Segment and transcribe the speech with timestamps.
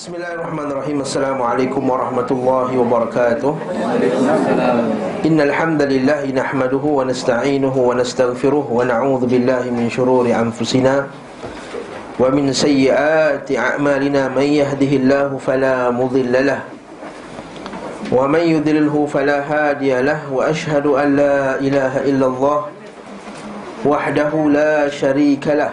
[0.00, 3.52] بسم الله الرحمن الرحيم السلام عليكم ورحمة الله وبركاته
[5.28, 11.06] إن الحمد لله نحمده ونستعينه ونستغفره ونعوذ بالله من شرور أنفسنا
[12.16, 16.60] ومن سيئات أعمالنا من يهده الله فلا مضل له
[18.08, 22.60] ومن يذلله فلا هادي له وأشهد أن لا إله إلا الله
[23.84, 25.72] وحده لا شريك له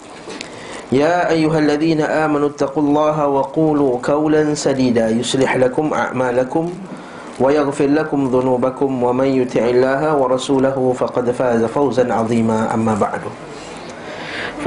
[0.91, 5.09] يا أيها الذين آمنوا اتقوا الله وقولوا قولا سديدا.
[5.09, 6.73] يصلح لكم أعمالكم
[7.39, 12.73] ويغفر لكم ذنوبكم ومن يطع الله ورسوله فقد فاز فوزا عظيما.
[12.73, 13.21] أما بعد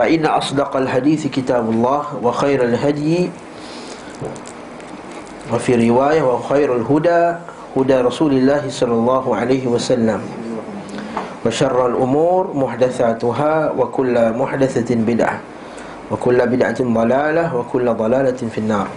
[0.00, 3.30] فإن أصدق الحديث كتاب الله وخير الهدي
[5.52, 7.36] وفي رواية وخير الهدى
[7.77, 10.20] هدى رسول الله صلى الله عليه وسلم.
[11.46, 15.38] وشر الأمور محدثاتها وكل محدثة بدعة.
[16.08, 18.88] Wa kullu bid'atin dalalah wa kullu dalalatin finnar.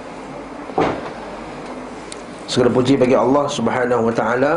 [2.48, 4.54] Segala puji bagi Allah Subhanahu wa taala.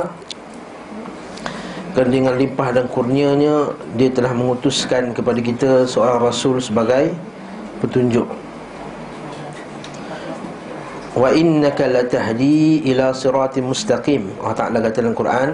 [1.91, 7.11] Kerana dengan limpah dan kurnianya dia telah mengutuskan kepada kita seorang rasul sebagai
[7.83, 8.31] petunjuk.
[11.19, 14.31] Wa innaka latahdi ila siratin mustaqim.
[14.39, 15.49] Allah Taala kata dalam Quran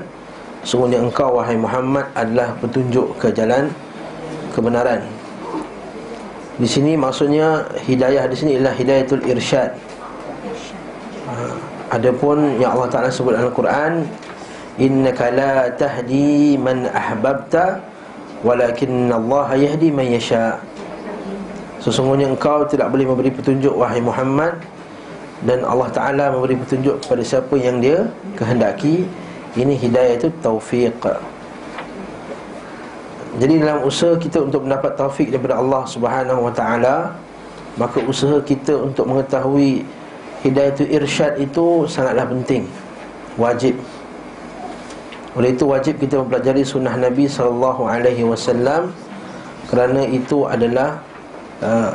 [0.61, 3.73] sungguhnya engkau wahai Muhammad adalah petunjuk ke jalan
[4.53, 5.16] kebenaran
[6.57, 9.77] di sini maksudnya hidayah di sini ialah hidayatul irsyad.
[11.29, 11.33] Ha,
[11.93, 13.93] adapun yang Allah Taala sebut dalam Al-Quran,
[14.81, 17.85] innaka la tahdi man ahbabta
[18.41, 20.57] walakin Allah yahdi man yasha.
[21.85, 24.57] Sesungguhnya engkau tidak boleh memberi petunjuk wahai Muhammad
[25.45, 28.09] dan Allah Taala memberi petunjuk kepada siapa yang dia
[28.41, 29.05] kehendaki.
[29.57, 31.05] Ini hidayah itu taufiq.
[33.37, 36.97] Jadi dalam usaha kita untuk mendapat taufik daripada Allah Subhanahu Wa Taala,
[37.77, 39.85] maka usaha kita untuk mengetahui
[40.41, 42.65] hidayah itu irsyad itu sangatlah penting,
[43.37, 43.77] wajib.
[45.37, 48.89] Oleh itu wajib kita mempelajari sunnah Nabi Sallallahu Alaihi Wasallam
[49.69, 50.97] kerana itu adalah
[51.61, 51.93] uh,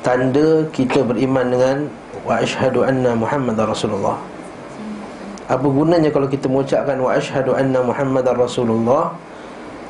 [0.00, 1.76] tanda kita beriman dengan
[2.24, 4.16] wa ashhadu anna Muhammadar Rasulullah.
[5.52, 9.12] Apa gunanya kalau kita mengucapkan wa ashhadu anna Muhammadar Rasulullah?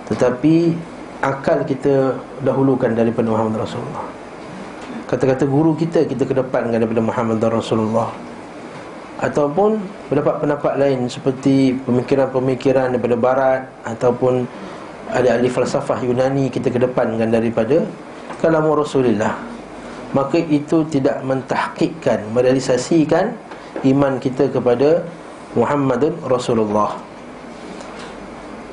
[0.08, 0.72] Tetapi
[1.20, 4.06] akal kita dahulukan daripada Muhammad Rasulullah.
[5.08, 8.08] Kata-kata guru kita kita kedepankan daripada Muhammad Rasulullah.
[9.18, 14.46] Ataupun pendapat-pendapat lain seperti pemikiran-pemikiran daripada Barat Ataupun
[15.10, 17.82] ada ahli falsafah Yunani kita kedepankan daripada
[18.38, 19.34] kalam Rasulullah
[20.14, 23.34] Maka itu tidak mentahkikkan, merealisasikan
[23.90, 25.02] iman kita kepada
[25.58, 27.07] Muhammadun Rasulullah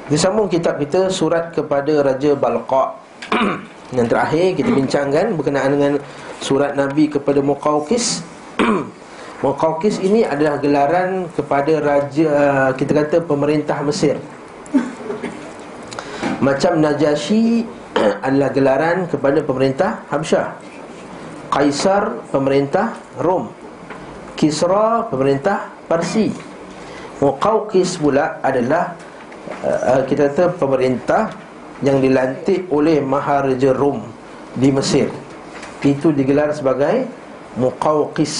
[0.05, 2.93] Disambung kitab kita surat kepada Raja Balqa.
[3.97, 5.93] Yang terakhir kita bincangkan berkenaan dengan
[6.37, 8.21] surat Nabi kepada Muqawqis.
[9.45, 12.33] Muqawqis ini adalah gelaran kepada Raja,
[12.77, 14.21] kita kata pemerintah Mesir.
[16.37, 17.65] Macam Najasyi
[18.29, 20.53] adalah gelaran kepada pemerintah Habsyah.
[21.49, 23.49] Kaisar pemerintah Rom.
[24.37, 26.29] Kisra pemerintah Parsi.
[27.25, 28.93] Muqawqis pula adalah
[29.63, 31.33] uh, kita kata pemerintah
[31.83, 34.03] yang dilantik oleh Maharaja Rom
[34.55, 35.11] di Mesir.
[35.85, 37.05] Itu digelar sebagai
[37.59, 38.35] Muqawqis.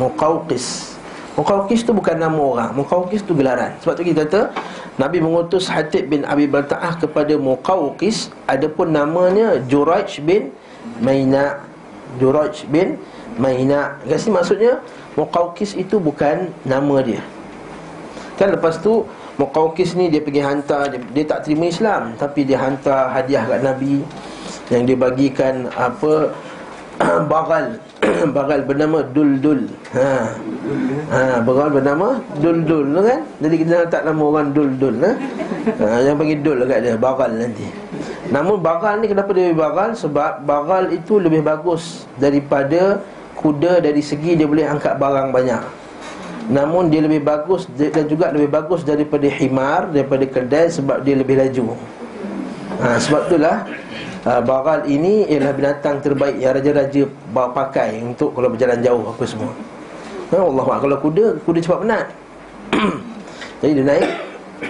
[0.00, 0.96] Muqawqis.
[1.36, 2.70] Muqawqis itu bukan nama orang.
[2.72, 3.76] Muqawqis itu gelaran.
[3.84, 4.42] Sebab tu kita kata
[4.96, 8.32] Nabi mengutus Hatib bin Abi Balta'ah kepada Muqawqis.
[8.48, 10.54] Adapun namanya Juraj bin
[11.02, 11.60] Maina
[12.16, 12.96] Juraj bin
[13.36, 14.00] Maina.
[14.08, 14.80] Kasi maksudnya
[15.18, 17.20] Muqawqis itu bukan nama dia.
[18.40, 19.04] Kan lepas tu
[19.36, 23.60] Muqawqis ni dia pergi hantar dia, dia tak terima Islam Tapi dia hantar hadiah kat
[23.60, 24.00] Nabi
[24.72, 26.32] Yang dia bagikan apa
[27.32, 27.76] Bagal
[28.36, 29.68] Bagal bernama Dul-Dul.
[29.92, 30.12] Ha.
[31.12, 33.20] ha, Bagal bernama Dul-Dul kan?
[33.44, 35.12] Jadi kita tak nama orang Dul-Dul ha?
[35.84, 37.66] ha, Yang panggil Dul kat dia Bagal nanti.
[38.32, 39.92] Namun Bagal ni kenapa dia lebih Bagal?
[40.00, 43.04] Sebab Bagal itu lebih bagus Daripada
[43.36, 45.85] kuda dari segi dia boleh angkat barang banyak
[46.46, 51.42] Namun dia lebih bagus dan juga lebih bagus daripada himar, daripada kedai sebab dia lebih
[51.42, 51.74] laju.
[52.76, 53.64] Ha, sebab itulah
[54.28, 57.02] uh, Bagal ini ialah binatang terbaik Yang raja-raja
[57.32, 59.52] bawa pakai Untuk kalau berjalan jauh apa semua
[60.34, 62.06] ha, Allah Kalau kuda, kuda cepat penat
[63.64, 64.08] Jadi dia naik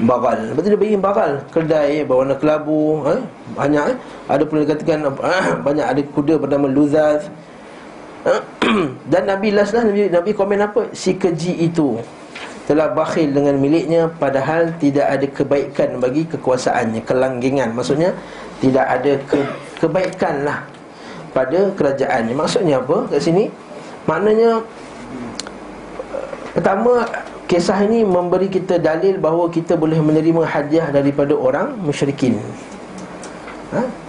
[0.06, 3.20] Bagal Lepas tu dia bagi bagal Kedai eh, berwarna kelabu eh?
[3.58, 3.96] Banyak eh?
[4.30, 4.98] Ada pun dikatakan
[5.66, 7.26] Banyak ada kuda bernama Luzaz
[9.12, 10.90] Dan Nabi last lah Nabi, Nabi komen apa?
[10.90, 11.98] Si keji itu
[12.66, 17.70] telah bakhil dengan miliknya padahal tidak ada kebaikan bagi kekuasaannya kelanggengan.
[17.70, 18.10] Maksudnya
[18.58, 19.38] tidak ada ke,
[19.78, 20.66] kebaikan lah
[21.30, 22.34] pada kerajaannya.
[22.34, 23.06] Maksudnya apa?
[23.06, 23.46] Kat sini
[24.10, 24.62] maknanya
[26.58, 27.06] pertama
[27.46, 32.42] kisah ini memberi kita dalil bahawa kita boleh menerima hadiah daripada orang musyrikin.
[33.70, 34.05] Ha?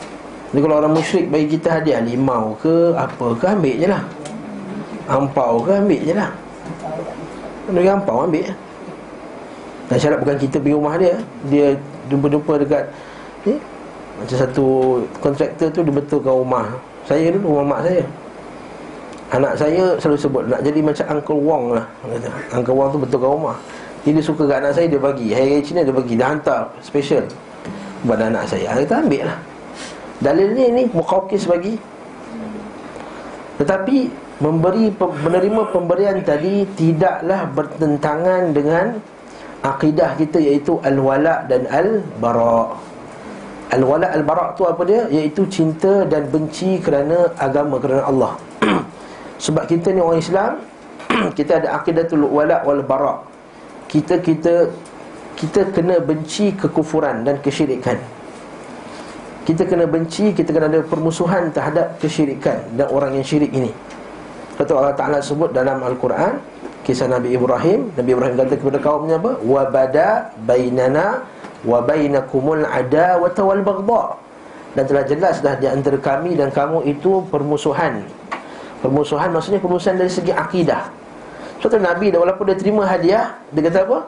[0.51, 4.03] Jadi kalau orang musyrik bagi kita hadiah limau ke apa ke ambil je lah.
[5.07, 6.31] Ampau ke ambil je lah.
[7.67, 8.47] Dia gampang ambil
[9.91, 11.15] Dan syarat bukan kita pergi rumah dia
[11.51, 11.67] Dia
[12.07, 12.83] jumpa-jumpa dekat
[13.43, 13.55] ni
[14.19, 14.65] Macam satu
[15.19, 16.67] kontraktor tu Dia betulkan rumah.
[17.07, 18.03] Saya dulu rumah mak saya.
[19.27, 22.29] Anak saya selalu sebut Nak jadi macam Uncle Wong lah kata.
[22.55, 23.55] Uncle Wong tu betulkan rumah.
[24.03, 25.27] Jadi dia suka kat anak saya Dia bagi.
[25.35, 27.27] Hari Raya Cina dia bagi Dia hantar special.
[28.03, 28.79] Kepada anak saya.
[28.79, 29.39] Kita ambil lah
[30.17, 31.77] Dalil ni ni Mukaukis bagi
[33.61, 33.97] Tetapi
[34.37, 38.97] memberi menerima pemberian tadi tidaklah bertentangan dengan
[39.65, 42.77] akidah kita iaitu al-wala dan al-bara.
[43.73, 45.09] Al-wala al-bara tu apa dia?
[45.09, 48.33] Iaitu cinta dan benci kerana agama kerana Allah.
[49.43, 50.51] Sebab kita ni orang Islam,
[51.37, 53.25] kita ada akidatul wala wal bara.
[53.89, 54.69] Kita kita
[55.33, 57.97] kita kena benci kekufuran dan kesyirikan.
[59.47, 63.71] Kita kena benci, kita kena ada permusuhan terhadap kesyirikan dan orang yang syirik ini.
[64.57, 66.41] Lepas Allah Ta'ala sebut dalam Al-Quran
[66.81, 69.37] Kisah Nabi Ibrahim Nabi Ibrahim kata kepada kaumnya apa?
[69.45, 71.29] Wabada bainana
[71.61, 74.03] wa bainakumul adawata wal bagda
[74.73, 78.01] Dan telah jelas dah di antara kami dan kamu itu permusuhan
[78.81, 80.89] Permusuhan maksudnya permusuhan dari segi akidah
[81.61, 83.99] Sebab Nabi dah walaupun dia terima hadiah Dia kata apa?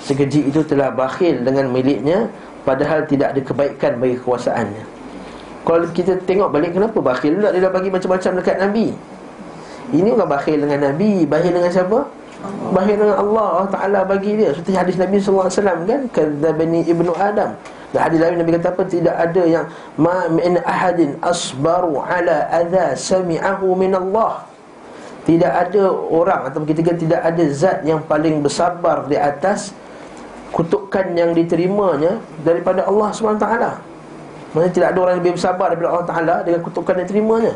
[0.00, 2.32] Sekeji itu telah bakhil dengan miliknya
[2.62, 4.84] Padahal tidak ada kebaikan bagi kekuasaannya.
[5.62, 8.86] Kalau kita tengok balik kenapa bakhil pula Dia dah bagi macam-macam dekat Nabi?
[9.94, 11.98] Ini bukan bakhil dengan Nabi Bakhil dengan siapa?
[12.74, 14.50] Bakhil dengan Allah Allah Ta'ala bagi dia.
[14.50, 15.46] Seperti hadis Nabi SAW
[15.86, 16.00] kan?
[16.10, 17.54] Kadzabani ibnu Adam.
[17.94, 18.82] Dan hadis lain Nabi kata apa?
[18.88, 19.64] Tidak ada yang
[20.00, 24.48] Ma min ahadin asbaru ala adha sami'ahu min Allah.
[25.22, 29.70] Tidak ada orang Atau kita kata tidak ada zat yang paling bersabar di atas
[30.52, 33.46] Kutukan yang diterimanya Daripada Allah SWT
[34.52, 37.52] Maksudnya tidak ada orang yang lebih bersabar daripada Allah Ta'ala Dengan kutukan yang diterimanya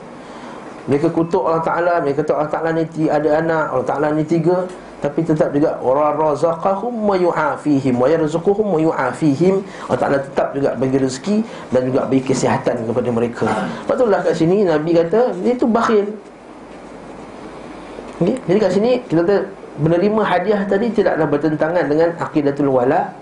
[0.86, 4.70] mereka kutuk Allah Ta'ala Mereka kata Allah Ta'ala ni ada anak Allah Ta'ala ni tiga
[5.02, 6.14] Tapi tetap juga Wa
[8.06, 9.54] yarzuquhum wa yu'afihim.
[9.90, 11.36] Allah Ta'ala tetap juga bagi rezeki
[11.74, 13.46] Dan juga bagi kesihatan kepada mereka.
[13.90, 16.06] Patutlah kat sini Nabi kata Dia tu bakhil.
[18.22, 18.38] Okay?
[18.46, 23.12] Jadi kat sini Kita kata Menerima hadiah tadi Tidaklah bertentangan dengan Aqidatul wala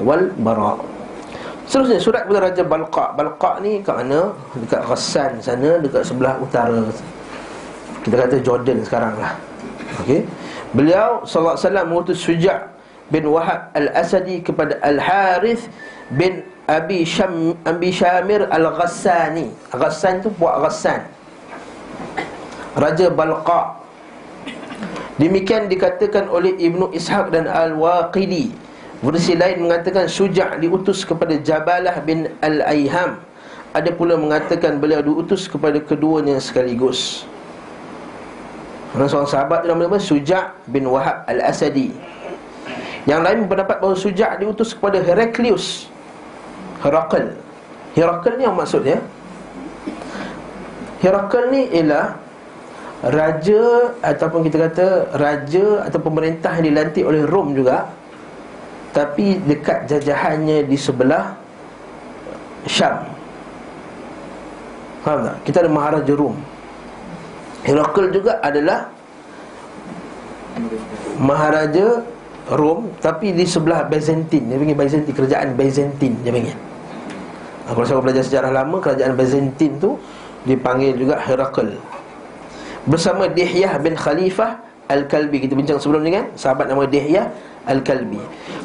[0.00, 0.98] Wal bara'
[1.68, 3.12] Seterusnya surat kepada Raja Balqa.
[3.12, 4.32] Balqa ni kat mana?
[4.56, 6.80] Dekat Ghassan sana Dekat sebelah utara.
[8.00, 9.36] Kita kata Jordan sekarang lah.
[10.00, 10.24] Okay.
[10.72, 12.72] Beliau SAW mengutus Suja'
[13.12, 15.68] bin Wahab Al-Asadi kepada Al-Harith
[16.12, 19.52] bin Abi, Syam, Abi Syamir Al-Ghassani.
[19.68, 21.04] Ghassan tu buat Ghassan.
[22.80, 23.77] Raja Balqa
[25.18, 28.54] Demikian dikatakan oleh Ibnu Ishaq dan Al-Waqidi.
[29.02, 33.22] Versi lain mengatakan Suja' diutus kepada Jabalah bin Al-Ayham
[33.70, 37.22] Ada pula mengatakan beliau diutus kepada keduanya sekaligus.
[38.96, 39.98] Ada seorang sahabat nama apa?
[40.02, 41.94] Suja' bin Wahab Al-Asadi.
[43.06, 45.86] Yang lain berpendapat bahawa Suja' diutus kepada Heraklius
[46.82, 47.34] Herakl.
[47.94, 48.98] Herakl ni yang maksudnya?
[51.02, 52.18] Herakl ni ialah
[52.98, 57.86] Raja ataupun kita kata Raja atau pemerintah yang dilantik oleh Rom juga
[58.90, 61.38] tapi dekat jajahannya di sebelah
[62.66, 63.06] Syam.
[65.06, 65.36] Faham tak?
[65.46, 66.34] Kita ada Maharaja Rum
[67.62, 68.90] Herakl juga adalah
[71.22, 72.02] Maharaja
[72.50, 74.50] Rom Tapi di sebelah Byzantine.
[74.50, 76.58] Dia panggil Byzantine Kerajaan Byzantine Dia panggil.
[77.68, 79.94] Kalau saya belajar sejarah lama Kerajaan Byzantine tu
[80.42, 81.78] Dipanggil juga Herakl
[82.88, 85.44] Bersama Dihyah bin Khalifah Al-Kalbi.
[85.44, 86.32] Kita bincang sebelum ni kan?
[86.32, 87.28] Sahabat nama Dihyah
[87.68, 88.18] Al-Kalbi.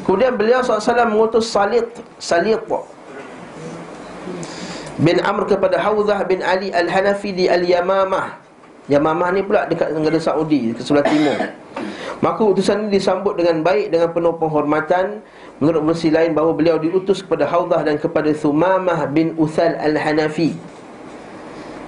[0.08, 0.80] Kemudian beliau SAW
[1.12, 1.84] mengutus Salit
[2.16, 2.56] Salit
[4.96, 8.40] Bin Amr kepada Hawzah bin Ali Al-Hanafi di Al-Yamamah.
[8.88, 11.40] Yamamah ni pula dekat negara Saudi Ke sebelah timur.
[12.20, 15.24] Maka utusan ini disambut dengan baik Dengan penuh penghormatan
[15.56, 20.52] Menurut versi lain bahawa beliau diutus kepada Haudah dan kepada Thumamah bin Uthal Al-Hanafi.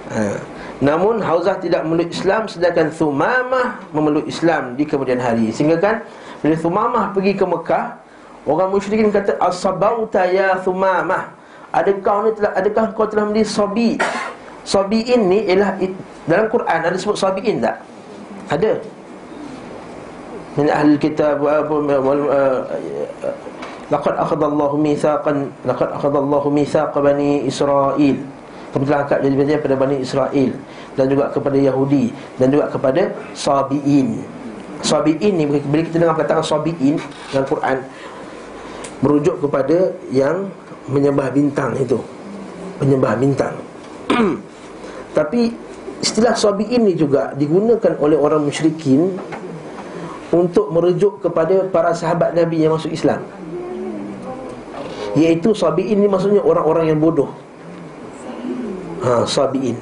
[0.09, 0.56] Ha.
[0.77, 5.49] Namun Hauzah tidak memeluk Islam Sedangkan Thumamah memeluk Islam di kemudian hari.
[5.49, 5.95] Sehingga kan
[6.45, 7.97] Bila Thumamah pergi ke Mekah
[8.45, 11.33] Orang musyrikin kata As-sabauta ya Thumamah.
[11.75, 13.99] Adakah, telah, adakah kau telah menjadi sabi?
[14.63, 15.75] Sabi'in ni ialah
[16.23, 17.83] Dalam Quran ada sebut sabi'in tak?
[18.47, 18.79] Ada.
[20.55, 21.43] Min ahli kitab
[23.87, 28.19] laqad akhadallahu mitsaqan laqad akhadallahu mitsaq bani Israel
[28.77, 30.51] kami telah angkat jadi bagian pada Bani Israel
[30.93, 34.21] dan juga kepada Yahudi dan juga kepada Sabiin.
[34.85, 37.01] Sabiin ni bila kita dengar perkataan Sabiin
[37.33, 37.81] dalam Quran
[39.01, 40.53] merujuk kepada yang
[40.93, 41.97] menyembah bintang itu.
[42.77, 43.57] Menyembah bintang.
[45.17, 45.49] Tapi
[45.97, 49.17] istilah Sabiin ni juga digunakan oleh orang musyrikin
[50.29, 53.25] untuk merujuk kepada para sahabat Nabi yang masuk Islam.
[55.17, 57.46] Iaitu sabi'in ni maksudnya orang-orang yang bodoh
[59.07, 59.79] Ha, sabi'in.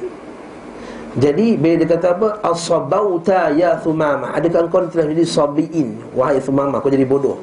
[1.17, 2.27] Jadi bila dia kata apa?
[2.45, 4.29] As-sabauta ya thumama.
[4.37, 5.97] Adakah engkau telah jadi sabi'in?
[6.13, 7.41] Wahai thumama, kau jadi bodoh.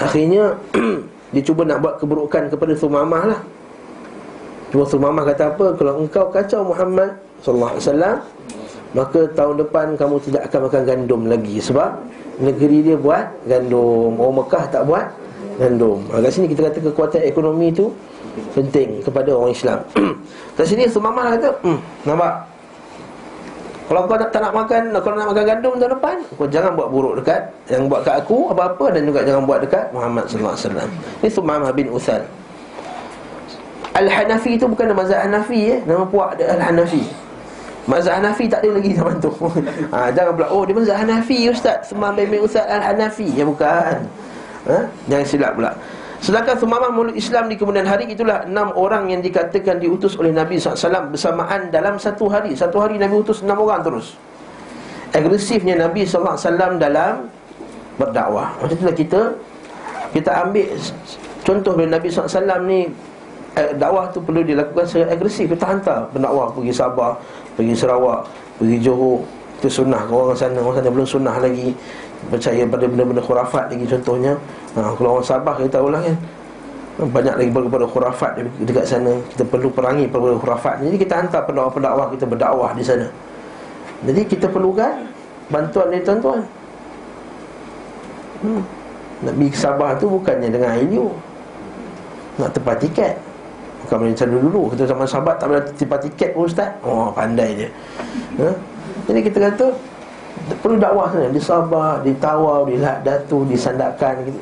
[0.00, 0.56] Akhirnya
[1.32, 3.40] Dia cuba nak buat keburukan kepada thumama lah.
[4.68, 5.66] Cuma thumama kata apa?
[5.80, 8.16] Kalau engkau kacau Muhammad Sallallahu alaihi wasallam
[8.92, 11.56] Maka tahun depan kamu tidak akan makan gandum lagi.
[11.64, 11.90] Sebab
[12.44, 14.20] negeri dia buat gandum.
[14.20, 15.08] Orang Mekah tak buat
[15.56, 16.04] gandum.
[16.12, 17.88] Ha, Kat sini kita kata kekuatan ekonomi itu
[18.56, 19.78] Penting kepada orang Islam.
[20.56, 22.34] Kat sini Sumamah kata hmm, Nampak?
[23.90, 27.14] Kalau kau tak, nak makan Kalau nak makan gandum tahun depan Kau jangan buat buruk
[27.20, 30.88] dekat Yang buat kat aku apa-apa Dan juga jangan buat dekat Muhammad SAW
[31.20, 32.24] Ini Sumamah bin Uthal
[33.92, 35.80] Al-Hanafi itu bukan nama mazhab Hanafi eh.
[35.84, 37.04] Nama puak dia Al-Hanafi.
[37.84, 39.28] Mazhab Hanafi tak ada lagi zaman tu.
[39.92, 41.92] Ha, Jangan pula Oh dia mazhab Hanafi Ustaz.
[41.92, 44.08] Sumamah bin Uthal Al-Hanafi Ya bukan.
[44.64, 44.78] Ha?
[45.12, 45.76] Jangan silap pula
[46.22, 50.54] Sedangkan Thumamah mulut Islam di kemudian hari Itulah enam orang yang dikatakan diutus oleh Nabi
[50.54, 52.54] SAW Bersamaan dalam satu hari.
[52.54, 54.14] Satu hari Nabi utus enam orang terus.
[55.10, 57.26] Agresifnya Nabi SAW dalam
[57.98, 58.54] berdakwah.
[58.62, 59.20] Macam itulah kita
[60.14, 60.66] Kita ambil
[61.42, 62.86] contoh dari Nabi SAW ni
[63.58, 65.50] eh, Dakwah tu perlu dilakukan secara agresif.
[65.50, 67.18] Kita hantar pendakwah pergi Sabah
[67.58, 68.30] Pergi Sarawak
[68.62, 69.26] Pergi Johor.
[69.58, 70.62] Itu sunnah orang sana?
[70.62, 71.74] Orang sana belum sunnah lagi
[72.30, 74.32] percaya pada benda-benda khurafat lagi contohnya.
[74.78, 76.16] Ha, kalau orang Sabah kita tahu lah kan.
[77.02, 79.12] Banyak lagi pada khurafat dekat sana.
[79.32, 80.84] Kita perlu perangi pada khurafat.
[80.84, 83.06] Jadi kita hantar pendakwah-pendakwah kita berdakwah di sana.
[84.02, 84.92] Jadi kita perlukan
[85.48, 86.42] bantuan dari tuan-tuan.
[88.42, 88.62] Hmm.
[89.22, 91.06] nak pergi Sabah tu bukannya dengan ILU
[92.42, 93.14] nak tepat tiket.
[93.86, 94.62] Bukan macam dulu.
[94.74, 96.74] Kita sama sahabat tak boleh tepat tiket pun ustaz.
[96.82, 97.68] Oh pandai je
[98.40, 98.50] ha?
[99.08, 99.66] jadi kita kata
[100.42, 101.30] Perlu dakwah sana.
[101.30, 104.40] Di Sabah, di Tawau, di Lahad Datu, di Sandakan gitu.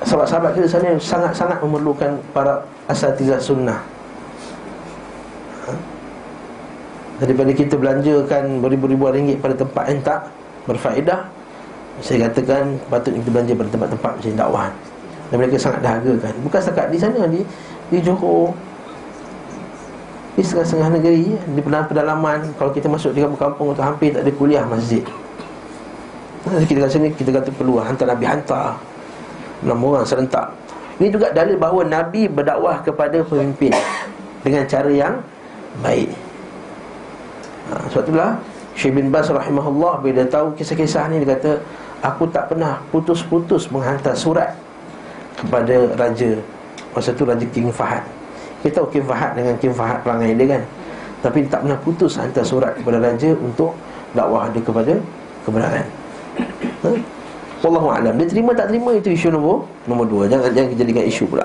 [0.00, 3.80] Sahabat-sahabat kita sana sangat-sangat memerlukan para asatizah sunnah.
[5.68, 5.72] Ha?
[7.20, 10.20] Daripada kita belanjakan beribu-ribu ringgit pada tempat yang tak
[10.64, 11.20] berfaedah
[12.00, 14.68] Saya katakan patut kita belanja pada tempat-tempat macam dakwah.
[15.28, 17.40] Dan mereka sangat dahagakan Bukan setakat di sana, di,
[17.92, 18.56] di Johor
[20.40, 24.64] di setengah-setengah negeri Di pedalaman Kalau kita masuk di kampung itu hampir tak ada kuliah
[24.64, 25.04] masjid.
[26.48, 28.80] Jadi kita kat sini Kita kata perlu hantar Nabi hantar.
[29.60, 30.48] Enam orang serentak.
[30.96, 33.76] Ini juga dalil bahawa Nabi berdakwah kepada pemimpin
[34.40, 35.20] Dengan cara yang
[35.84, 36.08] baik.
[37.68, 38.30] Ha, Sebab itulah
[38.72, 41.60] Syekh bin Bas rahimahullah Bila dia tahu kisah-kisah ni Dia kata
[42.00, 44.56] Aku tak pernah putus-putus menghantar surat
[45.36, 46.40] Kepada Raja.
[46.96, 48.19] Masa tu Raja King Fahad
[48.60, 50.62] kita tahu Kim Fahad dengan Kim Fahad perangai dia kan.
[51.20, 53.76] Tapi tak pernah putus hantar surat kepada raja Untuk
[54.16, 54.92] dakwah dia kepada
[55.44, 55.84] kebenaran.
[56.80, 56.90] Ha?
[57.60, 60.22] Wallahu'alam Dia terima tak terima itu isu nombor Nombor dua.
[60.28, 61.44] Jangan jangan jadikan isu pula.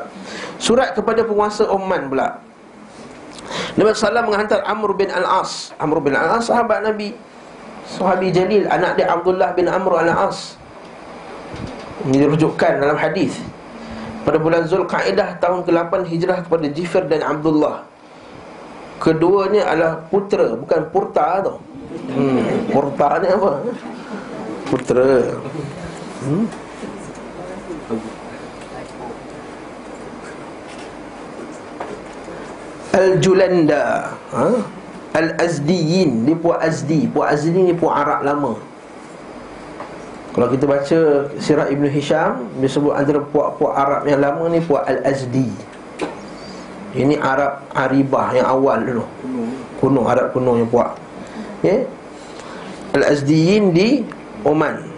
[0.60, 2.40] Surat kepada penguasa Oman pula.
[3.76, 5.76] Nabi SAW menghantar Amr bin Al-As.
[5.76, 7.12] Amr bin Al-As sahabat Nabi.
[7.88, 8.64] Sahabi Jalil.
[8.72, 10.56] Anak dia Abdullah bin Amr Al-As.
[12.08, 13.40] Ini dirujukkan dalam hadis
[14.26, 17.86] pada bulan Zulkaidah tahun ke-8 Hijrah kepada Jifir dan Abdullah
[18.98, 21.54] Keduanya adalah putera Bukan purta tu
[22.10, 22.74] hmm.
[22.74, 23.52] Purta ni apa?
[24.66, 25.38] Putera
[26.26, 26.46] hmm.
[32.98, 34.48] Al-Julanda ha?
[35.14, 38.75] Al-Azdiyin Dia puak Azdi Puak Azdi ni puak Arab lama
[40.36, 41.00] kalau kita baca
[41.40, 45.48] Sirah Ibn Hisham Dia sebut antara puak-puak Arab yang lama ni Puak Al-Azdi
[46.92, 49.04] Ini Arab Aribah yang awal dulu
[49.80, 50.92] Kuno, Arab kuno yang puak
[51.64, 51.88] okay?
[53.00, 54.04] Al-Azdiyin di
[54.44, 54.92] Oman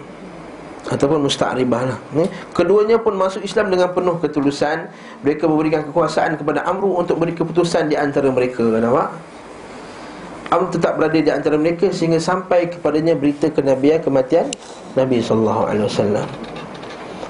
[0.88, 2.24] ataupun musta'ribah lah ni.
[2.56, 4.88] Keduanya pun masuk Islam dengan penuh ketulusan
[5.20, 9.12] Mereka memberikan kekuasaan kepada Amru untuk beri keputusan di antara mereka Nampak?
[10.48, 14.48] Amru tetap berada di antara mereka Sehingga sampai kepadanya berita kenabian kematian
[14.96, 15.68] Nabi SAW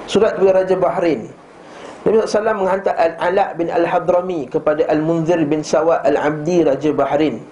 [0.08, 1.28] Surat kepada Raja Bahrain.
[2.06, 7.42] Nabi SAW menghantar Al-Ala' bin Al-Hadrami Kepada Al-Munzir bin Sawa Al-Abdi Raja Bahrain.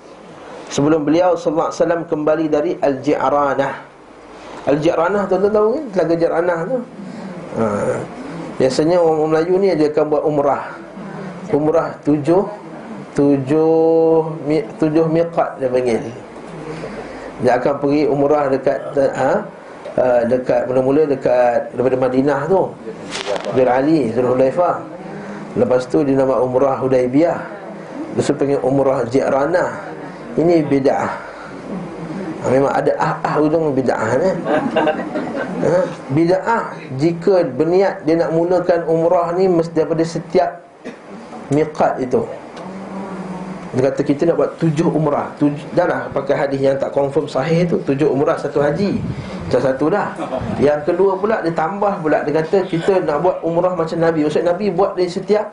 [0.72, 1.70] Sebelum beliau SAW
[2.08, 3.74] kembali dari Al-Ji'ranah.
[4.66, 5.84] Al-Jiranah tuan-tuan tahu kan?
[5.94, 6.76] Telaga Jiranah tu?
[7.56, 7.66] Ha.
[8.58, 10.64] Biasanya orang Melayu ni dia akan buat umrah.
[11.54, 12.42] Umrah tujuh
[13.16, 14.36] Tujuh
[14.76, 16.04] Tujuh miqat dia panggil.
[17.40, 19.32] Dia akan pergi umrah dekat ha?
[19.96, 22.68] Uh, dekat mula-mula dekat daripada Madinah tu.
[23.56, 24.84] Bir Ali Zulhulaifah
[25.56, 27.40] Lepas tu dia nama umrah Hudaibiyah
[28.20, 29.80] tu panggil umrah Jiranah
[30.36, 31.12] Ini bid'ah.
[32.44, 34.36] Ha, Memang ada ah-ah ujung bid'ah eh?
[35.64, 35.80] ha?
[36.12, 40.60] Bid'ah Jika berniat dia nak mulakan umrah ni Mesti daripada setiap
[41.48, 42.20] Miqat itu
[43.74, 45.34] Dia kata kita nak buat tujuh umrah.
[45.42, 47.82] Tujuh, Dah lah pakai hadis yang tak confirm sahih tu.
[47.82, 49.02] Tujuh umrah satu haji.
[49.46, 50.14] Macam satu dah.
[50.62, 52.22] Yang kedua pula dia tambah pula.
[52.22, 54.22] Dia kata kita nak buat umrah macam Nabi.
[54.22, 55.46] Maksud Nabi buat dari setiap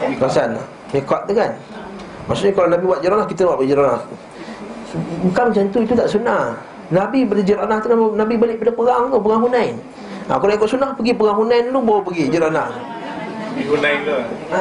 [0.00, 0.56] Kawasan
[0.96, 1.52] Miqat tu kan?
[2.24, 4.00] Maksudnya kalau Nabi buat jeranah Kita nak buat jeranah.
[5.22, 6.58] Bukan macam tu, itu tak sunnah.
[6.90, 9.78] Nabi berjeranah tu Nabi balik pada perang tu, perang Hunain.
[10.26, 12.74] Ha, Kalau ikut sunnah, pergi perang Hunain dulu Baru pergi jeranah.
[13.54, 14.18] Pergi Hunain tu.
[14.50, 14.56] Ha,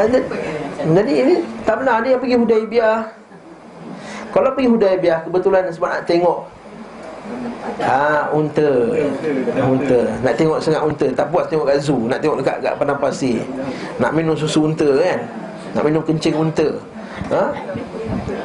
[0.80, 1.36] Jadi ini
[1.68, 2.00] tak benar.
[2.04, 3.00] Dia yang pergi Hudaibiyah
[4.32, 6.40] Kalau pergi Hudaibiyah Kebetulan sebab nak tengok
[7.80, 8.70] Ha, unta.
[9.62, 10.00] Unta.
[10.26, 11.08] Nak tengok sangat unta.
[11.14, 12.10] Tak puas tengok kat zoo.
[12.10, 13.40] Nak tengok dekat, dekat padang pasir.
[14.02, 15.20] Nak minum susu unta kan?
[15.78, 16.68] Nak minum kencing unta.
[17.30, 17.54] Ha?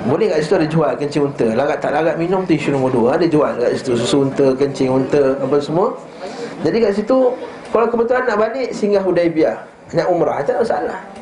[0.05, 1.47] Boleh kat situ ada jual kencing unta.
[1.57, 3.09] Larat tak larat minum tu isu nombor dua.
[3.17, 5.97] Ada jual kat situ susu unta, kencing unta Apa semua.
[6.63, 7.19] Jadi kat situ
[7.73, 9.59] Kalau kebetulan nak balik singgah Hudaibiyah
[9.93, 11.14] Nak umrah tak masalah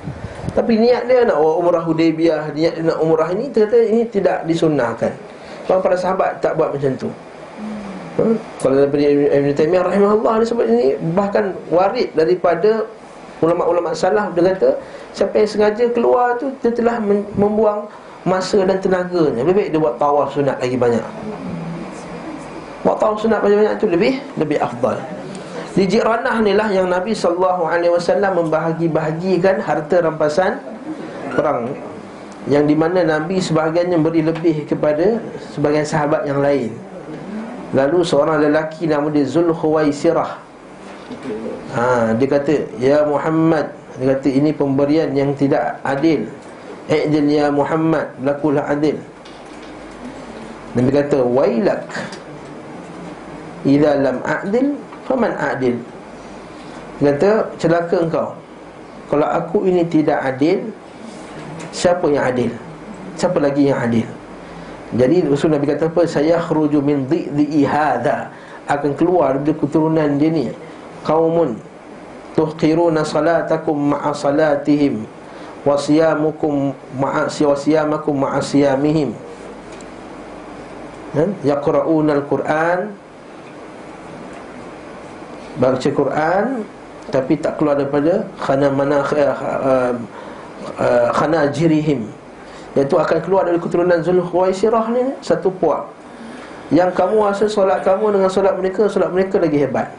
[0.53, 5.13] Tapi niat dia nak umrah Hudaibiyah Niat dia nak umrah ini Ternyata ini tidak disunahkan
[5.65, 7.09] Sebab para sahabat tak buat macam tu.
[8.21, 8.37] Hmm?
[8.61, 10.87] Kalau daripada Ibn Taymiyah rahimahullah Dia sebut ini
[11.17, 12.85] Bahkan warid daripada
[13.41, 14.77] Ulama-ulama salah Dia kata
[15.17, 17.01] Siapa yang sengaja keluar tu Dia telah
[17.37, 17.89] membuang
[18.23, 19.43] masa dan tenaganya.
[19.43, 21.03] Lebih baik dia buat tawaf sunat lagi banyak.
[22.87, 24.99] Buat tawaf sunat banyak-banyak tu lebih Lebih afdal
[25.73, 27.65] Di Jiranah ni lah yang Nabi SAW
[28.13, 30.61] membahagi-bahagikan Harta rampasan
[31.33, 31.73] perang.
[32.45, 35.17] Yang di mana Nabi sebahagiannya beri lebih kepada
[35.57, 36.77] Sebagian sahabat yang lain.
[37.73, 40.31] Lalu seorang lelaki nama dia Zulhuwaisirah
[41.73, 46.29] ha, Dia kata Ya Muhammad Dia kata ini pemberian yang tidak adil.
[46.93, 49.01] I'dil ya Muhammad Lakulah adil.
[50.77, 51.89] Nabi kata Wailak
[53.65, 55.77] Ila lam a'dil Faman a'dil.
[57.03, 58.29] Dia kata celaka engkau.
[59.11, 60.73] Kalau aku ini tidak adil
[61.73, 62.53] Siapa yang adil?
[63.17, 64.05] Siapa lagi yang adil?
[64.93, 66.05] Jadi Rasul Nabi kata apa?
[66.05, 68.29] Saya khruju min dhi'i hadha.
[68.69, 70.47] Akan keluar dari keturunan dia ni.
[71.03, 71.59] Kaumun
[72.33, 75.05] Tuhqiruna salatakum ma'a salatihim
[75.63, 79.15] wasiyamukum ma'asi wasiyamakum ma'asiyamihim
[81.13, 81.31] kan?
[81.45, 82.97] Yaqra'una al-Quran
[85.61, 86.65] baca Quran
[87.11, 89.93] tapi tak keluar daripada khana mana uh,
[91.13, 92.07] khana jirihim.
[92.73, 95.93] Iaitu akan keluar dari keturunan Zulkhuwaisirah ni satu puak.
[96.73, 99.93] Yang kamu rasa solat kamu dengan solat mereka solat mereka lagi hebat.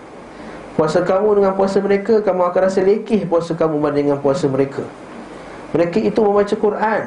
[0.74, 4.82] Puasa kamu dengan puasa mereka kamu akan rasa lekeh puasa kamu berbanding dengan puasa mereka.
[5.74, 7.02] Mereka itu membaca Quran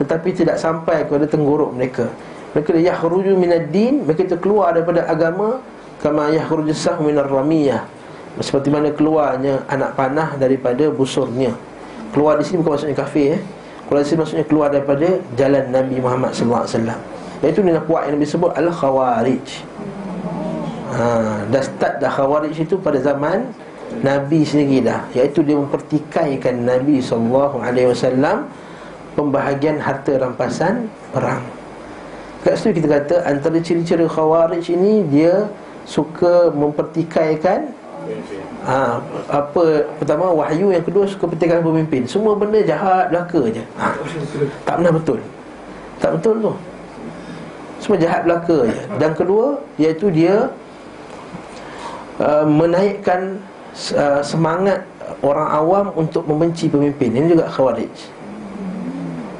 [0.00, 2.08] Tetapi tidak sampai kepada tenggorok mereka.
[2.52, 5.64] Mereka yakhruju minad din Mereka itu keluar daripada agama
[5.98, 7.82] Kama yakhruju sah minar ramiyah.
[8.38, 11.50] Seperti mana keluarnya anak panah daripada busurnya.
[12.14, 13.40] Keluar di sini bukan maksudnya kafir eh?
[13.90, 16.64] Keluar di sini maksudnya keluar daripada jalan Nabi Muhammad SAW
[17.42, 19.46] Iaitu dengan puak yang Nabi sebut Al-Khawarij.
[20.88, 21.04] Ha,
[21.50, 23.50] Dah start dah Khawarij itu pada zaman
[24.00, 25.02] Nabi sendiri dah.
[25.18, 28.46] Iaitu dia mempertikaikan Nabi SAW
[29.18, 31.42] Pembahagian harta rampasan perang.
[32.46, 35.50] Kat situ kita kata Antara ciri-ciri khawarij ini Dia
[35.88, 37.72] suka mempertikaikan
[38.68, 39.00] ha,
[39.32, 42.04] Apa Pertama wahyu Yang kedua suka pertikaikan pemimpin.
[42.04, 43.64] Semua benda jahat belaka je.
[43.80, 43.96] Ha,
[44.68, 45.18] Tak pernah betul.
[45.98, 46.52] Tak betul tu.
[47.80, 48.82] Semua jahat belaka je.
[49.00, 50.52] Dan kedua Iaitu dia
[52.20, 53.40] uh, Menaikkan
[53.96, 54.84] uh, semangat
[55.24, 57.08] orang awam untuk membenci pemimpin.
[57.16, 57.96] Ini juga khawarij.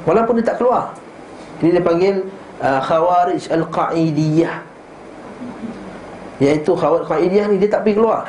[0.09, 0.97] Walaupun dia tak keluar.
[1.61, 2.25] Ini dia panggil
[2.57, 4.65] uh, khawarij al-qaidiyah
[6.39, 8.23] Iaitu Qaidiyah ni dia tak pergi keluar.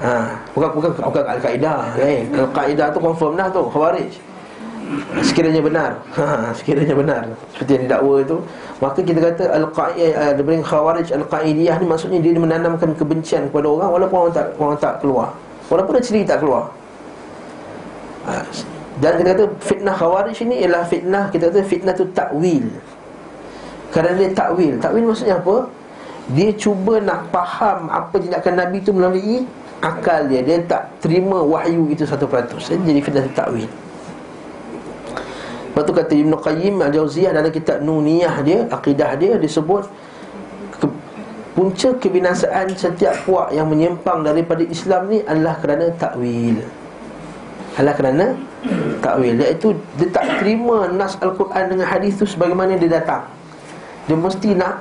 [0.00, 2.24] Ha, bukan bukan bukan Al-Qaeda eh.
[2.32, 4.12] Al-Qaeda tu confirm dah tu Khawarij.
[5.22, 5.90] Sekiranya benar.
[6.16, 7.22] Ha, Sekiranya benar.
[7.54, 8.36] Seperti yang didakwa itu
[8.82, 14.18] Maka kita kata Al-Qaeda Diberi Khawarij Al-Qaediyah ni Maksudnya dia menanamkan kebencian kepada orang Walaupun
[14.26, 15.30] orang tak, orang tak keluar.
[15.70, 16.74] Walaupun dia sendiri tak keluar.
[18.26, 18.42] Ha,
[18.98, 22.66] Dan kita kata Fitnah Khawarij ini Ialah fitnah Kita kata fitnah tu takwil.
[23.94, 24.74] Kerana dia takwil.
[24.82, 25.70] Takwil maksudnya apa?
[26.30, 29.42] Dia cuba nak faham Apa tindakan Nabi itu melalui
[29.80, 30.44] akal dia.
[30.44, 32.68] Dia tak terima wahyu itu satu peratus.
[32.70, 33.66] Jadi fitnah takwil.
[35.70, 39.86] Lepas tu kata Ibn Qayyim Al-Jawziyah dalam kitab Nuniyah dia Akidah dia disebut
[40.76, 40.86] ke,
[41.54, 46.62] Punca kebinasaan setiap puak yang menyimpang daripada Islam ni adalah kerana takwil.
[47.78, 48.26] Adalah kerana
[48.98, 49.34] takwil.
[49.38, 53.39] Iaitu dia tak terima nas Al-Quran dengan hadis tu sebagaimana dia datang
[54.08, 54.80] Dia mesti nak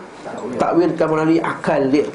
[0.56, 2.08] takwilkan melalui akal dia.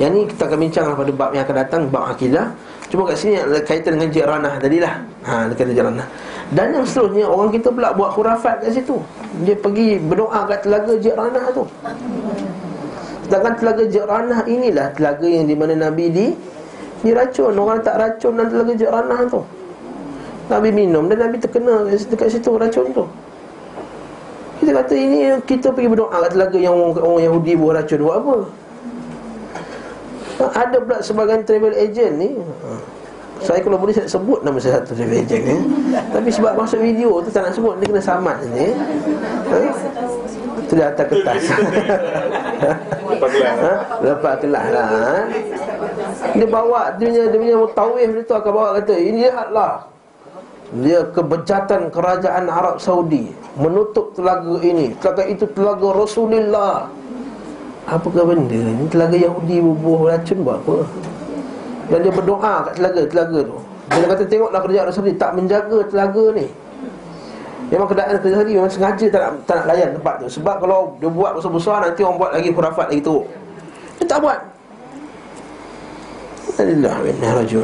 [0.00, 2.48] Yang ni kita akan bincang pada bab yang akan datang Bab akidah
[2.88, 4.94] Cuma kat sini ada kaitan dengan jiranah tadilah.
[5.24, 6.06] Ha, dekat jiranah
[6.48, 8.96] Dan yang seterusnya Orang kita pula buat khurafat kat situ.
[9.44, 11.64] Dia pergi berdoa kat telaga jiranah tu.
[13.28, 16.26] Sedangkan telaga jiranah inilah Telaga yang di mana Nabi di
[17.04, 19.40] Diracun Orang tak racun dalam telaga jiranah tu.
[20.52, 23.04] Nabi minum dan Nabi terkena dekat situ racun tu
[24.62, 26.14] kita kata ini kita pergi berdoa.
[26.14, 28.36] Kat telaga yang orang, orang Yahudi buat racun buat apa?
[30.54, 32.30] Ada pula sebagian travel agent ni.
[33.42, 35.58] Saya kalau boleh saya sebut nama saya satu travel agent ni.
[36.14, 37.74] Tapi sebab masuk video tu tak nak sebut.
[37.82, 38.70] Dia kena samat ni
[39.50, 39.58] ha?
[40.62, 41.42] Itu dia atas kertas.
[42.62, 42.70] Ha?
[44.06, 45.14] Lepas kelas lah ha?
[46.38, 49.91] Dia bawa Dia punya, dia punya tawih dia tu akan bawa kata Ini lihatlah
[50.72, 53.28] Dia kebejatan kerajaan Arab Saudi
[53.60, 54.96] Menutup telaga ini.
[54.96, 56.88] Telaga itu telaga Rasulullah.
[57.84, 58.88] Apakah benda ni?
[58.88, 60.76] Telaga Yahudi bubuh racun buat apa?
[61.92, 63.56] Dan dia berdoa kat telaga Telaga tu.
[63.92, 66.46] Dia kata tengoklah kerja Rasulullah Tak menjaga telaga ni.
[67.68, 70.26] Memang keadaan kerja tadi Memang sengaja tak nak, tak nak layan tempat tu.
[70.40, 73.28] Sebab kalau dia buat besar-besar Nanti orang buat lagi kurafat lagi tu
[74.00, 74.40] Dia tak buat.
[76.56, 76.96] Alhamdulillah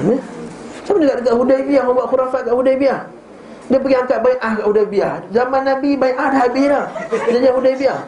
[0.04, 0.16] ni
[0.88, 3.00] Sama juga dekat Hudaibiyah Orang buat kurafat kat Hudaibiyah
[3.68, 6.84] Dia pergi angkat bay'ah kat Hudaibiyah Zaman Nabi bay'ah dah habis dah
[7.28, 8.00] Dia jadi Hudaibiyah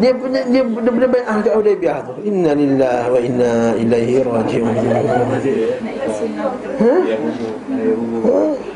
[0.00, 2.12] dia punya dia baik ah kat Hudaybiyah tu.
[2.24, 4.72] Inna lillahi wa inna ilaihi raji'un.
[6.80, 6.92] Ha?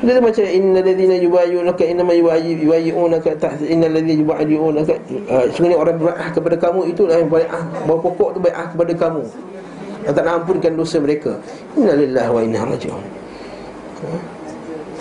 [0.05, 4.93] Dia tu baca inna ladina yubayyi'unaka inna ma yubayyi'unaka tahta inna ladina yubayyi'unaka
[5.33, 8.93] uh, sebenarnya orang berah kepada kamu itu yang baik ah pokok tu baik ah kepada
[8.93, 9.23] kamu.
[10.05, 11.33] Yang tak nak ampunkan dosa mereka.
[11.81, 13.05] Inna lillahi wa inna raji'un.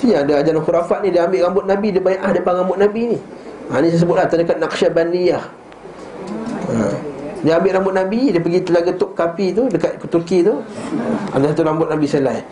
[0.05, 3.01] Dia ada ajaran khurafat ni dia ambil rambut Nabi dia baik ah depan rambut Nabi
[3.15, 3.17] ni.
[3.65, 5.43] Ha ni saya sebutlah terdekat Naqsyabandiyah
[6.69, 6.77] ha.
[7.41, 10.61] Dia ambil rambut Nabi Dia pergi telaga Tuk Kapi tu Dekat Turki tu.
[11.33, 12.45] Ada satu rambut Nabi selai.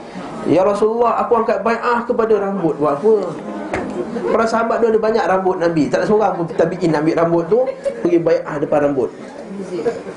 [0.50, 2.82] Ya Rasulullah Aku angkat bai'ah kepada rambut.
[2.82, 3.14] Buat apa?
[4.34, 5.86] Para sahabat tu ada banyak rambut Nabi.
[5.94, 7.60] Tak ada seorang pun tabi'in ambil rambut tu
[8.02, 9.14] Pergi bai'ah depan rambut.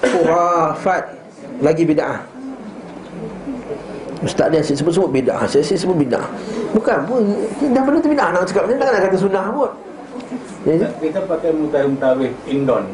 [0.01, 1.13] Khurafat.
[1.61, 2.36] Lagi bida'ah
[4.27, 6.27] Ustaz dia asyik sebut-sebut bid'ah Saya asyik sebut bid'ah
[6.75, 7.23] Bukan pun
[7.71, 9.71] Dah benda tu bid'ah nak cakap Macam tak nak kata sunnah pun
[10.99, 12.85] Kita pakai mutawih Indon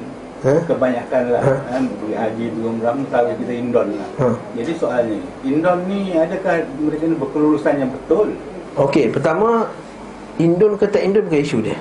[0.44, 0.54] ha?
[0.68, 1.54] Kebanyakan lah ha?
[1.72, 1.82] kan?
[1.88, 4.28] Pergi haji tu umrah Tahu kita Indon lah ha?
[4.60, 8.36] Jadi soalnya Indon ni adakah mereka ni berkelulusan yang betul?
[8.76, 9.72] Okey, pertama
[10.36, 11.76] Indon kata Indon bukan isu dia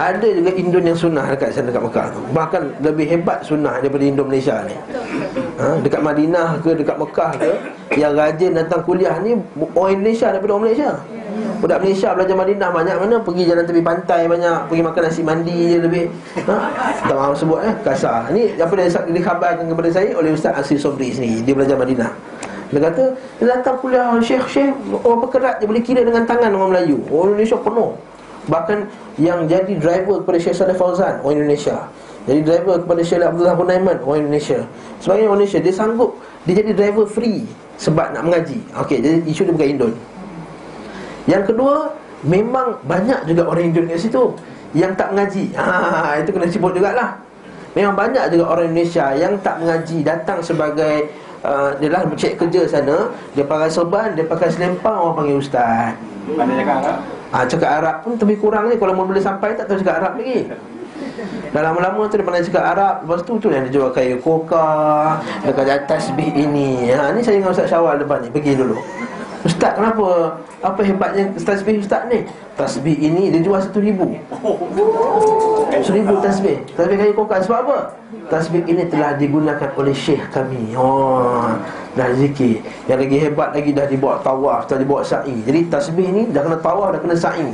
[0.00, 2.06] ada juga Indon yang sunnah dekat sana dekat Mekah.
[2.32, 4.76] Bahkan lebih hebat sunnah daripada Indon Malaysia ni.
[5.60, 5.76] Ha?
[5.84, 7.52] Dekat Madinah ke dekat Mekah ke
[8.00, 9.36] Yang rajin datang kuliah ni
[9.76, 10.90] Orang Indonesia daripada orang Malaysia.
[11.60, 15.60] Budak Malaysia belajar Madinah banyak mana Pergi jalan tepi pantai banyak Pergi makan nasi mandi
[15.76, 16.04] je lebih.
[16.48, 16.56] Ha?
[17.04, 18.32] Tak mahu sebut eh Kasar.
[18.32, 22.10] Ini apa yang dikhabarkan kepada saya Oleh Ustaz Asri Sobri sini Dia belajar Madinah.
[22.70, 23.04] Dia kata
[23.44, 24.72] datang kuliah Syekh-syekh
[25.04, 27.04] Orang berkerat Dia boleh kira dengan tangan orang Melayu.
[27.12, 27.92] Orang Indonesia penuh
[28.48, 28.88] Bahkan
[29.20, 31.84] yang jadi driver kepada Syekh Saleh Fauzan Orang Indonesia.
[32.24, 34.64] Jadi driver kepada Syekh Abdullah Hunaiman Orang Indonesia.
[35.02, 36.16] Sebagai orang Indonesia Dia sanggup
[36.48, 37.44] Dia jadi driver free
[37.76, 38.60] Sebab nak mengaji.
[38.80, 39.92] Okey, jadi isu dia bukan Indon.
[41.28, 41.92] Yang kedua
[42.24, 44.24] Memang banyak juga orang Indonesia situ
[44.72, 45.44] Yang tak mengaji.
[45.56, 47.20] Ha, Itu kena sebut jugalah.
[47.76, 51.12] Memang banyak juga orang Indonesia Yang tak mengaji Datang sebagai
[51.44, 55.92] uh, Dia lah cek kerja sana Dia pakai serban Dia pakai selempang Orang panggil ustaz.
[56.36, 58.74] Mana cakap Ah, cakap Arab pun lebih kurang ni.
[58.74, 60.50] Kalau boleh sampai tak tahu cakap Arab lagi.
[61.50, 62.94] Dah lama-lama tu dia pandai cakap Arab.
[63.06, 65.18] Lepas tu tu yang dia jual kayu koka.
[65.46, 66.90] Dekat atas tasbih ini.
[66.90, 68.28] Ha, Ni saya dengan Ustaz Syawal depan ni.
[68.34, 68.78] Pergi dulu.
[69.46, 70.36] Ustaz kenapa?
[70.60, 72.26] Apa hebatnya tasbih Ustaz ni?
[72.58, 74.10] Tasbih ini dia jual satu ribu.
[75.80, 76.60] Seribu tasbih.
[76.74, 77.78] Tasbih kayu kokak sebab apa?
[78.26, 80.74] Tasbih ini telah digunakan oleh syekh kami.
[80.74, 81.46] Oh
[81.98, 82.62] Dah zikir.
[82.86, 85.34] Yang lagi hebat lagi dah dibawa tawaf Dah dibawa sa'i.
[85.42, 87.46] Jadi tasbih ni dah kena tawaf dah kena sa'i.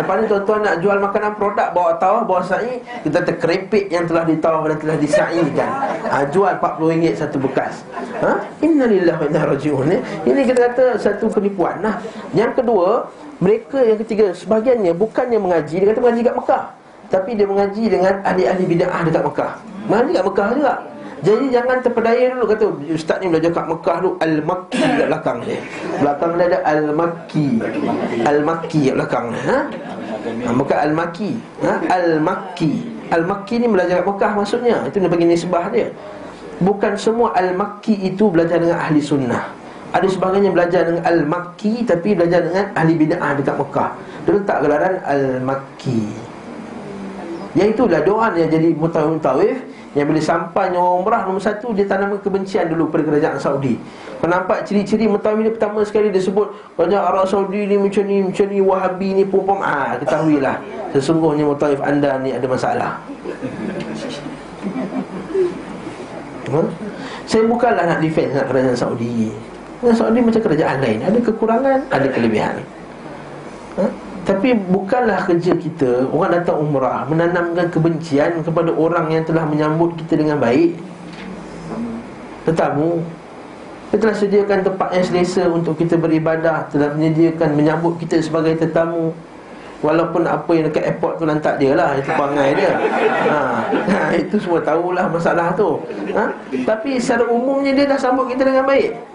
[0.00, 4.24] Lepas ni tuan-tuan nak jual makanan produk Bawa tawaf bawa sa'i Kita terkerepit yang telah
[4.24, 5.70] ditawaf dan telah disa'ikan.
[6.08, 7.84] Ha, Jual RM40 satu bekas.
[8.24, 8.32] Ha?
[8.64, 9.92] Innalillah wa inna raji'un
[10.24, 11.84] Ini kita kata satu penipuan.
[11.84, 12.00] Nah.
[12.32, 13.12] Yang kedua
[13.44, 16.64] Mereka yang ketiga Sebahagiannya bukannya mengaji Dia kata mengaji kat Mekah.
[17.10, 19.52] Tapi dia mengaji dengan ahli-ahli bida'ah dekat Mekah.
[19.90, 20.74] Mengaji kat Mekah juga
[21.20, 22.64] jadi jangan terpedaya dulu kata
[22.96, 25.60] ustaz ni belajar kat Mekah tu al-Makki kat belakang dia.
[26.00, 27.48] Belakang dia ada al-Makki.
[28.24, 29.58] Al-Makki kat belakang ha?
[29.68, 31.30] ha bukan al-Makki,
[31.60, 31.72] ha?
[31.92, 32.72] Al-Makki.
[33.12, 34.76] Al-Makki ni belajar kat Mekah maksudnya.
[34.88, 35.92] Itu dia bagi nisbah dia.
[36.64, 39.44] Bukan semua al-Makki itu belajar dengan ahli sunnah.
[39.92, 43.90] Ada sebagainya belajar dengan al-Makki tapi belajar dengan ahli bid'ah dekat Mekah.
[44.24, 46.00] Dia letak gelaran al-Makki.
[47.58, 49.58] Yang itulah doa yang jadi mutawif-mutawif
[49.90, 53.74] yang bila sampainya orang umrah Nombor satu dia tanam kebencian dulu Pada kerajaan Saudi.
[54.22, 56.46] Penampak ciri-ciri Mutawi dia pertama sekali Dia sebut
[56.78, 60.62] Kerajaan Arab Saudi ni macam ni Macam ni Wahabi ni pom-pom Ah, Ketahuilah
[60.94, 63.02] Sesungguhnya Mutawif anda ni ada masalah.
[66.50, 66.60] Ha?
[67.30, 69.30] Saya bukanlah nak defense nak kerajaan Saudi.
[69.78, 70.98] Kerajaan Saudi macam kerajaan lain.
[71.06, 72.54] Ada kekurangan Ada kelebihan.
[73.78, 74.09] Ha?
[74.24, 80.20] Tapi bukanlah kerja kita Orang datang umrah Menanamkan kebencian kepada orang yang telah menyambut kita
[80.20, 80.76] dengan baik.
[82.44, 83.00] Tetamu
[83.88, 89.12] Kita telah sediakan tempat yang selesa untuk kita beribadah Telah menyediakan menyambut kita sebagai tetamu.
[89.80, 92.76] Walaupun apa yang dekat airport tu lantak dia lah Itu pangai dia.
[93.32, 93.38] Ha,
[93.96, 95.80] ha, Itu semua tahulah masalah tu.
[96.12, 96.28] Ha?
[96.68, 99.09] Tapi secara umumnya dia dah sambut kita dengan baik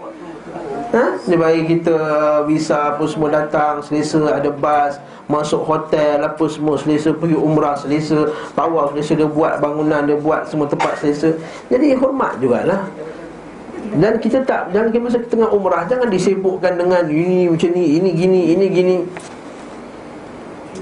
[0.92, 1.18] ha?
[1.26, 1.96] Dia bagi kita
[2.46, 8.30] visa apa semua datang Selesa ada bas Masuk hotel apa semua selesa Pergi umrah selesa
[8.54, 11.34] Tawaf selesa Dia buat bangunan Dia buat semua tempat selesa.
[11.66, 12.86] Jadi hormat jugalah.
[13.96, 18.10] Dan kita tak Jangan kita masa tengah umrah Jangan disibukkan dengan Ini macam ni Ini
[18.14, 18.96] gini Ini gini.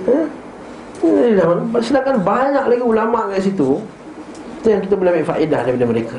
[0.05, 0.19] Ha?
[1.85, 3.81] Sedangkan banyak lagi ulama' kat situ
[4.65, 6.19] Yang kita boleh ambil faedah daripada mereka.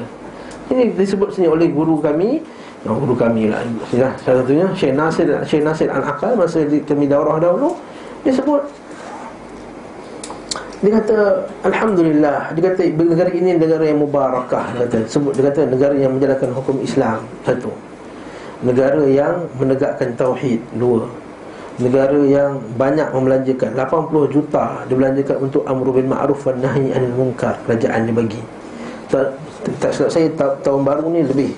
[0.66, 2.42] Ini disebut sini oleh guru kami
[2.86, 3.66] yang guru kami lah.
[3.90, 7.74] Ya, Salah satunya Syekh Nasir Syekh Nasir Al-Aqal Masa kami daurah dahulu
[8.22, 8.62] Dia sebut
[10.86, 15.66] Dia kata Alhamdulillah Dia kata negara ini negara yang mubarakah Dia kata sebut Dia kata
[15.66, 17.74] negara yang menjalankan hukum Islam Satu.
[18.62, 21.10] Negara yang menegakkan Tauhid Dua.
[21.76, 27.60] Negara yang banyak membelanjakan 80 juta dibelanjakan untuk Amru bin Ma'ruf wa Nahi anil Munkar
[27.68, 28.42] Kerajaan dia bagi.
[29.12, 29.36] Tak,
[29.84, 30.32] tak silap saya
[30.64, 31.52] tahun baru ni lebih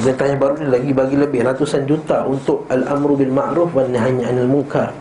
[0.00, 1.44] Zakat yang baru ni lagi bagi lebih.
[1.44, 4.94] Ratusan juta untuk al-amru bil ma'ruf wan nahyi 'anil munkar.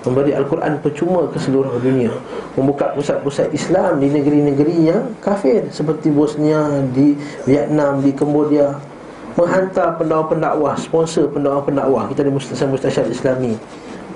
[0.00, 2.08] Memberi Al-Quran percuma ke seluruh dunia.
[2.56, 5.68] Membuka pusat-pusat Islam di negeri-negeri yang kafir.
[5.68, 7.12] Seperti Bosnia, di
[7.44, 8.80] Vietnam, di Cambodia
[9.38, 12.10] Menghantar pendakwah-pendakwah, sponsor pendakwah-pendakwah.
[12.10, 13.54] Kita ada mustasyar-mustasyar islami.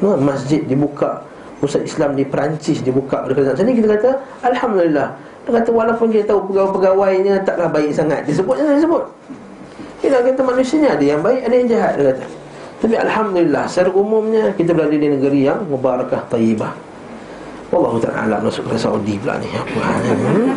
[0.03, 1.23] Masjid dibuka.
[1.63, 3.23] Pusat Islam di Perancis dibuka.
[3.23, 4.11] Oleh kerajaan kita kata,
[4.43, 5.15] Alhamdulillah.
[5.47, 8.27] Dia kata walaupun kita tahu pegawai-pegawainya taklah baik sangat.
[8.27, 9.05] Disebutnya disebut
[10.05, 12.27] kita kata manusianya ada yang baik, ada yang jahat dia kata.
[12.85, 16.77] Tapi Alhamdulillah, secara umumnya kita berada di negeri yang mubarakah tayyibah.
[17.73, 19.49] Allah Ta'ala masuk ke Saudi pula ni.
[19.51, 20.49] Apa hmm?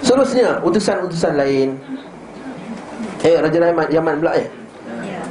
[0.00, 1.76] Seterusnya, utusan-utusan lain.
[3.20, 4.48] Eh, Raja Yaman, Yaman pula eh.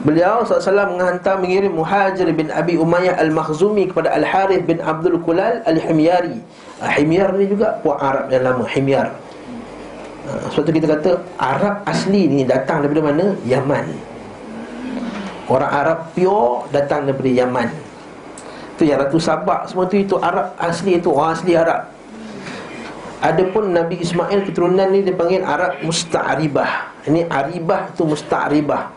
[0.04, 6.44] Beliau SAW menghantar mengirim Muhajir bin Abi Umayyah Al-Makhzumi kepada Al-Harith bin Abdul Kulal Al-Himyari.
[6.84, 9.16] Ah, Himyar ni juga puak Arab yang lama, Himyar.
[10.24, 13.36] Ha, sebab tu kita kata Arab asli ni datang daripada mana?
[13.44, 13.92] Yaman.
[15.52, 17.68] Orang Arab pure datang daripada Yaman.
[18.74, 21.92] Itu yang Ratu Sabak semua tu itu Arab asli itu orang asli Arab.
[23.24, 27.04] Adapun Nabi Ismail keturunan ni dipanggil Arab Musta'ribah.
[27.08, 28.92] Ini Aribah tu Musta'ribah.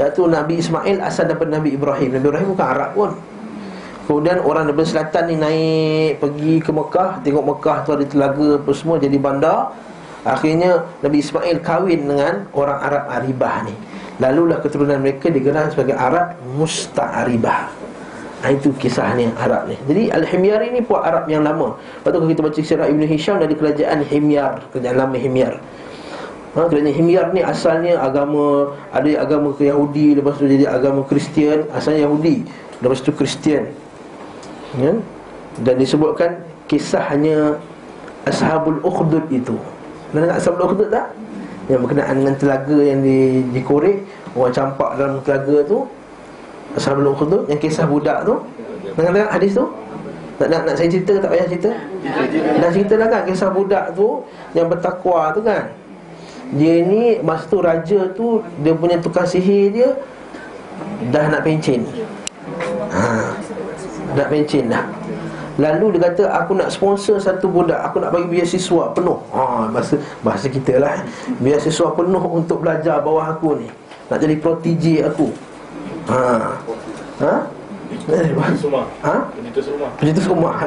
[0.00, 2.16] Iaitu Nabi Ismail asal daripada Nabi Ibrahim.
[2.16, 3.10] Nabi Ibrahim bukan Arab pun.
[4.08, 8.70] Kemudian orang daripada selatan ni naik Pergi ke Mekah Tengok Mekah tu ada telaga apa
[8.74, 9.70] semua Jadi bandar
[10.20, 13.74] Akhirnya Nabi Ismail kahwin dengan orang Arab Aribah ni.
[14.20, 17.72] Lalulah keturunan mereka digelar sebagai Arab Musta'aribah.
[18.44, 19.76] Ha, Itu kisahnya Arab ni.
[19.88, 21.76] Jadi Al-Himyar ini puak Arab yang lama.
[21.76, 24.60] Lepas tu kalau kita baca kisah Ibn Hisham dari kerajaan Himyar.
[24.76, 25.56] Kerajaan lama Himyar.
[26.52, 31.64] Ha, Kerajaan Himyar ni asalnya agama Ada agama ke Yahudi Lepas tu jadi agama Kristian.
[31.72, 32.44] Asalnya Yahudi
[32.84, 33.72] Lepas tu Kristian.
[34.76, 34.92] Ya?
[35.64, 37.56] Dan disebutkan kisahnya
[38.28, 39.56] Ashabul Ukhdud itu
[40.10, 41.06] anda nak sabda ukhdud tak?
[41.70, 44.02] Yang berkenaan dengan telaga yang di, dikorek
[44.34, 45.86] Orang campak dalam telaga tu
[46.74, 48.42] Ashabul Ukhdud Yang kisah budak tu
[48.98, 49.66] Dengar dengar hadis tu
[50.40, 51.70] nak, nak, nak saya cerita tak payah cerita?
[52.64, 54.24] Dah cerita lah kan Kisah budak tu
[54.56, 55.68] Yang bertakwa tu kan
[56.56, 59.94] Dia ni Masa tu raja tu Dia punya tukang sihir dia
[61.12, 61.84] Dah nak pencin
[62.90, 63.36] ha.
[64.16, 64.99] Nak pencin dah
[65.60, 67.76] Lalu dia kata aku nak sponsor satu budak.
[67.84, 69.20] Aku nak bagi biasiswa penuh.
[69.28, 71.04] Ha, bahasa, bahasa kita lah
[71.36, 73.68] Biasiswa penuh untuk belajar bawah aku ni.
[74.08, 75.28] Nak jadi protege aku.
[76.08, 76.56] Ha.
[77.20, 77.34] Ha?
[77.92, 78.88] Pencetus rumah.
[79.04, 79.28] Ha?
[79.36, 79.90] Pencetus rumah.
[80.00, 80.56] Pencetus rumah.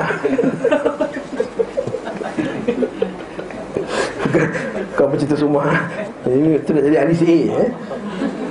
[4.93, 5.89] Kau pencetus rumah.
[6.23, 7.69] Ini tu nak jadi ahli sihir eh?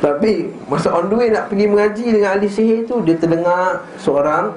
[0.02, 4.52] Tapi Masa on the way nak pergi mengaji dengan ahli sihir tu Dia terdengar seorang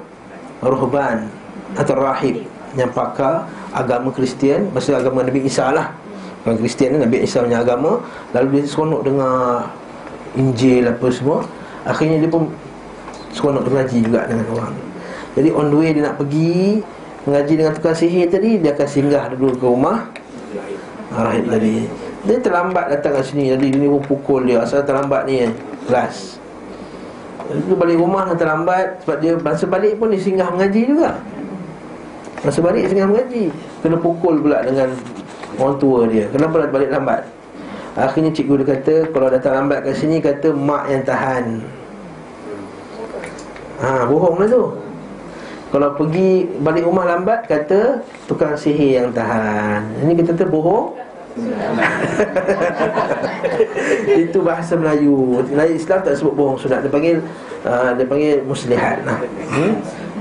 [0.60, 1.45] Ruhban
[1.76, 2.48] Atau rahib
[2.80, 5.92] Yang pakar agama Kristian Maksudnya agama Nabi Isa lah.
[6.46, 7.98] Orang Kristian ni Nabi Isa punya agama.
[8.38, 9.66] Lalu dia seronok dengar
[10.38, 11.42] Injil apa semua.
[11.90, 12.54] Akhirnya dia pun
[13.34, 14.74] Seronok mengaji juga dengan orang.
[15.34, 16.86] Jadi on the way dia nak pergi
[17.26, 20.06] Mengaji dengan tukang sihir tadi Dia akan singgah dulu ke rumah.
[21.18, 21.90] Rahib tadi.
[22.30, 23.50] Dia terlambat datang kat sini.
[23.50, 24.62] Jadi dia pun pukul dia.
[24.62, 25.50] Asal terlambat ni
[25.90, 26.38] Kelas.
[27.50, 29.02] Dia balik rumah terlambat.
[29.02, 31.18] Sebab dia masa balik pun dia singgah mengaji juga
[32.44, 33.54] Masa balik singgah mengaji.
[33.80, 34.92] Kena pukul pula dengan
[35.56, 36.28] Orang tua dia.
[36.36, 37.22] Kenapa dah balik lambat?
[37.96, 41.64] Akhirnya cikgu dia kata Kalau datang lambat kat sini Kata mak yang tahan.
[43.80, 44.64] Ha, bohong lah tu.
[45.72, 49.88] Kalau pergi balik rumah lambat Kata tukang sihir yang tahan.
[50.04, 50.96] Ini kita kata bohong?
[54.28, 55.44] Itu bahasa Melayu.
[55.52, 56.84] Melayu Islam tak sebut bohong sunat.
[56.84, 57.20] Dia panggil
[57.68, 59.20] uh, Dia panggil muslihat lah.
[59.52, 59.74] hmm?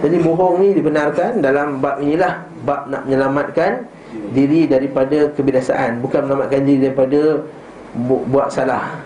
[0.04, 3.88] Jadi bohong ni dibenarkan Dalam bab inilah Bab nak menyelamatkan
[4.36, 7.40] Diri daripada kebiasaan Bukan menyelamatkan diri daripada
[7.96, 9.00] bu- Buat salah.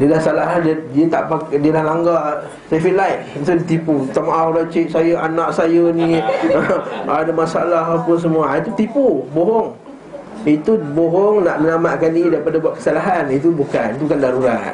[0.00, 2.40] Dia dah salah dia, dia tak pakai dia dah langgar
[2.72, 3.20] traffic light.
[3.44, 4.08] So dia tipu.
[4.08, 6.16] Minta maaf lah cik saya anak saya ni
[7.20, 8.48] ada masalah apa semua.
[8.48, 9.76] Ha, itu tipu bohong.
[10.48, 13.28] Itu bohong nak menyelamatkan diri daripada buat kesalahan.
[13.28, 14.72] Itu bukan itu bukan darurat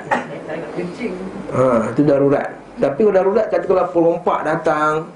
[1.53, 2.47] ha, itu darurat.
[2.77, 5.07] Tapi kalau darurat kata kalau pelompak datang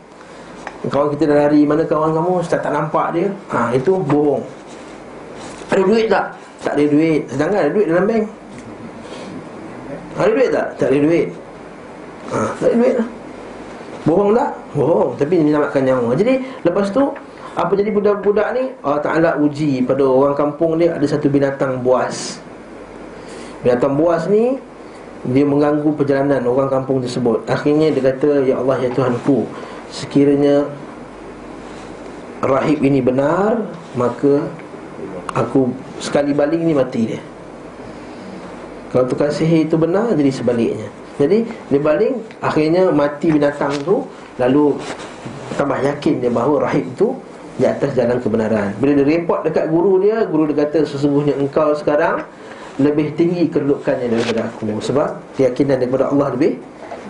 [0.89, 2.41] kawan kita dah lari mana kawan kamu?
[2.49, 3.29] Tak, tak nampak dia.
[3.53, 4.43] Ha, itu bohong.
[5.71, 6.27] Ada duit tak?
[6.61, 7.21] tak ada duit.
[7.33, 8.25] Sedangkan ada duit dalam bank.
[10.21, 10.67] Ada duit tak?
[10.77, 11.27] Tak ada duit.
[12.31, 13.09] Ha, Tak ada duit lah.
[14.05, 14.51] Bohong tak?
[14.77, 15.11] Bohong.
[15.17, 16.11] Tapi menyelamatkan nyawa.
[16.17, 17.05] Jadi lepas tu
[17.51, 18.71] Apa jadi budak-budak ni?
[18.87, 22.39] Allah Ta'ala uji pada orang kampung dia Ada satu binatang buas.
[23.67, 24.57] Binatang buas ni
[25.21, 27.45] Dia mengganggu perjalanan orang kampung tersebut.
[27.45, 29.45] Akhirnya dia kata Ya Allah ya Tuhanku
[29.93, 30.65] Sekiranya
[32.41, 33.61] Rahib ini benar
[34.01, 34.49] Maka
[35.37, 37.21] Aku Sekali baling ni mati dia.
[38.89, 40.89] Kalau tukang sihir itu benar Jadi sebaliknya.
[41.21, 44.09] Jadi dia baling Akhirnya mati binatang tu
[44.41, 44.73] Lalu
[45.61, 47.13] Tambah yakin dia bahawa rahib tu
[47.61, 48.73] Di atas jalan kebenaran.
[48.81, 52.25] Bila dia report dekat guru dia Guru dia kata sesungguhnya engkau sekarang
[52.81, 54.81] Lebih tinggi kedudukannya daripada aku.
[54.81, 56.57] Sebab keyakinan daripada Allah lebih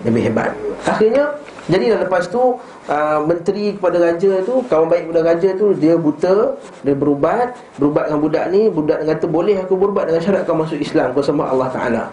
[0.03, 0.51] Lebih hebat.
[0.89, 1.31] Akhirnya
[1.71, 2.59] Jadi lepas tu
[2.91, 7.55] uh, menteri kepada raja tu kawan baik kepada raja tu dia buta dia berubat.
[7.79, 11.15] Berubat dengan budak ni budak dia kata boleh aku berubat dengan syarat kau masuk Islam
[11.15, 12.05] kau sembah Allah Taala.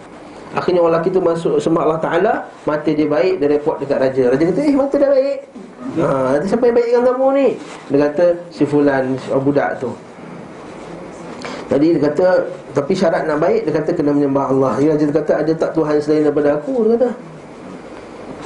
[0.54, 4.22] Akhirnya orang lelaki tu masuk sembah Allah Taala mata dia baik dia report dekat raja.
[4.30, 5.38] Raja kata eh mata dia baik.
[5.98, 6.06] Ha
[6.46, 7.48] siapa yang baik dengan kamu ni.
[7.90, 9.04] Dia kata si fulan
[9.42, 9.90] budak tu
[11.68, 12.26] jadi dia kata
[12.72, 14.72] tapi syarat nak baik dia kata kena menyembah Allah.
[14.80, 16.88] Ya raja kata ada tak Tuhan selain daripada aku?
[16.88, 17.08] Dia kata.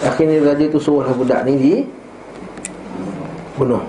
[0.03, 1.75] Akhirnya raja tu suruhlah budak ni di
[3.55, 3.83] bunuh.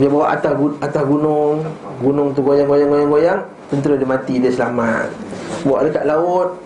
[0.00, 1.60] Dia bawa atas atas gunung.
[2.00, 5.12] Gunung tu goyang-goyang goyang-goyang tentera dia mati dia selamat.
[5.68, 6.56] Bawa dekat laut.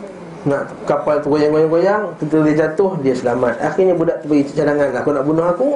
[0.46, 3.59] Nak kapal tu goyang-goyang-goyang tentera dia jatuh dia selamat.
[3.59, 5.68] Akhirnya budak tu bagi cadangan aku nak bunuh aku?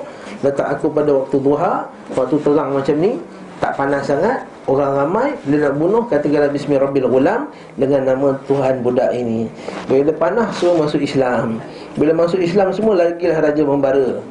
[0.47, 1.91] Letak aku pada waktu duha.
[2.15, 3.19] Waktu terang macam ni
[3.59, 9.11] tak panas sangat orang ramai dia nak bunuh katakanlah bismillahirabbil ghulam dengan nama Tuhan budak
[9.11, 9.51] ini.
[9.91, 11.59] Bila panas semua masuk Islam.
[11.99, 14.23] Bila masuk Islam semua lagilah raja membara.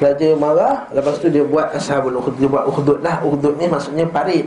[0.00, 3.20] Raja marah Lepas tu dia buat ashabul ukhdud Dia buat ukhdud lah.
[3.26, 4.46] Ukhdud ni maksudnya parit.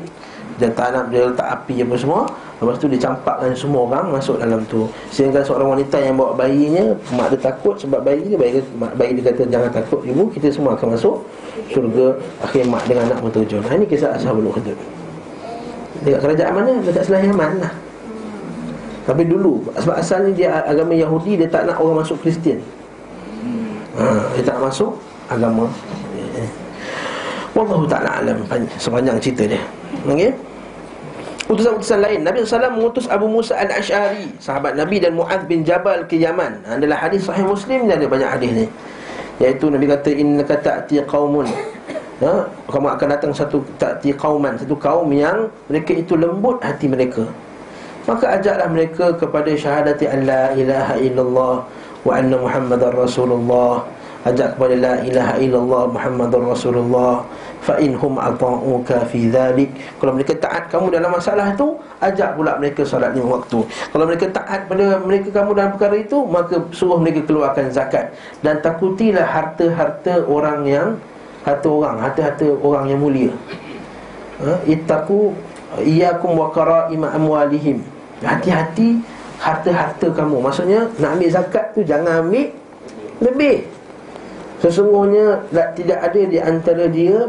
[0.58, 2.22] Dia tanam, dia letak api apa semua
[2.63, 4.88] Lepas tu dia campakkan semua orang masuk dalam tu.
[5.12, 8.63] Sehingga seorang wanita yang bawa bayinya Mak dia takut sebab bayi dia Bayi,
[8.95, 11.20] bayi dia kata jangan takut ibu Kita semua akan masuk
[11.68, 12.16] syurga.
[12.39, 14.80] Akhirnya mak dengan anak pun nah, Ini kisah ashabul ukhdud.
[16.07, 16.72] Dekat kerajaan mana?
[16.88, 17.74] Dekat sebelah Yaman lah.
[19.03, 22.64] Tapi dulu Sebab asalnya dia agama Yahudi Dia tak nak orang masuk Kristian.
[23.99, 24.05] Ha,
[24.39, 24.95] Dia tak masuk
[25.28, 25.68] agama.
[27.51, 28.39] Wallahu ta'ala alam
[28.80, 29.59] Sepanjang cerita dia.
[30.07, 30.53] Okey
[31.54, 32.20] utusan-utusan lain.
[32.26, 36.66] Nabi SAW mengutus Abu Musa al-Ash'ari Sahabat Nabi dan Mu'ad bin Jabal ke Yaman.
[36.66, 38.66] Adalah hadis sahih Muslim Ada banyak hadis ni.
[39.41, 41.47] Iaitu Nabi kata Inna kata ati qawmun
[42.22, 42.45] ha?
[42.70, 47.26] Kamu akan datang satu Ta'ti qawman Satu kaum yang Mereka itu lembut hati mereka.
[48.04, 51.56] Maka ajaklah mereka kepada syahadati an la ilaha illallah
[52.04, 53.88] Wa anna muhammadar rasulullah
[54.24, 57.28] Ajak kepada la ilaha illallah muhammadar rasulullah.
[57.59, 59.67] Fa inhum ata'uka fi dhalik.
[59.99, 63.67] Kalau mereka taat kamu dalam masalah itu ajak pula mereka solat lima waktu.
[63.67, 68.15] Kalau mereka taat pada mereka kamu dalam perkara itu maka suruh mereka keluarkan zakat.
[68.39, 70.88] Dan takutilah harta-harta orang yang
[71.43, 73.32] harta orang harta-harta orang yang mulia.
[74.39, 74.59] Ha?
[74.63, 75.36] ittaqu
[75.84, 77.84] iyyakum wa qara'ima amwalihim.
[78.24, 79.03] Hati-hati
[79.39, 80.39] harta-harta kamu.
[80.39, 82.47] Maksudnya nak ambil zakat tu jangan ambil
[83.19, 83.72] lebih
[84.64, 85.43] Sesungguhnya
[85.76, 87.28] tidak ada di antara dia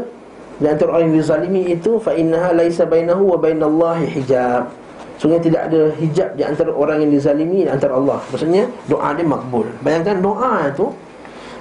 [0.55, 4.71] di antara orang yang dizalimi itu fa innaha laisa bainahu wa bainallahi hijab.
[5.19, 8.23] Sungguh tidak ada hijab di antara orang yang dizalimi dan antara Allah.
[8.31, 9.67] Maksudnya doa dia makbul.
[9.83, 10.95] Bayangkan doa itu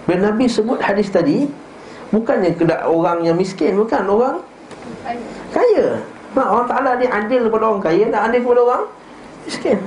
[0.06, 1.50] bila Nabi sebut hadis tadi
[2.14, 4.46] bukannya kedak orang yang miskin, bukan orang
[5.50, 5.98] kaya.
[6.38, 8.84] Nah, Allah Taala dia adil kepada orang kaya dan adil kepada orang
[9.42, 9.78] miskin.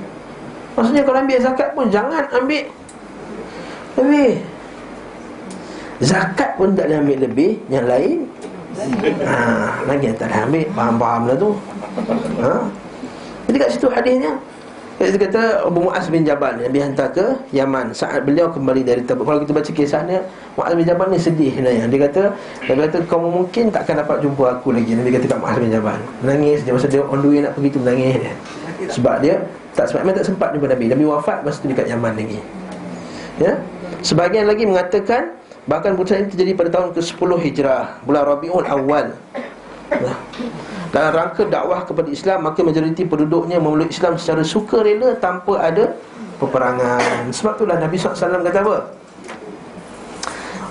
[0.76, 2.68] Maksudnya kalau ambil zakat pun jangan ambil
[3.96, 4.44] lebih.
[5.98, 8.18] Zakat pun tak boleh ambil lebih Yang lain?
[9.26, 9.34] Ha,
[9.86, 11.50] Lagi tak boleh ambil Faham-faham lah tu.
[12.38, 12.52] Ha?
[13.48, 14.32] Jadi kat situ hadisnya
[14.98, 17.22] dia kata Abu Mu'az bin Jabal Nabi hantar ke
[17.54, 17.94] Yaman.
[17.94, 19.30] Saat beliau kembali dari Tabuk.
[19.30, 20.26] Kalau kita baca kisahnya
[20.58, 22.22] Mu'az bin Jabal ni sedih sebenarnya Dia kata
[22.66, 24.98] Dia kata kamu mungkin takkan dapat jumpa aku lagi.
[24.98, 26.02] Nabi kata kat Mu'az bin Jabal.
[26.26, 28.34] Menangis Dia masa dia on the way nak pergi tu menangis dia.
[28.90, 29.34] Sebab dia
[29.78, 30.84] tak sempat, tak sempat jumpa Nabi.
[30.90, 32.38] Nabi wafat masa tu dekat Yaman lagi.
[33.38, 33.54] Ya?
[34.02, 35.30] Sebahagian lagi mengatakan
[35.68, 39.12] Bahkan putusan ini terjadi pada tahun ke-10 Hijrah Bulan Rabiul Awal.
[40.88, 45.96] Dalam rangka dakwah kepada Islam Maka majoriti penduduknya memeluk Islam secara sukarela Tanpa ada
[46.40, 47.28] peperangan.
[47.32, 48.76] Sebab itulah Nabi SAW kata apa?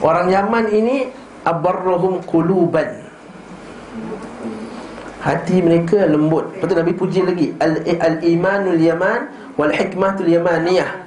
[0.02, 1.14] Orang Yaman ini
[1.46, 3.06] Abarrahum kuluban
[5.22, 6.58] Hati mereka lembut.
[6.58, 7.48] Lepas tu Nabi puji lagi.
[8.02, 11.07] Al-imanul yaman Wal-hikmatul yamaniyah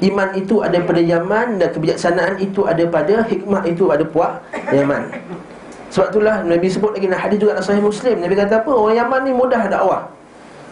[0.00, 4.40] Iman itu ada pada Yaman dan kebijaksanaan itu ada pada hikmah itu ada puak
[4.72, 5.12] Yaman.
[5.90, 8.16] Sebab itulah Nabi sebut lagi hadis juga dalam sahih Muslim.
[8.22, 8.70] Nabi kata apa?
[8.72, 10.08] Orang Yaman ni mudah dakwah.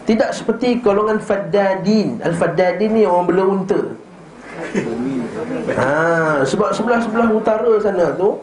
[0.08, 2.24] Tidak seperti golongan Faddadin.
[2.24, 3.80] Al-Faddadin ni orang bela unta.
[5.76, 8.40] Ha, sebab sebelah-sebelah utara sana tu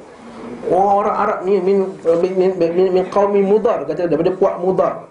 [0.69, 1.89] orang Arab ni min
[2.21, 5.09] min min, min, min qaumi Mudar kata daripada puak Mudar.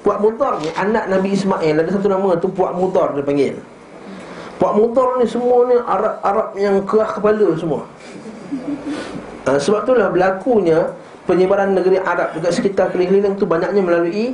[0.00, 3.54] Puak Mudar ni anak Nabi Ismail ada satu nama tu puak Mudar dia panggil.
[4.54, 7.82] Pak Mudar ni semua ni Arab-Arab yang kerah kepala semua.
[9.44, 10.88] Ha, Sebab itulah berlakunya
[11.24, 14.32] Penyebaran negeri Arab Dekat sekitar keliling-keliling tu banyaknya melalui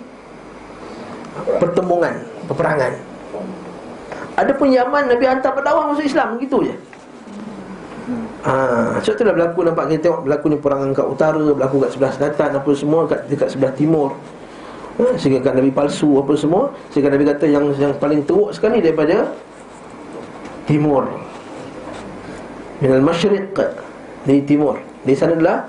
[1.59, 2.93] Pertembungan Peperangan.
[4.39, 6.75] Ada pun Yaman Nabi hantar pedawang masuk Islam Begitu je.
[8.41, 12.12] Ha, sebab itulah berlaku nampak kita tengok berlaku ni perangan kat utara, berlaku kat sebelah
[12.16, 14.16] selatan apa semua kat dekat sebelah timur.
[14.97, 18.81] Ha, sehingga kan Nabi palsu apa semua, sehingga Nabi kata yang yang paling teruk sekali
[18.81, 19.29] daripada
[20.71, 21.05] timur.
[22.79, 23.51] Minal masyriq
[24.23, 24.79] Di timur.
[25.03, 25.66] Di sana adalah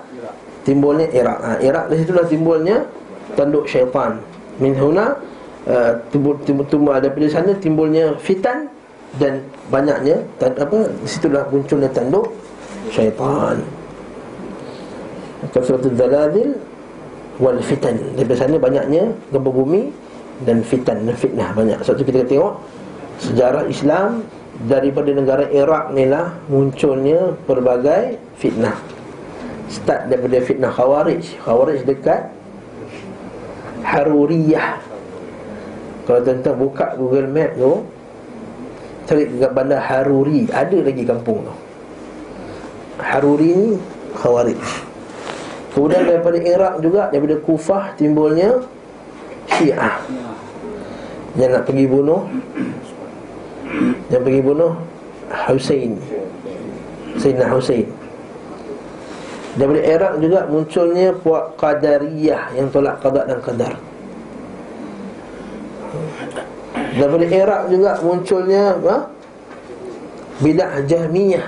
[0.61, 1.39] Timbulnya Iraq.
[1.41, 2.85] Ha, Iraq di situlah timbulnya
[3.33, 4.21] Tanduk syaitan.
[4.61, 5.17] Min huna
[5.65, 8.69] uh, timbul, timbul, timbul, Daripada sana timbulnya fitan
[9.17, 9.41] Dan
[9.73, 12.29] banyaknya tan, apa Di situlah munculnya tanduk
[12.93, 13.57] Syaitan.
[15.49, 16.53] Kasratul Daladil
[17.41, 17.97] Wal fitan.
[18.13, 19.89] Daripada sana banyaknya Gempa bumi
[20.45, 21.81] Dan fitan dan fitnah banyak.
[21.81, 22.53] Sebab itu kita tengok
[23.17, 24.21] Sejarah Islam
[24.67, 28.77] daripada negara Iraq ni lah munculnya pelbagai fitnah.
[29.71, 31.23] Start daripada fitnah Khawarij.
[31.41, 32.27] Khawarij dekat
[33.81, 34.77] Haruriyah.
[36.05, 37.73] Kalau tuan-tuan buka Google Map tu
[39.07, 40.45] cari dekat bandar Haruri.
[40.51, 41.53] Ada lagi kampung tu.
[42.99, 43.69] Haruri ni
[44.19, 44.61] Khawarij.
[45.71, 48.59] Kemudian daripada Iraq juga daripada Kufah timbulnya
[49.55, 50.03] Syiah.
[51.39, 52.27] Yang nak pergi bunuh
[54.11, 54.73] yang pergi bunuh
[55.47, 55.95] Hussein.
[57.15, 57.87] Sayyidina Hussein.
[59.51, 63.73] Daripada Iraq juga munculnya Puak Qadariyah yang tolak qadar dan qadar.
[66.95, 68.97] Daripada Iraq juga munculnya ha?
[70.39, 71.47] Bidah Jahmiyah.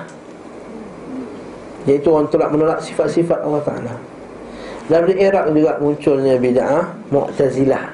[1.83, 3.95] Iaitu orang tolak menolak sifat-sifat Allah Ta'ala.
[4.87, 7.87] Daripada Iraq juga munculnya Bidah Mu'tazilah.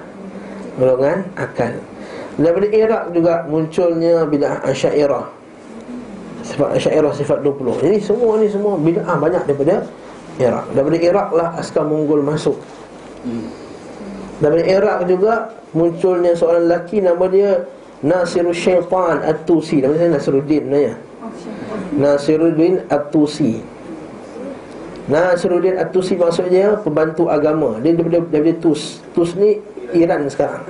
[0.78, 1.78] Golongan akal
[2.40, 5.28] Daripada Iraq juga munculnya bid'ah Asy'ariyah.
[6.48, 7.84] Sifat Asy'ariyah sifat 20.
[7.84, 9.84] Jadi semua ni semua bid'ah banyak daripada
[10.40, 10.66] Iraq.
[10.72, 12.56] Daripada Iraq lah askar Mongol masuk.
[14.40, 17.68] Dari Iraq juga munculnya seorang lelaki nama dia
[18.00, 20.96] Nasirul Syaitan At-Tusi Nama saya Nasiruddin namanya
[22.00, 23.60] Nasiruddin At-Tusi
[25.12, 29.60] Nasiruddin At-Tusi maksudnya pembantu agama Dia daripada, daripada Tus Tus ni
[29.92, 30.64] Iran sekarang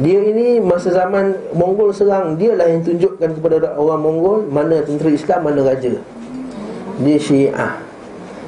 [0.00, 5.12] Dia ini masa zaman Mongol serang Dia lah yang tunjukkan kepada orang Mongol Mana tentera
[5.12, 5.92] Islam, mana raja.
[7.00, 7.80] Dia Syiah.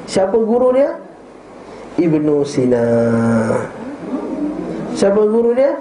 [0.05, 0.93] Siapa guru dia?
[1.97, 2.85] Ibnu Sina.
[4.93, 5.73] Siapa guru dia?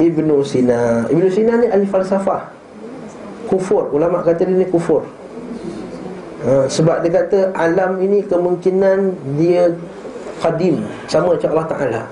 [0.00, 1.04] Ibnu Sina.
[1.12, 2.48] Ibnu Sina ni ahli falsafah.
[3.44, 5.04] Kufur, ulama kata dia ni kufur.
[6.48, 9.68] Ha, Sebab dia kata alam ini kemungkinan dia
[10.40, 10.80] Qadim,
[11.12, 12.02] sama macam Allah Ta'ala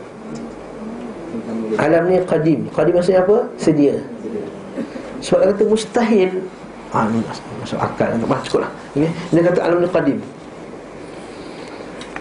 [1.79, 2.61] Alam ni qadim.
[2.75, 3.37] Qadim maksudnya apa?
[3.61, 3.95] Sedia.
[5.21, 6.31] Sebab kata mustahil.
[6.91, 7.23] Ah, ni
[7.63, 8.11] masuk akal.
[8.27, 8.71] Masuk lah.
[8.97, 9.11] Okay?
[9.31, 10.19] Dia kata alam ni qadim.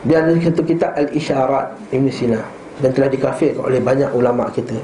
[0.05, 2.39] Dia ada satu kitab Al-Isyarat Ibn Sina.
[2.79, 4.75] Dan telah dikafirkan oleh banyak ulama kita.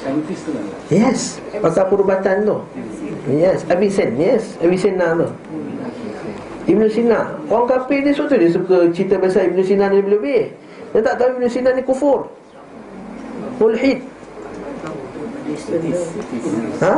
[0.00, 0.64] Saintis tu kan?
[0.88, 1.40] Yes.
[1.60, 2.56] Pasal perubatan tu.
[3.28, 3.64] Yes.
[3.68, 4.44] Avicenna Yes.
[4.60, 5.28] Avicenna tu.
[6.64, 7.36] Ibn Sina.
[7.52, 10.42] Orang kafir dia suatu dia suka cerita pasal Ibn Sina ni lebih-lebih
[10.96, 12.24] Dia tak tahu Ibn Sina ni kufur
[13.58, 13.98] Mulhid.
[16.82, 16.94] Ha?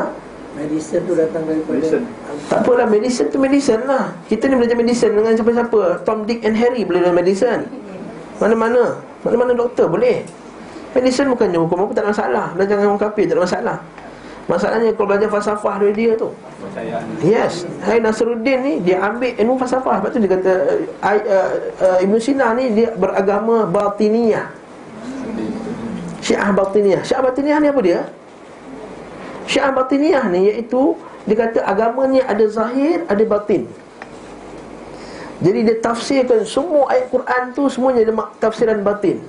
[0.57, 2.05] Medicine tu datang daripada Medicine.
[2.49, 4.17] Tak apalah, medicine tu medicine lah.
[4.25, 6.01] Kita ni belajar medicine dengan siapa-siapa.
[6.09, 7.63] Tom, Dick and Harry boleh belajar medicine.
[8.41, 8.97] Mana-mana.
[9.21, 10.25] Mana-mana doktor boleh.
[10.97, 12.47] Medicine bukannya hukum apa tak ada masalah.
[12.57, 13.77] Belajar dengan orang kafir tak ada masalah.
[14.47, 16.31] Masalahnya kalau belajar falsafah dari dia tu.
[17.21, 17.67] Yes.
[17.83, 20.01] Hai Nasruddin ni Dia ambil ilmu falsafah.
[20.01, 20.53] Sebab tu dia kata
[21.03, 21.51] uh, uh,
[21.83, 24.56] uh, Ibn Sina ni Dia beragama batiniyah
[26.27, 27.03] Syiah batiniyah.
[27.07, 28.01] Syiah batiniyah ni apa dia?
[29.47, 33.71] Syiah batiniyah ni iaitu Dia kata agama ni ada zahir Ada batin.
[35.39, 39.23] Jadi dia tafsirkan semua ayat Quran tu Semuanya ada tafsiran batin.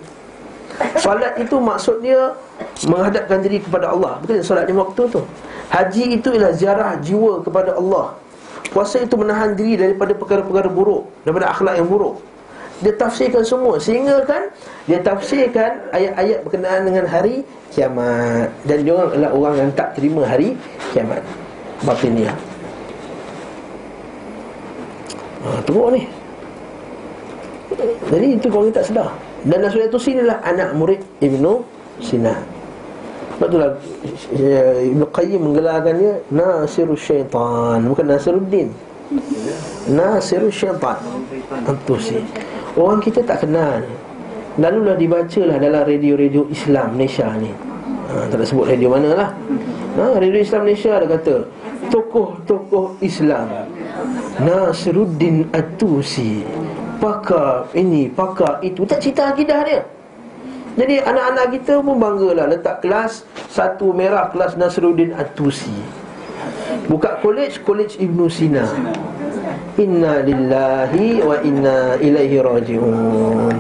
[0.98, 2.34] Salat itu maksud dia
[2.90, 4.18] Menghadapkan diri kepada Allah.
[4.26, 5.22] Bukan salat di waktu tu?
[5.70, 8.18] Haji itu ialah ziarah jiwa kepada Allah.
[8.74, 12.18] Puasa itu menahan diri daripada perkara-perkara buruk Daripada akhlak yang buruk
[12.82, 13.82] Dia tafsirkan semua.
[13.82, 14.54] Sehingga kan
[14.86, 17.42] Dia tafsirkan ayat-ayat berkenaan dengan hari
[17.74, 18.54] kiamat.
[18.70, 20.54] Dan dia orang adalah orang yang tak terima hari
[20.94, 21.22] kiamat.
[21.86, 22.34] Batiniah
[25.46, 26.02] ha, Teruk ni.
[28.10, 29.10] Jadi itu orang tak sedar.
[29.46, 31.62] Dan Nasrullah itu sinilah anak murid Ibnu
[32.02, 32.34] Sina.
[33.38, 33.72] Sebab itulah
[34.34, 37.86] eh, Ibnu Qayyim menggelarkannya Nasirul Syaitan.
[37.86, 38.74] Bukan Nasiruddin.
[39.98, 40.98] Nasirul Syaitan.
[41.70, 42.18] Antusi
[42.78, 43.82] Orang kita tak kenal.
[44.62, 47.50] Lalulah dibacalah dalam radio-radio Islam Malaysia ni.
[48.08, 49.30] Ha, Tak nak sebut radio mana lah
[50.00, 51.44] ha, Radio Islam Malaysia ada kata
[51.92, 53.68] Tokoh-tokoh Islam
[54.40, 56.48] Nasiruddin Atusi
[57.04, 58.82] Pakar ini, pakar itu.
[58.88, 59.86] Tak cerita akidah dia.
[60.80, 65.74] Jadi anak-anak kita pun banggalah Letak kelas Satu merah kelas Nasiruddin Atusi.
[66.88, 68.66] Buka college, college Ibnu Sina
[69.78, 73.54] Inna lillahi wa inna ilaihi raji'un.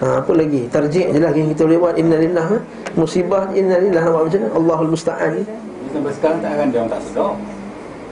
[0.00, 0.68] Ha, Apa lagi?
[0.68, 1.94] Tarjik je lah yang kita boleh buat.
[1.96, 2.58] Inna lillah ha?
[2.92, 4.04] Musibah inna lillah.
[4.04, 4.48] Nampak macam mana?
[4.52, 5.32] Allahul musta'an.
[5.96, 7.32] Sampai sekarang tak akan dia orang tak sedar.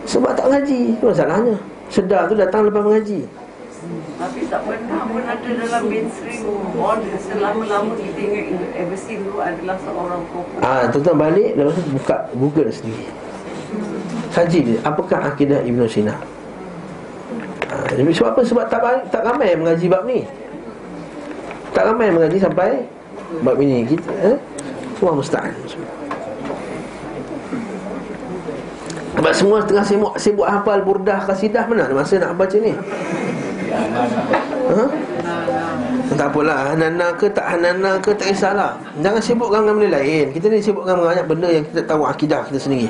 [0.09, 0.81] Sebab tak mengaji.
[0.97, 1.57] Itu masalahnya?
[1.93, 3.21] Sedar tu datang lepas mengaji.
[4.19, 6.43] Tapi tak pernah pun ada dalam mainstream
[6.75, 12.17] order Selama-lama kita ingat Everseen dulu adalah seorang tokoh Ah, tuan-tuan balik Lepas tu buka
[12.35, 13.07] Google sendiri.
[14.35, 16.19] Kaji dia Apakah akidah Ibn Sina
[17.69, 18.41] jadi Sebab apa?
[18.45, 18.81] Sebab tak,
[19.13, 20.25] tak ramai yang mengaji bab ni.
[21.77, 22.71] Tak ramai yang mengaji sampai
[23.45, 23.85] Bab ini.
[23.85, 24.37] Kita eh?
[24.99, 25.55] Allah musta'an
[29.15, 32.75] Sebab semua tengah sibuk, sibuk hafal burdah kasidah Mana ada masa nak baca ni?
[34.75, 34.83] Ha?
[36.19, 36.73] Tak apalah.
[36.73, 38.81] Hanana ke tak Hanana ke tak kisahlah.
[39.05, 40.27] Jangan sibukkan dengan benda lain.
[40.33, 42.89] Kita ni sibukkan dengan banyak benda yang kita tahu akidah kita sendiri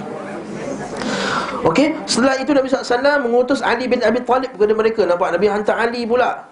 [1.67, 5.03] Okey, setelah itu Nabi SAW mengutus Ali bin Abi Talib kepada mereka.
[5.03, 6.47] Nampak Nabi hantar Ali pula.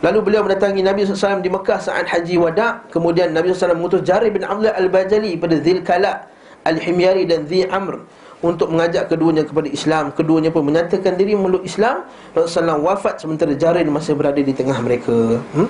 [0.00, 2.80] Lalu beliau mendatangi Nabi SAW di Mekah saat haji wada.
[2.88, 6.24] Kemudian Nabi SAW mengutus Jari bin Abdullah Al-Bajali pada Zil Kala
[6.64, 8.04] Al-Himyari dan Zil Amr
[8.44, 10.12] Untuk mengajak keduanya kepada Islam.
[10.12, 12.04] Keduanya pun menyatakan diri meluk Islam.
[12.36, 15.40] Rasulullah SAW wafat sementara Jarin masih berada di tengah mereka.
[15.56, 15.68] Hmm?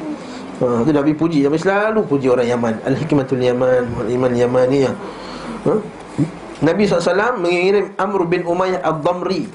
[0.59, 1.47] Ha, itu Nabi puji.
[1.47, 2.75] Nabi selalu puji orang Yaman.
[2.83, 4.95] Al-Hikmatul Yaman Iman Yamaniyah
[5.71, 5.75] ha?
[6.63, 9.51] Nabi SAW mengirim Amr bin Umayyah Al-Damri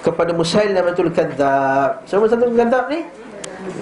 [0.00, 3.04] Kepada Musailamatul Kadzab Siapa satu Kadzab ni?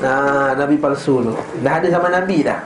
[0.03, 1.35] Nah, Nabi palsu tu.
[1.63, 2.59] Dah ada zaman Nabi dah.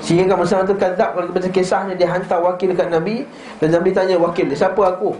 [0.00, 3.28] Sehingga kan Musailamatul Kadzab Kalau kita kisahnya Dia hantar wakil dekat Nabi
[3.60, 5.12] Dan Nabi tanya wakil dia Siapa aku?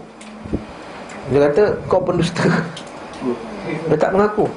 [1.27, 2.47] Dia kata kau pendusta.
[3.91, 4.47] Dia tak mengaku.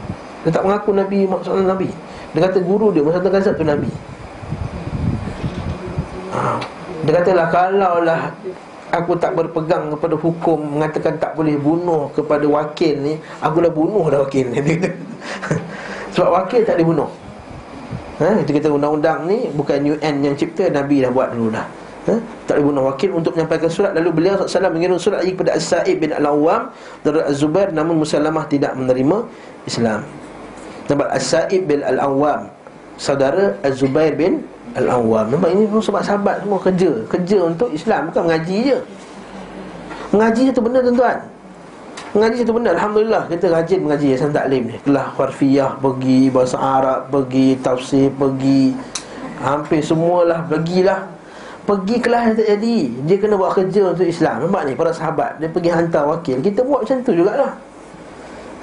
[0.47, 1.91] Dia tak mengaku Nabi Maksudnya Nabi.
[2.31, 3.91] Dia kata guru dia Musailamatul Kadzab tu Nabi.
[7.05, 8.23] Dia katalah Kalaulah
[8.91, 14.11] Aku tak berpegang kepada hukum Mengatakan tak boleh bunuh kepada wakil ni Aku dah bunuh
[14.11, 14.59] dah wakil ni
[16.15, 17.07] Sebab wakil tak dibunuh
[18.19, 18.43] ha?
[18.43, 21.67] Itu kata undang-undang ni Bukan UN yang cipta Nabi dah buat dulu dah
[22.11, 22.15] ha?
[22.51, 25.97] Tak boleh bunuh wakil untuk menyampaikan surat Lalu beliau SAW mengirim surat lagi kepada As-Sa'ib
[26.03, 26.75] bin Al-Awwam
[27.07, 29.17] Dari Az-Zubair Namun Musalamah tidak menerima
[29.71, 30.03] Islam
[30.91, 32.51] Sebab As-Sa'ib bin Al-Awwam
[33.01, 34.45] Saudara Az-Zubair bin
[34.79, 35.35] Al-Awwam.
[35.35, 36.91] Memang ini pun sebab sahabat semua kerja.
[37.11, 38.79] Kerja untuk Islam Bukan mengaji je.
[40.15, 41.19] Mengaji je tu benda tuan-tuan.
[42.15, 44.07] Mengaji je tu benda Alhamdulillah Kita rajin mengaji.
[44.15, 44.77] Yayasan Taklim ni.
[44.83, 48.75] Kelah Warfiyah Pergi Bahasa Arab Pergi Tafsir Pergi
[49.43, 51.01] Hampir semualah Pergilah.
[51.61, 52.79] Pergi kelas tak jadi.
[53.07, 54.49] Dia kena buat kerja untuk Islam.
[54.49, 56.43] Nampak ni para sahabat Dia pergi hantar wakil.
[56.43, 57.53] Kita buat macam tu jugalah.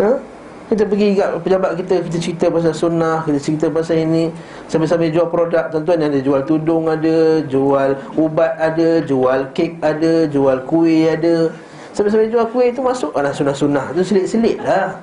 [0.04, 0.37] Ha?
[0.68, 4.28] Kita pergi kat pejabat kita Kita cerita pasal sunnah Kita cerita pasal ini.
[4.68, 10.60] Sambil-sambil jual produk Tuan-tuan ada jual tudung ada Jual ubat ada Jual kek ada Jual
[10.68, 11.56] kuih ada.
[11.96, 14.94] Sambil-sambil jual kuih tu masuk Alah sunnah-sunnah tu selit-selit lah.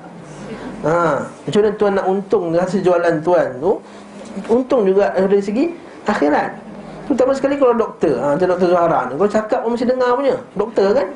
[0.85, 1.27] Ha.
[1.27, 3.81] Macam mana tuan nak untung Hasil jualan tuan tu?
[4.47, 5.73] Untung juga dari segi
[6.05, 6.61] akhirat.
[7.09, 8.13] Terutama sekali kalau doktor.
[8.21, 10.37] Ha, Macam doktor Zuhara ni Kalau cakap pun mesti dengar punya.
[10.53, 11.07] Doktor kan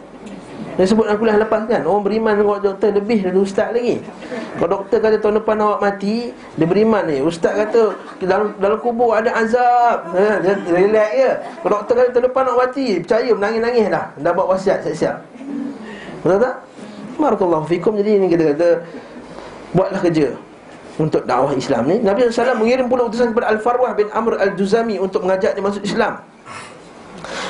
[0.79, 3.99] dia sebut dalam kuliah lepas kan Orang beriman dengan doktor lebih dari ustaz lagi.
[4.55, 7.19] Kalau doktor kata tahun depan awak mati Dia beriman ni.
[7.19, 10.15] Ustaz kata dalam dalam kubur ada azab.
[10.15, 11.31] Ha, Dia relax je.
[11.35, 14.05] Kalau doktor kata tahun depan awak mati Percaya menangis-nangis dah.
[14.23, 15.15] Dah buat wasiat siap-siap.
[16.23, 16.55] Betul tak?
[17.19, 17.99] Barakallahu fikum.
[17.99, 18.69] Jadi ini kita kata
[19.75, 20.31] Buatlah kerja
[20.99, 21.95] untuk dakwah Islam ni.
[22.03, 26.23] Nabi SAW mengirim pula utusan kepada Al-Farwah bin Amr Al-Juzami Untuk mengajak dia masuk Islam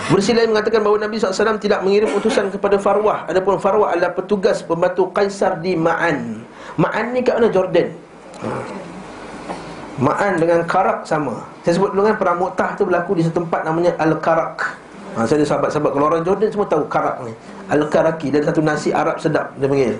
[0.10, 3.30] Versi lain mengatakan bahawa Nabi SAW tidak mengirim utusan kepada Farwah.
[3.30, 6.42] Adapun Farwah adalah petugas pembantu Kaisar di Ma'an.
[6.82, 7.54] Ma'an ni kat mana?
[7.54, 7.94] Jordan.
[10.00, 11.44] Ma'an dengan Karak sama.
[11.62, 14.58] Saya sebut dulu kan perang Mu'tah tu berlaku di satu tempat namanya Al-Karak.
[15.18, 17.34] Ha, Saya ada sahabat-sahabat Kalau orang Jordan semua tahu Karak ni.
[17.70, 19.98] Al-Karaki Dan satu nasi Arab sedap Dia panggil.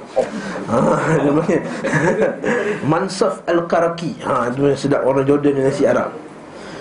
[0.70, 0.78] Ha,
[1.18, 1.62] Dia panggil.
[2.94, 4.22] Mansaf Al-Karaki.
[4.22, 6.14] Ha, Itu sedap orang Jordan nasi Arab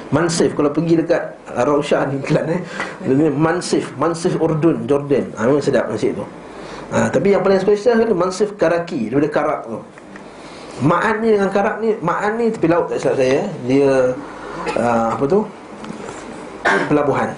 [0.08, 2.60] Mansif kalau pergi dekat Rausyah ni Kelan eh.
[3.04, 5.28] Dia Mansif Mansif Urdun Jordan.
[5.36, 6.24] Ha, Memang sedap nasi tu.
[6.88, 9.78] Ha, Tapi yang paling spesial kan Mansif Karaki Daripada Karak tu.
[10.80, 13.46] Ma'an ni dengan Karak ni Ma'an ni tepi laut tak silap saya eh.
[13.68, 13.88] Dia
[14.80, 15.44] uh, Apa tu?
[16.88, 17.28] Pelabuhan.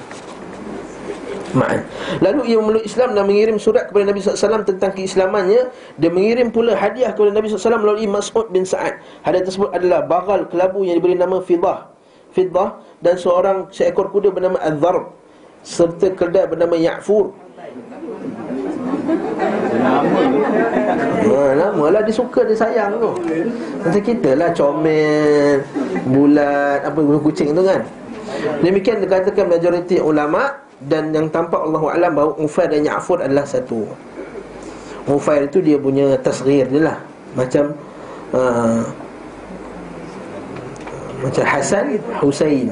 [1.50, 1.82] Ma'an.
[2.22, 5.66] Lalu ia memeluk Islam dan mengirim surat kepada Nabi SAW tentang keislamannya.
[5.98, 9.02] Dia mengirim pula hadiah kepada Nabi SAW melalui Mas'ud bin Sa'ad.
[9.26, 11.89] Hadiah tersebut adalah bagal kelabu yang diberi nama Fidah
[12.30, 15.12] fiddah dan seorang seekor kuda bernama Az-Zarb
[15.60, 17.36] serta keldai bernama Ya'fur.
[21.20, 23.10] Nama nama lah dia suka dia sayang tu.
[23.84, 25.64] Macam kita lah comel,
[26.08, 27.80] bulat, apa kucing tu kan.
[28.64, 30.54] Demikian dikatakan majoriti ulama
[30.88, 33.84] dan yang tampak Allah Alam bahawa Ufair dan Ya'fur adalah satu.
[35.10, 36.98] Ufair itu dia punya tasghir dia lah.
[37.36, 37.76] Macam
[38.32, 38.80] uh,
[41.20, 42.68] macam Hasan, Husain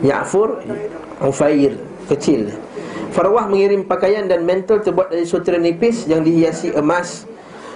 [0.00, 0.60] Ya'fur,
[1.20, 1.76] Ufair
[2.08, 2.52] Kecil
[3.14, 7.24] Farwah mengirim pakaian dan mantel terbuat dari sutera nipis Yang dihiasi emas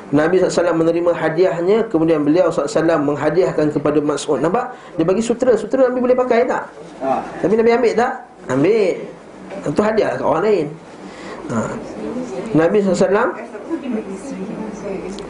[0.09, 4.73] Nabi SAW menerima hadiahnya Kemudian beliau SAW menghadiahkan kepada Mas'ud Nampak?
[4.97, 6.65] Dia bagi sutera Sutera Nabi boleh pakai tak?
[7.05, 7.23] Ha.
[7.45, 8.13] Tapi Nabi ambil tak?
[8.49, 8.97] Ambil
[9.69, 10.67] Itu hadiah ke orang lain
[11.53, 11.59] ha.
[12.57, 13.31] Nabi SAW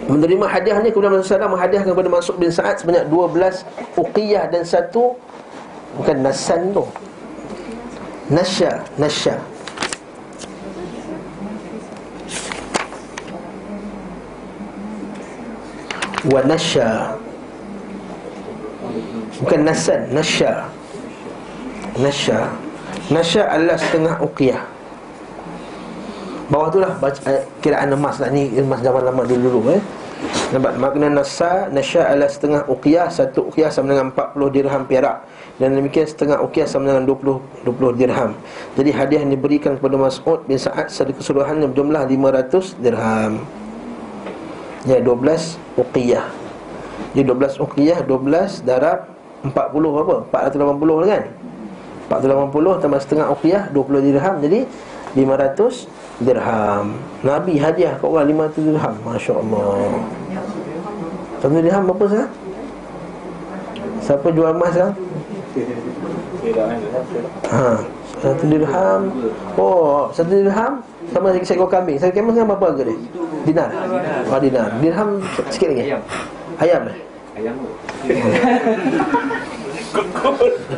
[0.08, 5.12] menerima hadiahnya kemudian Rasulullah menghadiahkan kepada Mas'ud bin Sa'ad sebanyak 12 uqiyah dan satu
[6.00, 6.84] bukan nasan tu.
[8.32, 9.36] Nasya nasya.
[16.28, 16.88] Wa nasya.
[19.44, 20.52] Bukan nasan nasya.
[22.00, 22.48] Nasya.
[23.12, 24.77] Nasya adalah setengah uqiyah
[26.48, 29.82] Bawah tu lah baca, eh, kiraan emas lah Ni emas zaman lama dulu-dulu eh.
[30.50, 35.28] Nampak makna nasa Nasya adalah setengah uqiyah Satu uqiyah sama dengan 40 dirham perak
[35.60, 38.32] Dan demikian setengah uqiyah sama dengan 20, 20 dirham
[38.74, 43.32] Jadi hadiah yang diberikan kepada Mas'ud bin Sa'ad Secara keseluruhan berjumlah 500 dirham
[44.88, 46.26] Ya 12 uqiyah
[47.12, 49.04] Jadi 12 uqiyah 12 darab
[49.44, 50.16] 40 apa?
[50.32, 51.22] 480 kan?
[52.08, 54.64] 480 tambah setengah uqiyah 20 dirham Jadi
[55.12, 59.90] 500 dirham Nabi hadiah kat orang 500 dirham Masya Allah
[61.38, 62.32] Satu dirham berapa sekarang?
[64.02, 64.96] Siapa jual emas sekarang?
[67.50, 67.66] Ha,
[68.18, 69.00] satu dirham
[69.54, 70.82] Oh, satu dirham
[71.14, 72.98] Sama seekor kambing Seekor kambing sekarang berapa harga dia?
[73.46, 73.70] Dinar?
[74.26, 75.22] Oh, dinar Dirham
[75.54, 75.94] sikit lagi?
[76.58, 76.98] Ayam eh?
[77.38, 77.54] Ayam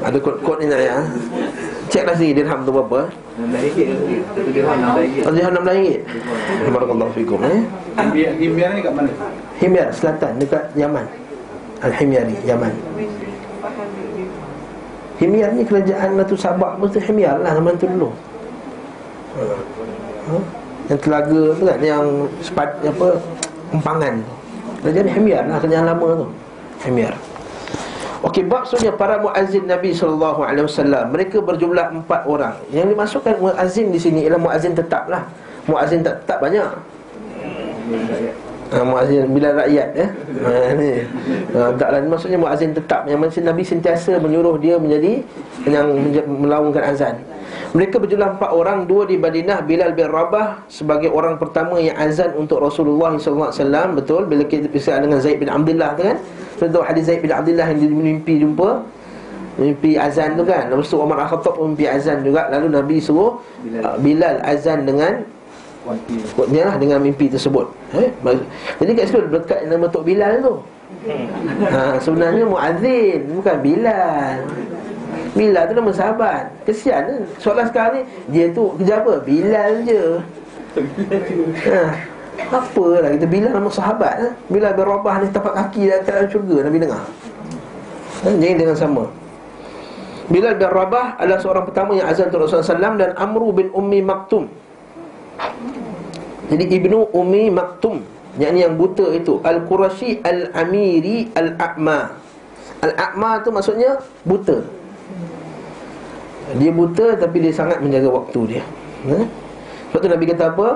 [0.05, 0.97] Ada kod-kod ni nak ya
[1.91, 3.11] Ceklah sendiri dirham tu berapa
[4.31, 6.07] Satu dirham enam ringgit
[6.71, 7.67] Barakallahu fikum eh?
[8.39, 9.11] Himyar, ni kat mana?
[9.59, 11.03] Himyar selatan dekat Yaman
[11.83, 12.71] Al-Himyari Yaman
[15.19, 18.15] Himyar ni kerajaan Ratu Sabah pun tu Himyar lah zaman tu dulu
[19.35, 19.43] ha.
[20.31, 20.39] Ha?
[20.95, 22.07] Yang telaga tu kan Yang
[22.47, 23.09] sepat, apa
[23.75, 24.35] Empangan tu
[24.87, 26.27] Kerajaan Himyar lah Kerajaan lama tu
[26.87, 27.19] Himyar
[28.21, 32.53] Okey, maksudnya para muazzin Nabi sallallahu alaihi wasallam, mereka berjumlah empat orang.
[32.69, 35.25] Yang dimasukkan muazzin di sini ialah muazzin tetaplah.
[35.65, 36.69] Muazzin tak tetap banyak.
[38.71, 40.07] Ha, muazzin bila rakyat ya.
[40.45, 41.01] Ha, ni.
[41.57, 45.25] Ha, taklah maksudnya muazzin tetap yang mesti Nabi sentiasa menyuruh dia menjadi
[45.65, 45.89] yang
[46.29, 47.17] melaungkan azan.
[47.71, 52.35] Mereka berjumlah empat orang, dua di Madinah, Bilal bin Rabah sebagai orang pertama yang azan
[52.35, 54.27] untuk Rasulullah wasallam, betul?
[54.27, 56.19] Bila kita pisah dengan Zaid bin Abdullah tu kan?
[56.59, 58.83] Contoh hadis Zaid bin Abdullah yang dia mimpi jumpa
[59.61, 60.73] Mimpi azan tu kan?
[60.73, 62.49] Lepas tu Umar Al-Khattab pun mimpi azan juga.
[62.49, 65.21] Lalu Nabi suruh Bilal, uh, Bilal azan dengan
[66.35, 66.71] Kuatnya.
[66.71, 67.67] lah dengan mimpi tersebut.
[67.97, 68.09] Eh?
[68.81, 70.55] Jadi kat situ dekat nama Tok Bilal tu.
[71.71, 74.43] Ha, Sebenarnya Muazzin Bukan Bilal
[75.31, 78.03] Bilal tu nama sahabat Kesian kan Soalan sekarang ni
[78.35, 79.23] Dia tu kerja apa?
[79.23, 80.03] Bilal je
[81.71, 81.83] ha.
[82.51, 84.33] Apa lah kita bila nama sahabat eh?
[84.51, 87.03] Bila berubah ni tapak kaki dalam dalam syurga Nabi dengar?
[88.25, 89.05] Jadi dengan sama
[90.31, 93.99] Bilal bin Rabah adalah seorang pertama yang azan untuk Rasulullah SAW Dan Amru bin Ummi
[93.99, 94.47] Maktum
[96.55, 98.03] Jadi Ibnu Ummi Maktum
[98.39, 102.15] Yang yang buta itu Al-Qurashi Al-Amiri Al-A'ma
[102.81, 104.80] Al-A'ma tu maksudnya buta
[106.57, 108.63] Dia buta tapi dia sangat menjaga waktu dia
[109.07, 109.25] eh?
[109.91, 110.69] Sebab tu Nabi kata apa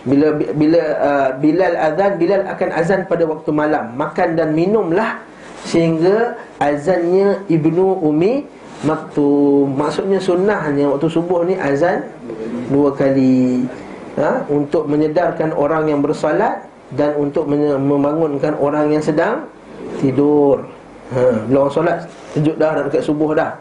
[0.00, 5.20] bila bila uh, Bilal azan Bilal akan azan pada waktu malam makan dan minumlah
[5.68, 8.48] sehingga azannya Ibnu Umi
[8.80, 12.00] Maktum maksudnya sunnahnya waktu subuh ni azan
[12.72, 13.68] dua kali
[14.16, 14.40] ha?
[14.48, 16.64] untuk menyedarkan orang yang bersalat
[16.96, 19.44] dan untuk membangunkan orang yang sedang
[20.00, 20.64] tidur
[21.12, 21.44] ha.
[21.44, 21.98] bila orang solat
[22.32, 23.52] sejuk dah dah dekat subuh dah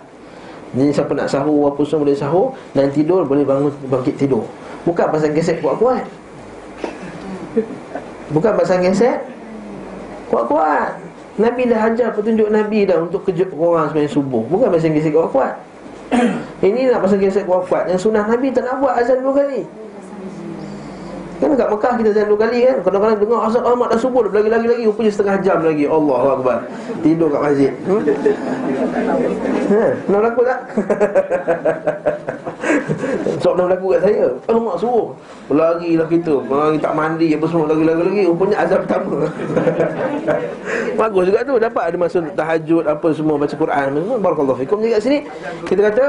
[0.70, 4.46] jadi siapa nak sahur apa semua boleh sahur dan tidur boleh bangun bangkit tidur.
[4.86, 6.06] Bukan pasal gesek kuat-kuat.
[8.30, 9.26] Bukan pasang keset
[10.30, 11.02] Kuat-kuat.
[11.42, 14.44] Nabi dah ajar petunjuk Nabi dah Untuk kejut orang sebenarnya subuh.
[14.46, 15.58] Bukan pasang keset kuat-kuat.
[16.66, 17.90] Ini nak pasang keset kuat-kuat.
[17.90, 19.66] Yang sunnah Nabi tak nak buat azan dua kali
[21.40, 22.78] Kan kat Mekah kita azan dua kali kan?
[22.84, 25.88] Kadang-kadang dengar azan Ahmad dah subuh lagi-lagi lagi Rupanya setengah jam lagi.
[25.88, 26.58] Allah Akbar.
[27.00, 27.72] Tidur kat masjid.
[27.88, 28.04] Hmm?
[29.72, 30.60] Ha, nak berlaku tak?
[33.40, 34.28] Sebab dah berlaku kat saya.
[34.52, 35.08] Alamak suruh.
[35.48, 36.36] Lagi lah kita.
[36.44, 39.18] Lagi tak mandi apa semua Lagi-lagi lagi Rupanya azab pertama.
[41.00, 41.56] Bagus juga tu.
[41.56, 43.88] Dapat ada masa tahajud Apa semua Baca Quran.
[44.20, 44.84] Barakallahu fikum.
[44.84, 45.24] Kat sini
[45.64, 46.06] Kita kata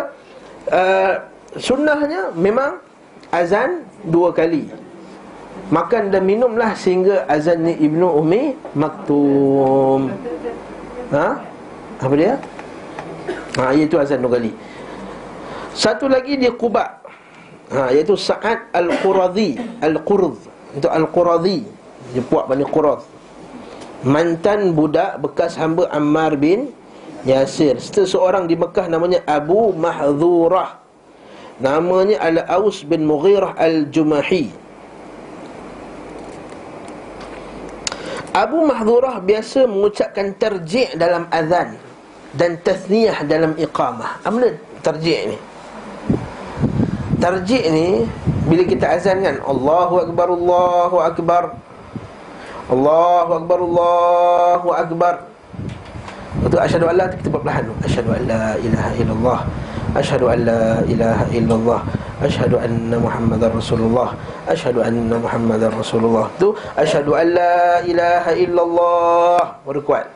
[0.75, 1.13] uh,
[1.55, 2.83] Sunnahnya Memang
[3.31, 4.90] Azan Dua kali
[5.71, 10.11] Makan dan minumlah Sehingga azan ni Ibnu Umi Maktum.
[11.15, 11.29] Ha?
[12.01, 12.35] Apa dia?
[13.59, 14.51] Ha, iaitu azan dua kali
[15.75, 16.99] satu lagi dia Quba.
[17.71, 20.35] Ha, Iaitu Sa'ad Al-Quradhi Al-Qurd.
[20.75, 21.63] Itu Al-Quradhi
[22.11, 23.07] Dia puak Bani Qurad.
[24.03, 26.75] Mantan budak bekas hamba Ammar bin
[27.23, 27.79] Yasir.
[27.79, 30.83] Seseorang di Mekah namanya Abu Mahzurah
[31.61, 34.51] Namanya Al-Aus bin Mughirah Al-Jumahi
[38.41, 41.77] Abu Mahzurah biasa mengucapkan terjik dalam azan
[42.33, 44.25] Dan tasniyah dalam iqamah.
[44.25, 45.39] Apa terjik ni?
[47.21, 47.89] tarjih ni
[48.49, 51.43] bila kita azan kan Allahu akbar Allahu akbar
[52.73, 55.15] Allahu akbar Allahu akbar.
[56.47, 57.65] Itu asyhadu an la kita buat perlahan.
[57.85, 59.41] Asyhadu an la ilaha illallah
[59.96, 61.80] asyhadu an la ilaha illallah
[62.22, 64.14] asyhadu anna muhammadar rasulullah
[64.48, 70.08] asyhadu anna muhammadar rasulullah tu asyhadu an la ilaha illallah baru kuat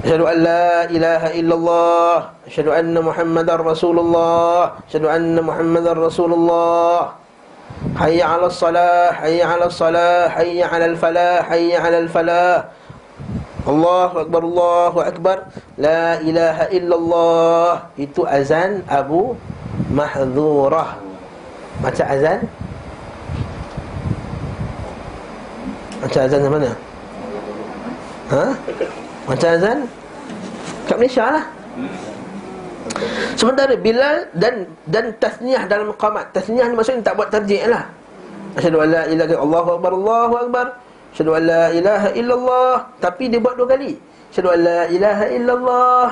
[0.00, 2.14] أشهد أن لا إله إلا الله
[2.48, 6.96] أشهد أن محمد رسول الله أشهد أن محمد رسول الله
[8.00, 12.64] حي على الصلاة حي على الصلاة حي على الفلاح حي على الفلاح
[13.65, 15.37] Allahu Akbar, Allahu Akbar.
[15.81, 17.71] La ilaha illallah.
[17.97, 19.33] Itu azan Abu
[19.89, 21.01] Mahzurah
[21.81, 22.39] Macam azan?
[25.99, 26.71] Macam azan di mana?
[28.29, 28.43] Ha?
[29.25, 29.77] Macam azan?
[30.85, 31.45] Kat Malaysia lah.
[33.35, 37.83] Sementara Bilal dan dan tasniah dalam qamat Tasniah ni maksudnya tak buat tarjik lah.
[38.55, 40.65] Asyadu Allah ilaha illallah Allahu Akbar, Allahu Akbar.
[41.15, 42.73] Asyadu an la ilaha illallah.
[42.99, 43.95] Tapi dia buat dua kali.
[44.35, 46.07] Asyadu an la ilaha illallah.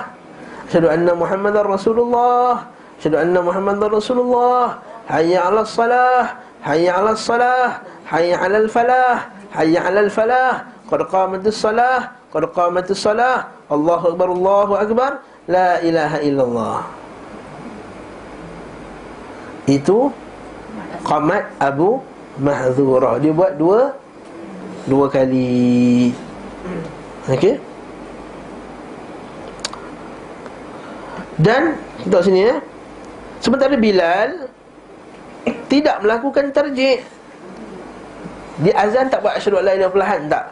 [0.72, 2.72] Asyadu anna Muhammadar Rasulullah.
[2.96, 4.80] Asyhadu anna Muhammadar Rasulullah.
[5.12, 6.40] Hayya 'alas salah.
[6.64, 7.84] Hayya 'alas salah.
[8.08, 12.16] Hayya 'alal falah Hayya 'alal falah Qad qamatis salah.
[12.32, 13.52] Qad qamatis salah.
[13.68, 15.12] Allahu akbar Allahu akbar.
[15.52, 16.80] La ilaha illallah.
[19.68, 20.16] Itu
[21.04, 22.00] Qamat Abu
[22.40, 23.96] Mahzurah Dia buat dua
[24.84, 26.12] Dua kali.
[27.32, 27.56] Okey.
[31.40, 31.76] Dan
[32.06, 32.56] Tengok sini ya
[33.42, 34.48] Sementara Bilal
[35.66, 37.02] Tidak melakukan terjih
[38.62, 40.46] Dia azan tak buat asyadu Allah ilaha tak?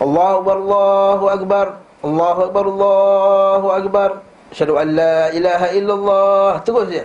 [0.00, 1.66] Allahu Akbar Allahu Akbar
[1.98, 4.10] Allahu Akbar Allahu Akbar.
[4.54, 6.50] Asyadu an la ilaha illallah.
[6.62, 7.04] Terus je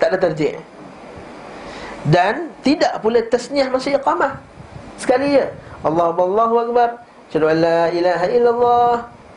[0.00, 0.58] Tak ada terjih
[2.08, 4.40] Dan Tidak pula tasniah masa iqamah.
[4.98, 5.44] Sekali je
[5.80, 6.88] Allahu Allahu Akbar
[7.30, 8.94] Asyadu an la ilaha illallah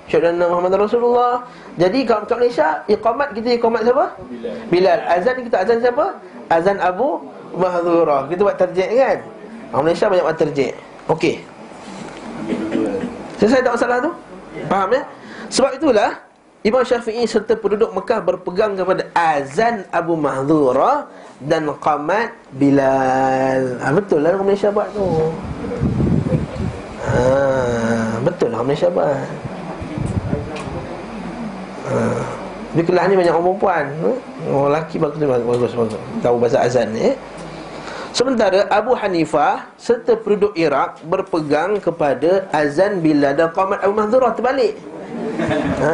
[0.09, 1.33] Asyadu anna Muhammad Rasulullah
[1.79, 4.05] Jadi kat, kat Malaysia Iqamat kita iqamat siapa?
[4.67, 4.99] Bilal.
[5.07, 6.05] Azan kita azan siapa?
[6.51, 7.23] Azan Abu
[7.55, 9.17] Mahzurah Kita buat terjek kan?
[9.71, 10.71] Orang Malaysia banyak buat terjek
[11.07, 11.35] Okey
[13.39, 14.11] Selesai tak masalah tu?
[14.67, 15.01] Faham ya?
[15.53, 16.11] Sebab itulah
[16.63, 21.11] Imam Syafi'i serta penduduk Mekah berpegang kepada azan Abu Mahzura
[21.43, 23.83] dan qamat Bilal.
[23.83, 25.03] Ha, betul lah orang Malaysia buat tu.
[27.14, 29.30] Ha, betul lah Malaysia buat.
[31.93, 31.97] Ha.
[32.74, 34.09] Di kelas ni banyak orang perempuan ha?
[34.49, 37.16] Orang lelaki bagus, bagus, bagus Tahu bahasa azan ni eh?
[38.18, 44.74] Sementara Abu Hanifah Serta penduduk Iraq Berpegang kepada azan bila dan qamat Abu Mahdurah terbalik
[45.86, 45.93] ha.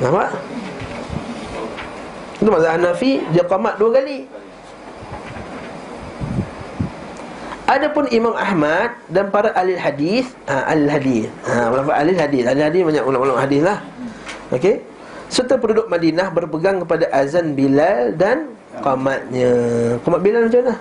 [0.00, 0.28] Nampak?
[2.40, 4.24] Itu mazhab Hanafi Dia qamat dua kali
[7.66, 11.26] Adapun Imam Ahmad dan para ahli hadis, ha, ahli hadis.
[11.50, 12.46] Ha, ulama ahli hadis.
[12.46, 13.82] Ahli hadis banyak ulama-ulama hadis lah.
[14.54, 14.78] Okey.
[15.26, 19.50] Serta penduduk Madinah berpegang kepada azan Bilal dan qamatnya.
[19.98, 20.74] Qamat Bilal macam mana?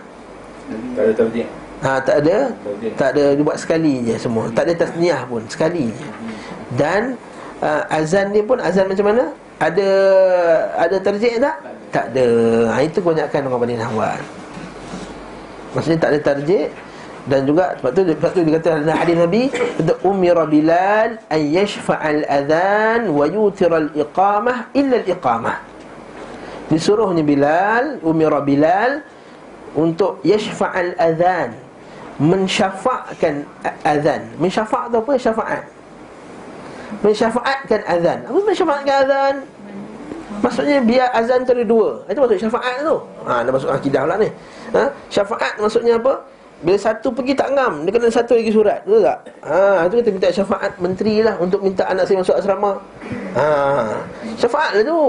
[0.93, 1.47] Tak ada tafsir.
[1.81, 2.37] Ha, tak ada.
[2.93, 4.45] Tak ada dibuat sekali je semua.
[4.53, 6.07] Tak ada tasniah pun, sekali je.
[6.77, 7.17] Dan
[7.65, 9.33] uh, azan ni pun azan macam mana?
[9.57, 9.89] Ada
[10.77, 11.57] ada terjek tak?
[11.89, 12.27] Tak ada.
[12.69, 14.21] Ha, itu kebanyakan orang Madinah buat.
[15.75, 16.71] Maksudnya tak ada tarjih
[17.25, 22.21] dan juga sebab tu sebab tu dikatakan dalam hadis Nabi kata umira Bilal an yashfa'al
[22.29, 25.57] adhan wa yutiral iqamah illa al iqamah.
[26.71, 29.03] Disuruhnya Bilal, umira Bilal
[29.75, 31.65] untuk yashfa'al adhan
[32.15, 33.43] mensyafa'kan
[33.83, 34.21] azan.
[34.39, 35.11] Mensyafa' tu apa?
[35.19, 35.63] Syafaat.
[37.03, 38.19] Mensyafaatkan azan.
[38.23, 39.35] Apa mensyafaatkan azan?
[40.39, 41.89] Maksudnya biar azan tu ada dua.
[42.07, 42.95] Itu maksud syafaat tu.
[43.27, 44.29] Ha, ada masuk akidah pula ni
[44.75, 44.91] ha?
[45.07, 46.19] Syafaat maksudnya apa?
[46.63, 49.19] Bila satu pergi tak ngam Dia kena satu lagi surat Betul tak?
[49.43, 52.71] Ha, itu kita minta syafaat menteri lah Untuk minta anak saya masuk asrama.
[53.35, 53.45] Ha,
[54.39, 55.01] Syafaat lah tu.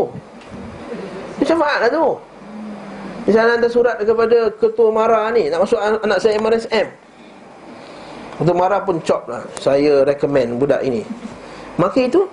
[1.46, 2.06] Syafaat lah tu.
[3.30, 6.86] Misalnya ada surat kepada Ketua Mara ni Nak masuk anak saya MRSM
[8.42, 11.06] Ketua Mara pun cop lah Saya recommend budak ini.
[11.78, 12.26] Maka itu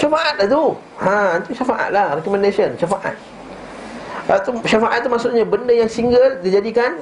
[0.00, 0.72] Syafaat lah tu.
[1.04, 3.33] Ha, itu syafaat lah Recommendation Syafaat
[4.24, 6.96] itu syafaat tu maksudnya benda yang single dijadikan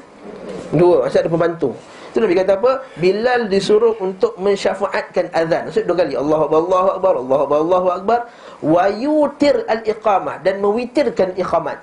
[0.75, 1.71] dua macam ada pembantu.
[2.13, 2.73] Itu Nabi kata apa?
[3.01, 5.73] Bilal disuruh untuk mensyafaatkan azan.
[5.73, 6.13] Maksud dua kali.
[6.13, 8.21] Allahu akbar, Allahu akbar, Allahu akbar, Allahu akbar
[8.61, 11.81] wa yutir al-iqamah dan mewitirkan iqamat.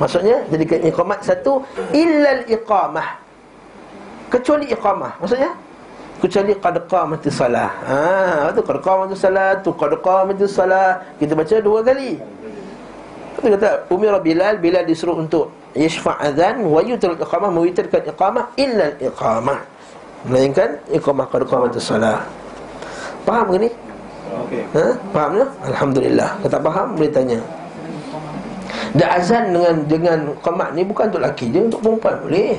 [0.00, 1.60] Maksudnya jadikan iqamat satu
[1.92, 3.08] illa al-iqamah.
[4.32, 5.12] Kecuali iqamah.
[5.20, 5.50] Maksudnya
[6.18, 7.70] kecuali qad qamatis salah.
[7.84, 11.04] Ha, tu qad qamatis salah, tu qad qamatis salah.
[11.20, 12.16] Kita baca dua kali.
[13.38, 18.90] Dia kata Umir Bilal Bilal disuruh untuk Yashfa' adhan Wa yutir iqamah Mewitirkan iqamah Illa
[18.98, 19.60] iqamah
[20.26, 22.26] Melainkan Iqamah qad qamatus salah
[23.22, 23.70] Faham ke ni?
[24.48, 24.62] Okay.
[24.74, 24.86] Ha?
[25.14, 25.46] Faham ya?
[25.70, 27.38] Alhamdulillah Kalau tak faham boleh tanya
[28.96, 32.58] Dan azan dengan dengan qamat ni Bukan untuk lelaki je Untuk perempuan boleh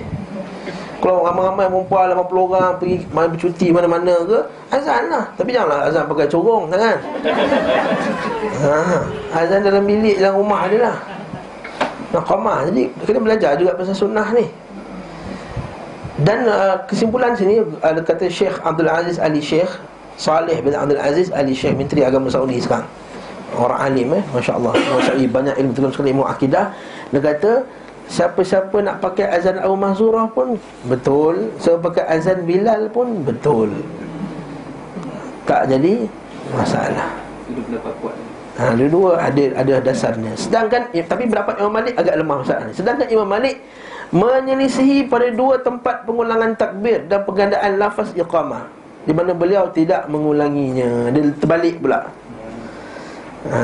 [1.00, 4.40] kalau ramai-ramai perempuan 80 orang pergi main bercuti mana-mana ke
[4.76, 5.26] azan lah.
[5.40, 6.98] Tapi janganlah azan pakai corong kan?
[8.60, 8.76] Ha,
[9.40, 10.98] azan dalam bilik dalam rumah dia lah.
[12.12, 12.68] Nak qamah.
[12.68, 14.44] Jadi kena belajar juga pasal sunnah ni.
[16.20, 19.72] Dan uh, kesimpulan sini uh, kata Syekh Abdul Aziz Ali Syekh
[20.20, 22.88] Saleh bin Abdul Aziz Ali Syekh Menteri Agama Saudi sekarang.
[23.56, 24.78] Orang alim eh Masya Allah
[25.18, 26.76] Banyak ilmu Tengah sekali ilmu akidah.
[27.10, 27.64] Dia kata
[28.10, 30.58] Siapa-siapa nak pakai azan Abu Mahzurah pun
[30.90, 33.70] Betul Siapa pakai azan Bilal pun Betul
[35.46, 36.10] Tak jadi
[36.50, 37.10] Masalah
[38.60, 40.36] Ha, dua-dua ada ada dasarnya.
[40.36, 43.56] Sedangkan eh, tapi berapa Imam Malik agak lemah masalah Sedangkan Imam Malik
[44.12, 48.68] menyelisihi pada dua tempat pengulangan takbir dan penggandaan lafaz iqamah
[49.08, 51.08] di mana beliau tidak mengulanginya.
[51.14, 52.04] Dia terbalik pula.
[53.48, 53.58] ha,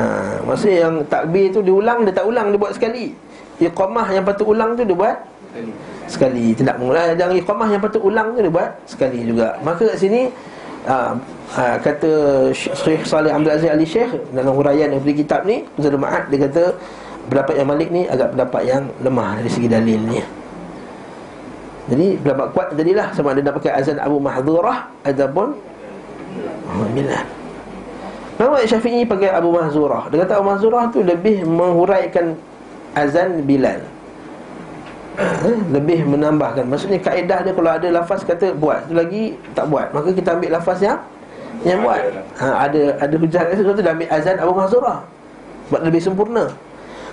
[0.48, 3.12] Maksudnya yang takbir tu diulang Dia tak ulang, dia buat sekali
[3.56, 5.16] Iqamah yang patut ulang tu dia buat?
[6.06, 6.52] Sekali.
[6.52, 7.16] Tidak mengulang.
[7.16, 8.70] Yang iqamah yang patut ulang tu dia buat?
[8.84, 9.56] Sekali juga.
[9.64, 10.28] Maka kat sini
[10.86, 11.12] uh,
[11.56, 12.10] uh, Kata
[12.54, 16.62] Syekh Salih Abdul Aziz Ali Syekh Dalam huraian beri kitab ni Zadul Ma'ad Dia kata
[17.26, 20.20] Pendapat yang Malik ni Agak pendapat yang lemah Dari segi dalil ni.
[21.86, 25.48] Jadi pendapat kuat jadilah Sama ada nak pakai azan Abu Mahzurah Ataupun
[26.70, 27.26] oh, Bilal
[28.36, 32.36] Memang Syafi'i pakai Abu Mahzurah Dia kata Abu Mahzurah tu lebih menghuraikan
[32.96, 33.84] Azan Bilal.
[35.72, 36.64] Lebih menambahkan.
[36.68, 38.88] Maksudnya kaedah dia kalau ada lafaz kata buat.
[38.88, 39.22] Itu lagi
[39.52, 39.92] tak buat.
[39.92, 41.00] Maka kita ambil lafaz yang
[41.64, 42.00] Yang buat.
[42.36, 45.00] Ha, Ada ada hujah sesuatu dia ambil azan Abu Mahzurah
[45.68, 46.44] Sebab lebih sempurna.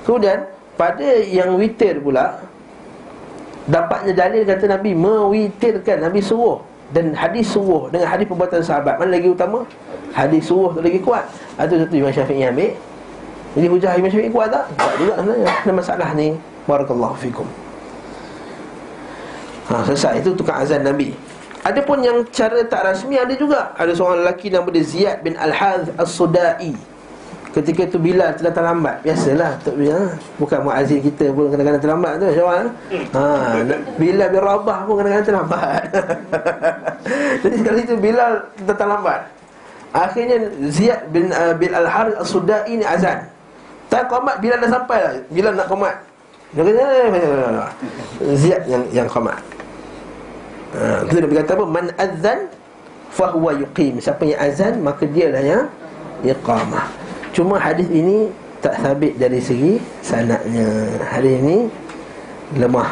[0.03, 0.43] Kemudian
[0.75, 2.43] Pada yang witir pula
[3.71, 6.03] Dapatnya dalil kata Nabi Mewitirkan.
[6.03, 6.59] Nabi suruh.
[6.91, 8.99] Dan hadis suruh Dengan hadis perbuatan sahabat.
[8.99, 9.63] Mana lagi utama?
[10.11, 11.23] Hadis suruh tu lagi kuat.
[11.55, 12.75] Itu satu Imam Syafi'i ambil
[13.53, 14.65] Jadi hujah Imam Syafi'i kuat tak?
[14.73, 15.49] Tak juga sebenarnya.
[15.61, 16.27] Ada masalah ni.
[16.65, 17.45] Barakallahu fikum.
[19.69, 20.25] Ha, selesai.
[20.25, 21.13] Itu tukar azan Nabi.
[21.63, 23.71] Ada pun yang cara tak rasmi ada juga.
[23.77, 26.73] Ada seorang lelaki nama dia Ziyad bin Al-Hadh As-Sudai.
[27.53, 29.05] Ketika itu Bilal telah terlambat.
[29.05, 29.61] Biasalah.
[29.61, 32.25] Tok Bilal Bukan muazzin kita pun kadang-kadang terlambat tu.
[32.33, 32.65] Syawal
[33.13, 33.23] ha,
[34.01, 35.81] Bilal bin Rabah pun kadang-kadang terlambat.
[37.45, 39.19] Jadi sekali itu Bilal telah terlambat.
[39.93, 43.29] Akhirnya Ziyad bin, uh, bin Al-Harith As-Sudai ni azan
[43.93, 45.95] Tak komat Bilal dah sampai lah Bilal nak komat
[46.57, 46.87] Dia kata
[48.33, 49.37] Ziyad yang yang komat
[50.73, 51.65] Ha, itu Nabi kata apa?
[51.69, 52.49] Man azan
[53.13, 54.01] fahuwa yuqim.
[54.01, 55.63] Siapa yang azan maka dia lah yang
[56.25, 56.89] iqamah.
[57.29, 60.65] Cuma hadis ini tak sabit dari segi sanadnya.
[61.13, 61.69] Hadis ini
[62.57, 62.89] lemah.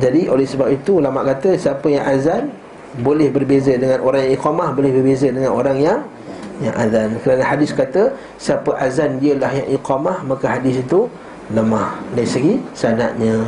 [0.00, 2.48] Jadi oleh sebab itu ulama kata siapa yang azan
[3.04, 5.98] boleh berbeza dengan orang yang iqamah boleh berbeza dengan orang yang
[6.62, 7.18] yang azan.
[7.22, 11.10] Kerana hadis kata siapa azan dialah yang iqamah maka hadis itu
[11.50, 13.42] lemah dari segi sanadnya.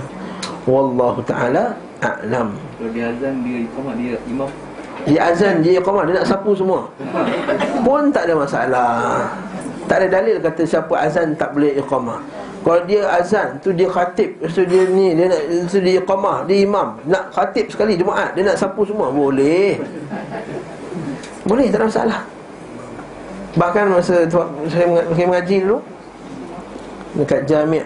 [0.66, 2.58] Wallahu taala a'lam.
[2.78, 4.50] Kalau dia azan dia iqamah dia imam
[5.06, 6.90] Dia azan dia iqamah dia nak sapu semua.
[7.86, 9.30] Pun tak ada masalah.
[9.86, 12.18] Tak ada dalil kata siapa azan tak boleh iqamah.
[12.66, 16.66] Kalau dia azan tu dia khatib, so dia ni dia nak so dia iqamah, dia
[16.66, 19.78] imam, nak khatib sekali Jumaat, dia nak sapu semua boleh.
[21.46, 22.20] Boleh tak ada masalah.
[23.56, 24.28] Bahkan masa
[24.68, 24.86] saya
[25.16, 25.80] mengaji, dulu
[27.16, 27.80] dekat Jami'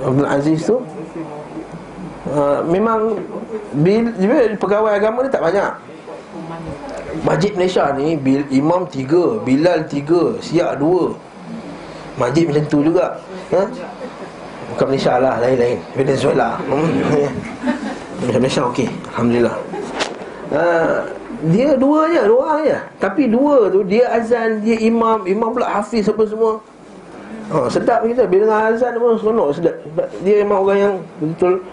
[0.00, 0.80] Abdul Aziz tu
[2.32, 3.20] uh, memang
[3.76, 4.08] bil,
[4.56, 5.68] pegawai agama ni tak banyak.
[7.20, 11.12] Masjid Malaysia ni bil, imam tiga, Bilal tiga, siap dua.
[12.16, 13.20] Masjid macam tu juga.
[13.52, 13.68] Ha?
[14.72, 15.76] Bukan Malaysia lah, lain-lain.
[15.92, 16.56] Venezuela.
[16.64, 16.88] Hmm.
[18.40, 19.56] Malaysia okey, alhamdulillah.
[20.48, 22.78] Uh, dia dua je, dua orang je.
[23.00, 26.60] Tapi dua tu dia azan, dia imam, imam pula hafiz apa semua.
[27.50, 29.74] Oh, sedap kita bila dengar azan pun seronok sedap.
[30.22, 31.64] Dia memang orang yang betul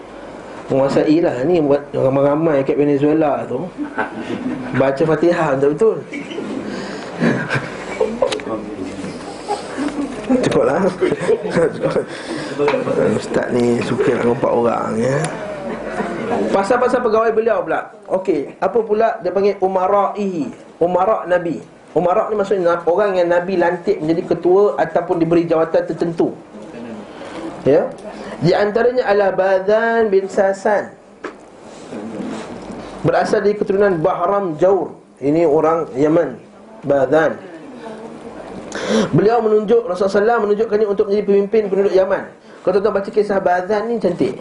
[0.68, 3.62] menguasai lah ni buat ramai-ramai kat Venezuela tu.
[4.76, 5.96] Baca Fatihah betul-betul.
[10.28, 10.84] Cukup lah
[13.16, 15.18] Ustaz ni suka nak rompak orang ya.
[16.52, 17.92] Pasal-pasal pegawai beliau pula.
[18.08, 21.58] Okey, apa pula dia panggil umara'ihi Umara' Nabi.
[21.96, 26.36] Umara' ni maksudnya orang yang Nabi lantik menjadi ketua Ataupun diberi jawatan tertentu.
[27.66, 27.90] Ya?
[28.38, 30.94] Di antaranya adalah Badan bin Sasan.
[33.02, 34.94] Berasal dari keturunan Bahram Jaur.
[35.18, 36.38] Ini orang Yaman
[36.86, 37.34] Badan
[39.10, 42.30] Beliau menunjuk Rasulullah SAW menunjukkannya untuk menjadi pemimpin penduduk Yaman.
[42.62, 44.38] Kalau tuan-tuan baca kisah Bazan ni cantik.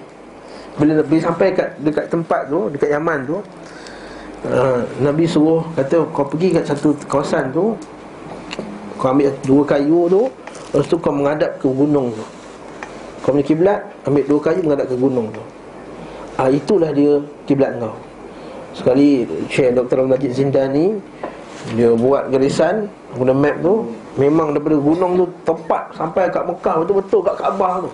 [0.78, 3.38] Bila Nabi sampai kat, dekat tempat tu, dekat Yaman tu,
[4.46, 7.74] uh, Nabi suruh kata kau pergi kat satu kawasan tu,
[9.02, 10.22] kau ambil dua kayu tu,
[10.74, 12.24] lepas tu kau menghadap ke gunung tu.
[13.26, 15.44] Kau punya kiblat, ambil dua kayu menghadap ke gunung tu.
[16.38, 17.18] Ah itulah dia
[17.50, 17.98] kiblat kau.
[18.78, 20.06] Sekali Syekh Dr.
[20.06, 20.94] Al-Majid Zindani
[21.74, 22.86] dia buat garisan
[23.18, 27.90] guna map tu Memang daripada gunung tu tepat sampai kat Mekah betul-betul kat Kaabah tu.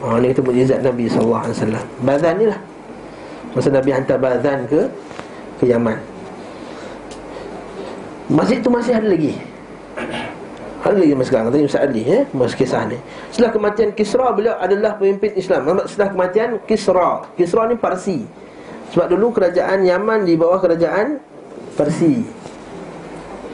[0.00, 1.84] Ha ni kita mukjizat Nabi wasallam.
[2.00, 2.60] Bazan ni lah.
[3.52, 4.80] Masa Nabi hantar Bazan ke
[5.60, 5.98] ke Yaman.
[8.32, 9.36] Masjid tu masih ada lagi.
[10.80, 12.24] Ada lagi masa sekarang Tadi Ustaz Ali eh?
[12.32, 12.96] Masa kisah ni
[13.28, 18.24] Setelah kematian Kisra Beliau adalah pemimpin Islam Setelah kematian Kisra Kisra ni Parsi
[18.96, 21.20] Sebab dulu kerajaan Yaman Di bawah kerajaan
[21.76, 22.24] Parsi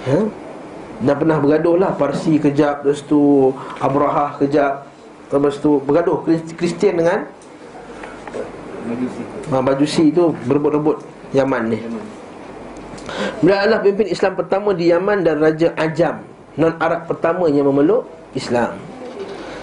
[0.07, 0.19] ha?
[1.03, 3.51] Dan pernah bergaduh lah Parsi kejap Lepas tu
[3.83, 4.86] Abrahah kejap
[5.27, 6.23] Lepas tu bergaduh
[6.55, 7.27] Kristian dengan
[8.87, 11.03] Majusi ha, Majusi tu berebut-rebut
[11.35, 11.79] Yaman ni.
[13.43, 16.23] Beliau adalah pemimpin Islam pertama di Yaman dan Raja Ajam
[16.57, 18.79] non-Arab pertama yang memeluk Islam.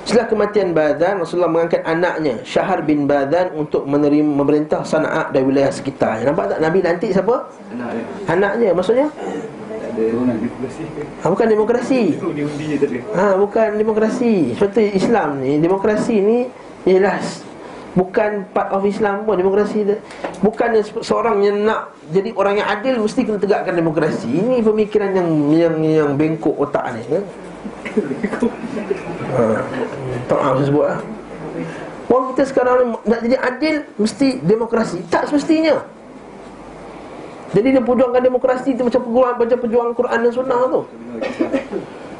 [0.03, 5.71] Setelah kematian Badan Rasulullah mengangkat anaknya Syahar bin Badan Untuk menerima memerintah Sana'a dan wilayah
[5.71, 6.19] sekitar.
[6.27, 6.59] Nampak tak?
[6.59, 7.47] Nabi nanti siapa?
[7.71, 8.05] Anak dia.
[8.27, 9.07] Anaknya maksudnya?
[9.93, 10.83] Demokrasi
[11.21, 12.01] Ha, bukan demokrasi.
[13.13, 14.33] Ha, Bukan demokrasi.
[14.57, 16.37] Seperti Islam ni Demokrasi ni
[16.83, 17.21] Ialah
[17.93, 19.37] Bukan part of Islam pun.
[19.37, 19.95] Demokrasi tu
[20.41, 20.69] Bukan
[21.05, 24.29] seorang yang nak Jadi orang yang adil Mesti kena tegakkan demokrasi.
[24.33, 27.23] Ini pemikiran yang Yang, yang bengkok otak ni kan?
[29.37, 29.43] ha.
[30.25, 30.99] Tak saya sebut lah
[32.09, 35.05] Orang kita sekarang ni Nak jadi adil Mesti demokrasi.
[35.07, 35.85] Tak semestinya
[37.53, 40.81] jadi dia perjuangkan demokrasi tu macam perjuangan macam perjuangan Quran dan Sunnah tu.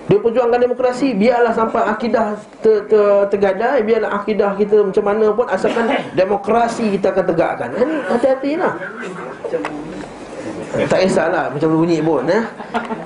[0.04, 5.46] Dia perjuangkan demokrasi biarlah sampai akidah ter, ter, tergadai, biarlah akidah kita macam mana pun
[5.50, 7.70] asalkan demokrasi kita akan tegakkan.
[7.74, 8.74] Ini hati-hatilah.
[10.74, 12.44] Tak kisahlah macam bunyi pun eh.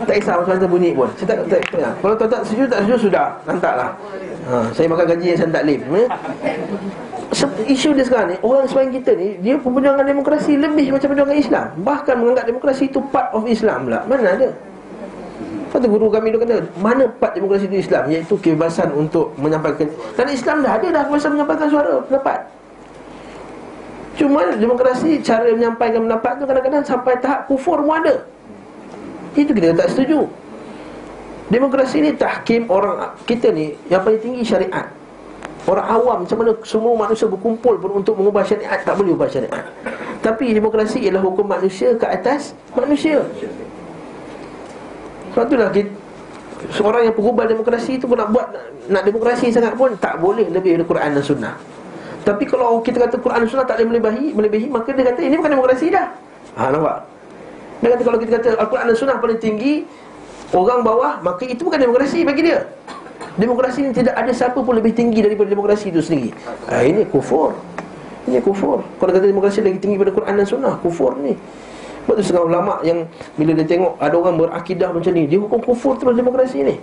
[0.08, 1.08] Tak kisah macam mana bunyi pun.
[1.20, 3.90] Saya tak, tak, tak, Kalau tak setuju tak setuju sudah, lantaklah.
[4.48, 5.80] Ha, saya makan gaji yang saya tak lip.
[5.84, 6.08] Eh
[7.68, 11.66] isu dia sekarang ni Orang selain kita ni Dia perjuangan demokrasi Lebih macam perjuangan Islam.
[11.84, 14.00] Bahkan menganggap demokrasi itu Part of Islam pula.
[14.08, 14.50] Mana ada?
[15.68, 18.08] Lepas tu guru kami dia kata Mana part demokrasi itu Islam?
[18.08, 19.92] Iaitu kebebasan untuk menyampaikan.
[20.16, 22.40] Dan Islam dah ada dah Kebebasan menyampaikan suara Pendapat.
[24.16, 28.24] Cuma demokrasi Cara menyampaikan pendapat tu Kadang-kadang sampai tahap kufur pun ada.
[29.38, 30.26] Itu kita tak setuju.
[31.48, 34.97] Demokrasi ni tahkim orang kita ni Yang paling tinggi syariat
[35.68, 39.68] Orang awam macam mana semua manusia berkumpul pun untuk mengubah syariat Tak boleh ubah syariat.
[40.24, 43.20] Tapi demokrasi ialah hukum manusia ke atas manusia.
[45.36, 45.92] Sebab itulah kita,
[46.74, 48.48] Seorang yang pengubah demokrasi itu pun nak buat
[48.88, 51.54] Nak demokrasi sangat pun tak boleh lebih dari Quran dan Sunnah.
[52.24, 55.36] Tapi kalau kita kata Quran dan Sunnah tak boleh melebihi, melebihi Maka dia kata ini
[55.36, 56.08] bukan demokrasi dah.
[56.58, 56.98] Ha nampak?
[57.84, 59.84] Dia kata kalau kita kata Al-Quran dan Sunnah paling tinggi
[60.56, 62.64] Orang bawah Maka itu bukan demokrasi bagi dia
[63.38, 66.34] Demokrasi ini tidak ada siapa pun lebih tinggi daripada demokrasi itu sendiri.
[66.74, 67.54] Ha, Ini kufur.
[68.26, 68.82] Ini kufur.
[68.98, 71.38] Kalau kata demokrasi lagi tinggi daripada Quran dan Sunnah Kufur ni.
[72.04, 73.06] Sebab tu sekarang ulama yang
[73.38, 76.76] Bila dia tengok ada orang berakidah macam ni Dia hukum kufur terus demokrasi ni.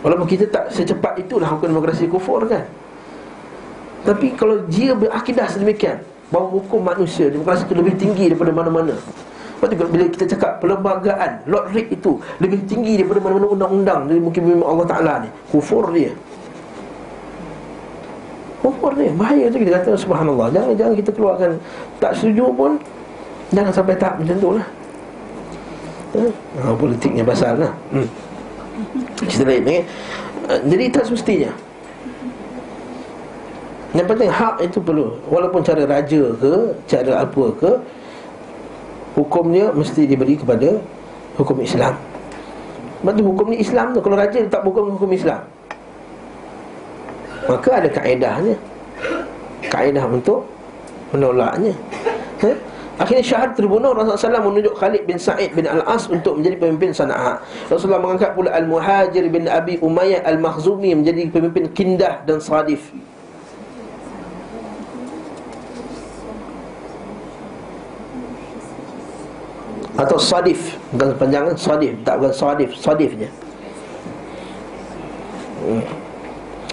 [0.00, 2.64] Walaupun kita tak secepat itulah hukum demokrasi kufur kan.
[4.06, 6.00] Tapi kalau dia berakidah sedemikian
[6.30, 8.94] Bahawa hukum manusia Demokrasi itu lebih tinggi daripada mana-mana
[9.60, 14.16] sebab tu bila kita cakap perlembagaan Lord Rick itu lebih tinggi daripada mana-mana undang-undang Dari
[14.16, 15.28] mungkin Allah Ta'ala ni.
[15.52, 16.16] Kufur dia.
[18.64, 19.12] Kufur dia.
[19.12, 20.48] Bahaya tu kita kata Subhanallah.
[20.48, 21.50] Jangan jangan kita keluarkan.
[22.00, 22.80] Tak setuju pun
[23.52, 24.66] Jangan sampai tak macam tu lah.
[26.16, 27.72] Ha, Politiknya pasal lah.
[27.92, 28.08] Hmm.
[29.28, 29.80] Cerita lain okay?
[30.72, 31.52] Jadi tak semestinya.
[33.92, 35.20] Yang penting hak itu perlu.
[35.28, 36.54] Walaupun cara raja ke
[36.88, 37.70] Cara apa ke
[39.14, 40.78] hukumnya mesti diberi kepada
[41.38, 41.94] hukum Islam.
[43.00, 45.40] Hukum ni Islam tu Kalau raja tak hukum hukum Islam
[47.48, 48.54] Maka ada kaedahnya
[49.72, 50.44] Kaedah untuk
[51.16, 51.72] menolaknya
[52.44, 52.52] ha?
[53.00, 57.40] Akhirnya syahad terbunuh Rasulullah SAW menunjuk Khalid bin Sa'id bin Al-As Untuk menjadi pemimpin Sana'a
[57.72, 62.92] Rasulullah mengangkat pula Al-Muhajir bin Abi Umayyah Al-Makhzumi Menjadi pemimpin Kindah dan Sadif
[70.00, 71.92] Atau sadif Bukan panjangan sadif.
[72.02, 73.28] Tak bukan sadif Sadifnya.
[75.60, 75.84] Hmm.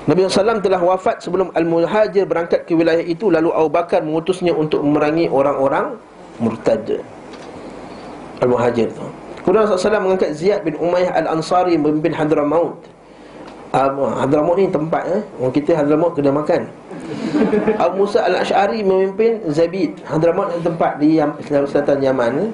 [0.07, 3.28] Nabi SAW telah wafat sebelum Al-Muhajir berangkat ke wilayah itu.
[3.28, 5.99] Lalu Abu Bakar mengutusnya untuk memerangi orang-orang
[6.39, 7.03] murtad.
[8.39, 9.07] Al-Muhajir itu
[9.43, 12.80] Kemudian Rasulullah SAW mengangkat Ziyad bin Umayyah Al-Ansari memimpin Hadramaut.
[13.71, 15.22] Uh, Hadramaut ni tempat eh?
[15.39, 16.68] Orang kita Hadramaut kena makan.
[17.80, 19.99] Abu Musa Al-Ash'ari memimpin Zabid.
[20.03, 22.49] Hadramaut tempat di selatan Yaman eh?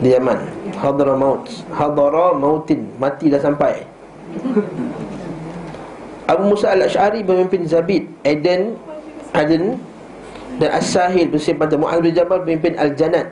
[0.00, 0.38] Di Yaman.
[0.76, 1.48] Hadara maut.
[1.72, 2.86] Hadara mautin.
[3.00, 3.82] Mati dah sampai.
[6.26, 8.74] Abu Musa al-Ash'ari Pemimpin Zabid Eden
[9.30, 9.78] Aden
[10.58, 13.30] Dan As-Sahil Bersih Pantai Mu'ad bin Jabal Pemimpin Al-Janat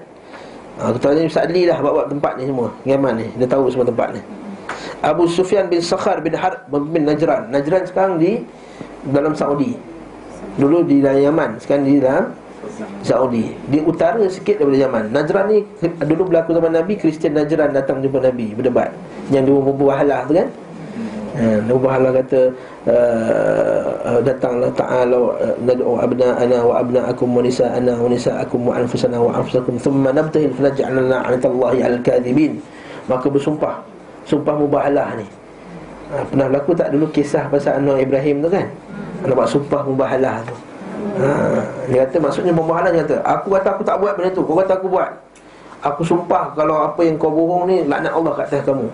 [0.79, 2.71] ha, Kita tanya Ustaz Ali lah Bawa tempat ni semua.
[2.87, 3.27] Yaman ni.
[3.35, 4.23] Dia tahu semua tempat ni.
[5.05, 7.51] Abu Sufyan bin Sakhar bin Harb Pemimpin Najran.
[7.51, 8.47] Najran sekarang di
[9.11, 9.75] Dalam Saudi.
[10.57, 11.59] Dulu di Yaman.
[11.59, 12.31] Sekarang di dalam
[13.05, 15.05] Saudi Di utara sikit daripada zaman.
[15.13, 15.59] Najran ni
[16.05, 18.91] dulu berlaku zaman Nabi Kristian Najran datang jumpa Nabi Berdebat.
[19.29, 20.49] Yang dua berbuah halah tu kan?
[21.35, 22.47] Ha, Nabi Bahala kata
[22.87, 25.35] uh, Datanglah ta'ala
[25.67, 31.27] Nad'u abna'ana wa abna'akum Wa nisa'ana wa nisa'akum Wa anfusana wa anfusakum Thumma nabtahil Falaj'alna
[31.27, 32.63] anatallahi al-kadhibin.
[33.11, 33.83] Maka bersumpah.
[34.23, 35.27] Sumpah mubahalah ni.
[36.15, 38.71] Ha, Pernah berlaku tak dulu kisah pasal Anwar Ibrahim tu kan?
[39.27, 40.55] Nampak sumpah mubahalah tu
[41.21, 41.31] ha,
[41.89, 44.73] Dia kata maksudnya pembahalan dia kata Aku kata aku tak buat benda tu Kau kata
[44.79, 45.11] aku buat.
[45.85, 48.89] Aku sumpah kalau apa yang kau bohong ni Laknat Allah kat atas kamu.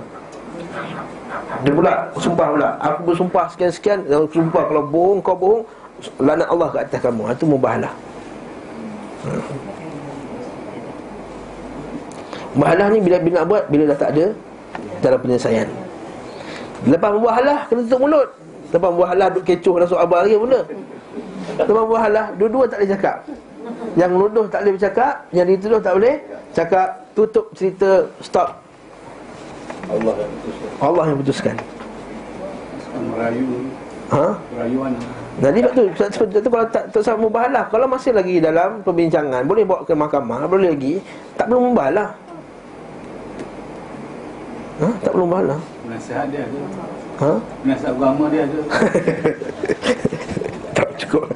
[1.63, 5.63] Dia pula sumpah pula Aku bersumpah sekian-sekian Aku sumpah kalau bohong kau bohong
[6.19, 7.23] Laknat Allah kat atas kamu.
[7.31, 7.93] Itu mubahlah
[12.51, 12.87] Mubahalah.
[12.91, 14.27] Ni bila bila nak buat Bila dah tak ada
[14.99, 15.69] Dalam penyelesaian.
[16.91, 18.29] Lepas mubahalah Kena tutup mulut.
[18.75, 20.35] Lepas mubahalah Duk kecoh Dah suruh abang lagi
[21.41, 23.17] pula Lepas mubahalah Dua-dua tak boleh cakap.
[23.97, 26.15] Yang nuduh tak boleh bercakap Yang dituduh tak boleh
[26.57, 27.91] Cakap Tutup cerita
[28.23, 28.49] Stop.
[29.91, 30.69] Allah yang putuskan.
[30.79, 31.57] Allah yang putuskan.
[32.91, 33.49] Merayu.
[34.11, 34.27] Ha?
[34.59, 34.93] Rayuan
[35.39, 39.47] Jadi sebab tu, sebab, tu kalau tak, tak sama mubahalah Kalau masih lagi dalam perbincangan
[39.47, 40.99] Boleh bawa ke mahkamah Boleh lagi.
[41.39, 42.11] Tak perlu mubahalah
[44.83, 44.89] ha?
[44.99, 46.59] Tak perlu mubahalah Nasihat dia ada
[47.23, 47.31] ha?
[47.63, 48.59] Nasihat agama dia ada
[50.11, 50.20] Tak
[51.07, 51.25] cukup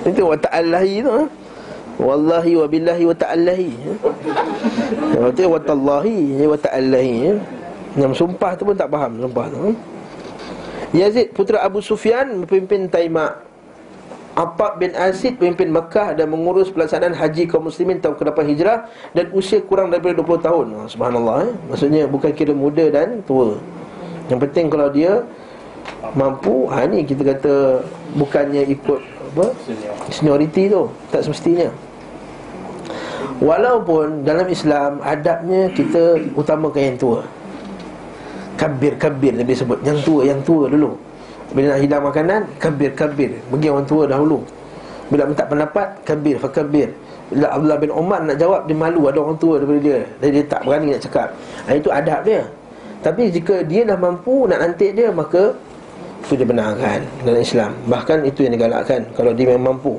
[0.00, 1.22] Itu wa ta'allahi tu ha?
[2.00, 3.92] Wallahi wa billahi wa ta'allahi ha?
[5.12, 7.32] Lepas tu wa tallahi Wa ta'allahi ha?
[8.00, 9.70] Yang sumpah tu pun tak faham Sumpah tu ha?
[10.96, 13.44] Yazid putera Abu Sufyan Memimpin Taimak
[14.40, 19.28] Abbaq bin Asid Pemimpin Mekah Dan mengurus pelaksanaan haji kaum muslimin Tahun ke-8 hijrah Dan
[19.36, 21.52] usia kurang daripada 20 tahun ha, Subhanallah eh?
[21.68, 23.60] Maksudnya bukan kira muda dan tua
[24.32, 25.20] Yang penting kalau dia
[26.14, 26.66] Mampu?
[26.72, 27.84] Ha, Ni kita kata
[28.16, 29.00] Bukannya ikut
[29.30, 29.46] apa?
[30.10, 30.90] Seniority tu.
[31.14, 31.70] Tak semestinya.
[33.38, 37.20] Walaupun dalam Islam Adabnya kita utamakan yang tua.
[38.58, 39.78] Kabir, kabir Nabi sebut.
[39.86, 40.98] Yang tua, yang tua dulu.
[41.50, 44.42] Bila nak hidang makanan Kabir, kabir Bagi orang tua dahulu.
[45.10, 46.94] Bila minta pendapat Kabir, fakabir
[47.30, 49.06] Bila Abdullah bin Umar nak jawab Dia malu.
[49.10, 49.98] Ada orang tua daripada dia.
[50.22, 51.28] Jadi dia tak berani nak cakap.
[51.66, 52.42] Ha, Itu adab dia
[53.02, 55.54] Tapi jika dia dah mampu nak nantik dia Maka
[56.24, 59.98] Itu dia benarkan dalam Islam Bahkan itu yang digalakkan Kalau dia memang mampu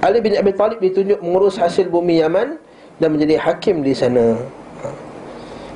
[0.00, 2.56] Ali bin Abi Talib ditunjuk mengurus hasil bumi Yaman
[2.96, 4.38] Dan menjadi hakim di sana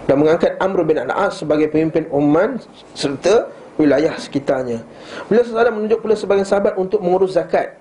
[0.07, 2.59] dan mengangkat Amr bin Al-As sebagai pemimpin Oman
[2.93, 3.49] serta
[3.81, 4.83] wilayah sekitarnya.
[5.31, 7.79] Beliau SAW menunjuk pula sebagai sahabat untuk mengurus zakat.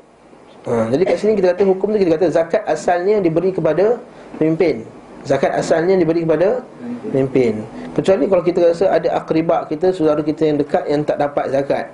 [0.64, 3.98] Ha, jadi kat sini kita kata hukum tu kita kata zakat asalnya diberi kepada
[4.38, 4.86] pemimpin.
[5.28, 6.66] Zakat asalnya diberi kepada
[7.10, 7.62] pemimpin.
[7.94, 11.86] Kecuali kalau kita rasa ada akribak kita, saudara kita yang dekat yang tak dapat zakat.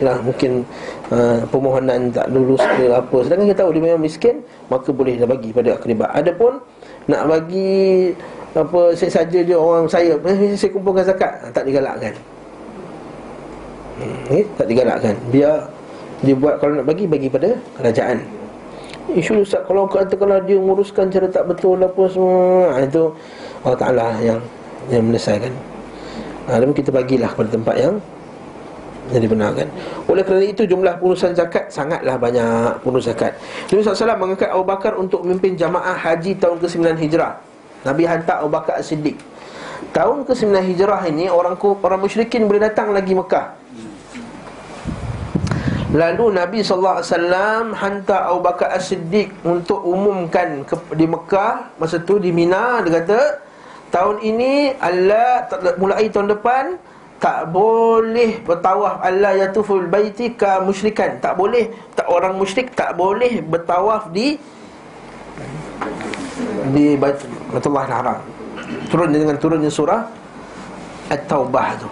[0.00, 0.64] Yalah, mungkin
[1.12, 3.18] uh, permohonan tak lulus ke apa.
[3.20, 4.40] Sedangkan kita tahu dia memang miskin,
[4.72, 6.08] maka boleh dah bagi pada akribak.
[6.16, 6.56] Adapun
[7.10, 8.14] nak bagi
[8.50, 12.10] apa saja dia orang saya eh, saya kumpulkan zakat ha, tak digalakkan
[14.02, 15.70] hmm, eh, tak digalakkan biar
[16.20, 18.18] dia buat kalau nak bagi bagi pada kerajaan
[19.16, 23.10] isu Ustaz kalau kata kalau dia menguruskan cara tak betul apa semua ha, itu
[23.66, 24.40] Allah Taala yang
[24.88, 25.52] yang menyelesaikan.
[26.48, 27.94] Ha, kita bagilah pada tempat yang
[29.10, 29.66] yang dibenarkan.
[30.06, 33.34] Oleh kerana itu jumlah pengurusan zakat Sangatlah banyak pengurus zakat.
[33.66, 37.34] Nabi SAW mengangkat Abu Bakar untuk memimpin jamaah haji tahun ke-9 Hijrah.
[37.82, 39.18] Nabi hantar Abu Bakar As-Siddiq.
[39.90, 43.59] Tahun ke-9 Hijrah ini Orang orang musyrikin boleh datang lagi Mekah
[45.90, 47.02] Lalu Nabi SAW
[47.74, 53.20] hantar Abu Bakar As-Siddiq Untuk umumkan ke, di Mekah Masa tu di Mina Dia kata
[53.90, 55.50] Tahun ini Allah
[55.82, 56.78] mulai tahun depan
[57.20, 63.44] tak boleh bertawaf Allah yatuful baiti ka musyrikan tak boleh tak orang musyrik tak boleh
[63.44, 64.40] bertawaf di
[66.72, 68.20] di Baitullah Haram.
[68.88, 70.06] Turun dengan turunnya surah
[71.10, 71.88] At-Taubah tu.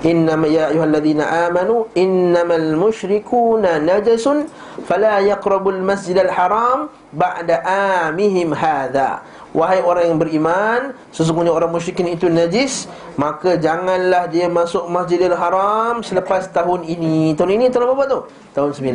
[0.00, 4.48] Innama ya ayyuhalladzina amanu innamal musyrikuuna najasun
[4.88, 7.60] fala yaqrabul masjidal haram ba'da
[8.08, 9.20] amihim hadza.
[9.50, 12.86] Wahai orang yang beriman Sesungguhnya orang musyrikin itu najis
[13.18, 18.18] Maka janganlah dia masuk masjidil haram Selepas tahun ini Tahun ini tahun apa tu?
[18.54, 18.86] Tahun 9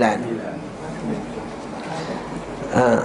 [2.72, 3.03] ha.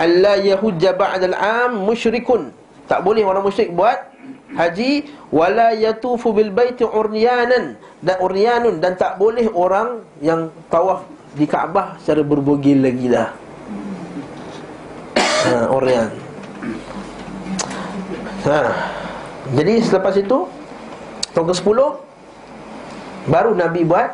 [0.00, 2.56] Allah yahujja ba'dal am musyrikun
[2.88, 4.08] Tak boleh orang musyrik buat
[4.56, 11.04] Haji Wala yatufu bil baiti uryanan Dan uryanun Dan tak boleh orang yang tawaf
[11.36, 13.28] di Kaabah Secara berbogil lagi lah.
[15.18, 16.08] Ha, Uryan
[18.48, 18.60] ha.
[19.52, 20.48] Jadi selepas itu
[21.36, 21.78] Tahun ke-10
[23.28, 24.10] Baru Nabi buat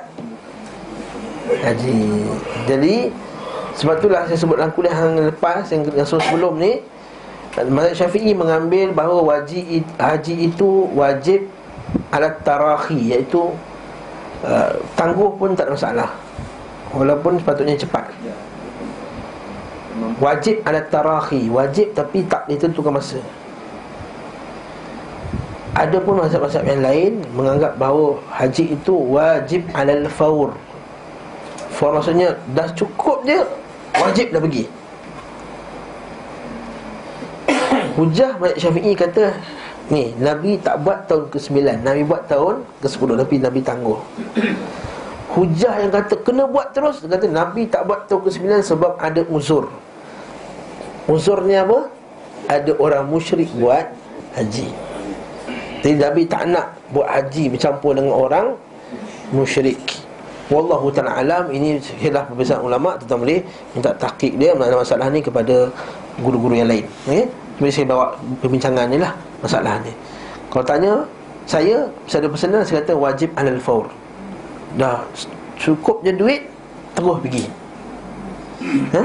[1.44, 2.24] Haji.
[2.65, 3.12] Jadi
[3.77, 6.81] sebab itulah saya sebut dalam kuliah yang lepas Yang, yang sebelum ni
[7.55, 11.47] Mazhab Syafi'i mengambil bahawa wajib haji itu wajib
[12.10, 13.55] alat tarahi Iaitu
[14.43, 16.10] uh, tangguh pun tak ada masalah.
[16.90, 18.10] Walaupun sepatutnya cepat.
[20.18, 23.22] Wajib alat tarahi Wajib tapi tak ditentukan masa.
[25.78, 30.51] Ada pun mazhab-mazhab yang lain menganggap bahawa haji itu wajib alal faur.
[31.70, 33.39] Faur maksudnya dah cukup je
[33.94, 34.66] wajib dah pergi
[37.94, 39.30] Hujah Malik Syafi'i kata
[39.92, 44.00] Ni Nabi tak buat tahun ke-9 Nabi buat tahun ke-10 Tapi Nabi tangguh.
[45.34, 47.04] Hujah yang kata kena buat terus.
[47.04, 49.68] Dia kata Nabi tak buat tahun ke-9 Sebab ada uzur.
[51.06, 51.92] Uzurnya apa?
[52.48, 53.88] Ada orang musyrik buat
[54.36, 54.68] haji.
[55.84, 58.46] Jadi Nabi tak nak buat haji Bercampur dengan orang
[59.30, 59.78] musyrik.
[60.48, 63.40] Wallahu ta'ala alam Ini khilaf perbezaan ulama' Tuan boleh
[63.72, 65.68] minta tahqiq dia masalah ni kepada
[66.20, 66.84] guru-guru yang lain.
[67.04, 67.43] Okay?
[67.59, 68.06] Cuma saya bawa
[68.43, 69.93] perbincangan ni lah Masalah ni
[70.51, 70.93] Kalau tanya
[71.44, 73.86] Saya ada pesanan Saya kata wajib alal faur.
[74.74, 75.06] Dah
[75.60, 76.43] Cukup je duit
[76.94, 77.44] Terus pergi.
[78.94, 79.02] Ha?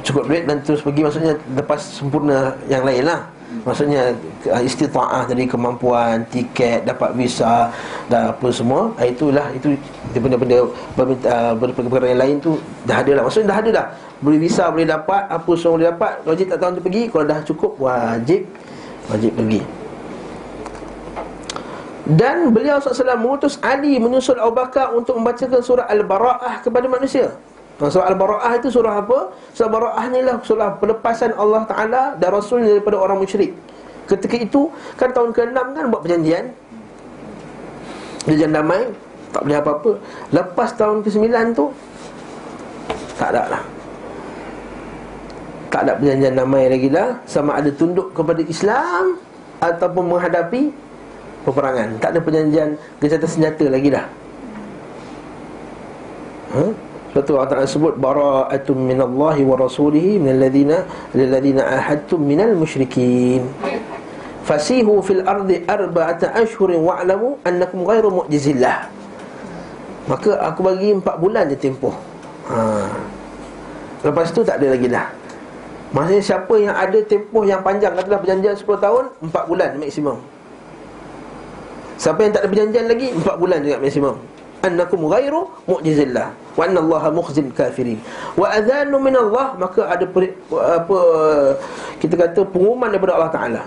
[0.00, 3.28] Cukup duit dan terus pergi Maksudnya lepas sempurna yang lain lah
[3.62, 4.14] Maksudnya
[4.44, 7.72] istita'ah dari kemampuan Tiket, dapat visa
[8.06, 9.74] Dan apa semua ah, Itulah Itu
[10.18, 10.66] benda-benda
[11.74, 13.22] Perkara yang lain tu Dah ada lah.
[13.26, 13.86] Maksudnya dah ada dah.
[14.22, 17.38] Boleh visa boleh dapat Apa semua boleh dapat Wajib tak tahu untuk pergi Kalau dah
[17.42, 18.40] cukup Wajib
[19.08, 19.62] Wajib pergi.
[22.08, 27.36] Dan beliau SAW mengutus Ali menyusul Abu Bakar untuk membacakan surah Al-Bara'ah kepada manusia
[27.78, 29.30] Surah Al-Bara'ah itu surah apa?
[29.54, 33.54] Surah Al-Bara'ah ni lah surah pelepasan Allah Ta'ala dan Rasul daripada orang musyrik.
[34.10, 34.66] Ketika itu,
[34.98, 36.50] kan tahun ke-6 kan buat perjanjian.
[38.26, 38.82] Perjanjian damai
[39.30, 39.90] Tak boleh apa-apa.
[40.34, 41.72] Lepas tahun ke-9 tu
[43.20, 43.62] Tak ada lah.
[45.68, 49.20] Tak ada perjanjian damai lagi dah Sama ada tunduk kepada Islam
[49.60, 50.72] Ataupun menghadapi
[51.44, 52.00] peperangan.
[52.00, 52.68] Tak ada perjanjian
[53.00, 54.06] gencatan senjata lagi dah
[56.48, 56.87] Ha?
[57.18, 60.86] Sebab tu Allah Ta'ala sebut Bara'atum minallahi wa rasulihi Minalladhina
[61.18, 63.42] Lilladhina ahadtum minal musyrikin.
[64.46, 68.86] Fasihu fil ardi arba'ata ashhurin wa'lamu Annakum ghairu mu'jizillah.
[70.06, 71.98] Maka aku bagi empat bulan je tempoh.
[72.54, 72.86] Ha.
[74.06, 75.10] Lepas tu tak ada lagi dah.
[75.90, 80.22] Maksudnya siapa yang ada tempoh yang panjang Katalah perjanjian 10 tahun Empat bulan maksimum.
[81.98, 86.34] Siapa yang tak ada perjanjian lagi Empat bulan juga maksimum Annakum ghairu mu'jizillah.
[86.58, 88.02] Wa anna allaha mukhzil kafirin.
[88.34, 90.98] Wa adhanu min Allah Maka ada apa
[92.02, 93.62] Kita kata pengumuman daripada Allah Ta'ala.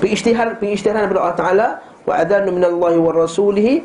[0.00, 1.68] Pengisytiharan Pengisytiharan daripada Allah Ta'ala
[2.08, 3.84] Wa adhanu min Allah wa rasulihi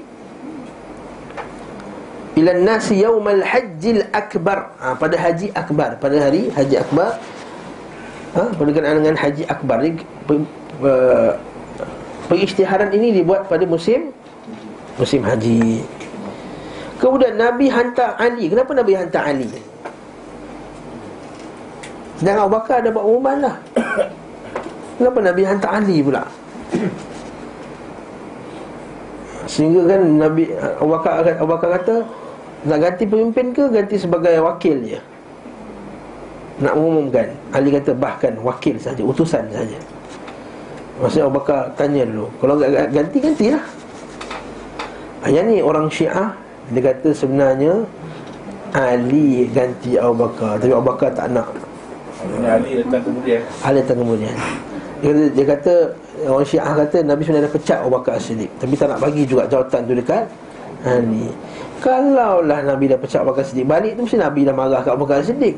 [2.40, 2.56] Ila
[2.88, 4.72] yawmal hajjil akbar.
[4.80, 7.20] Ha, Pada haji akbar Pada hari haji akbar.
[8.32, 10.00] Ha, Berkenaan dengan haji akbar Ini
[10.88, 11.36] uh,
[12.32, 14.16] Pengisytiharan ini dibuat pada musim
[14.96, 15.84] Musim haji
[16.98, 18.50] Kemudian Nabi hantar Ali.
[18.50, 19.46] Kenapa Nabi hantar Ali?
[22.18, 23.56] Sedangkan Abu Bakar ada buat umuman lah.
[24.98, 26.26] Kenapa Nabi hantar Ali pula?
[29.46, 31.96] Sehingga kan Nabi Abu Bakar, Abu Bakar kata
[32.68, 35.00] Nak ganti pemimpin ke ganti sebagai wakil je
[36.60, 37.32] Nak mengumumkan.
[37.54, 39.78] Ali kata bahkan wakil saja Utusan saja.
[40.98, 42.58] Maksudnya Abu Bakar tanya dulu Kalau
[42.90, 43.64] ganti, gantilah.
[45.30, 46.34] Yang ni orang syiah
[46.72, 47.74] Dia kata sebenarnya
[48.76, 50.60] Ali ganti Abu Bakar.
[50.60, 51.48] Tapi Abu Bakar tak nak.
[52.44, 53.42] Ali datang kemudian.
[53.64, 54.36] Ali datang kemudian.
[54.98, 55.74] Dia kata, dia kata
[56.26, 58.50] Orang syiah kata Nabi sebenarnya dah pecat Abu Bakar Siddiq.
[58.58, 60.26] Tapi tak nak bagi juga jawatan tu dekat
[60.82, 61.30] Ali.
[61.78, 65.06] Kalaulah Nabi dah pecat Abu Bakar Siddiq Balik tu mesti Nabi dah marah kat Abu
[65.06, 65.54] Bakar Siddiq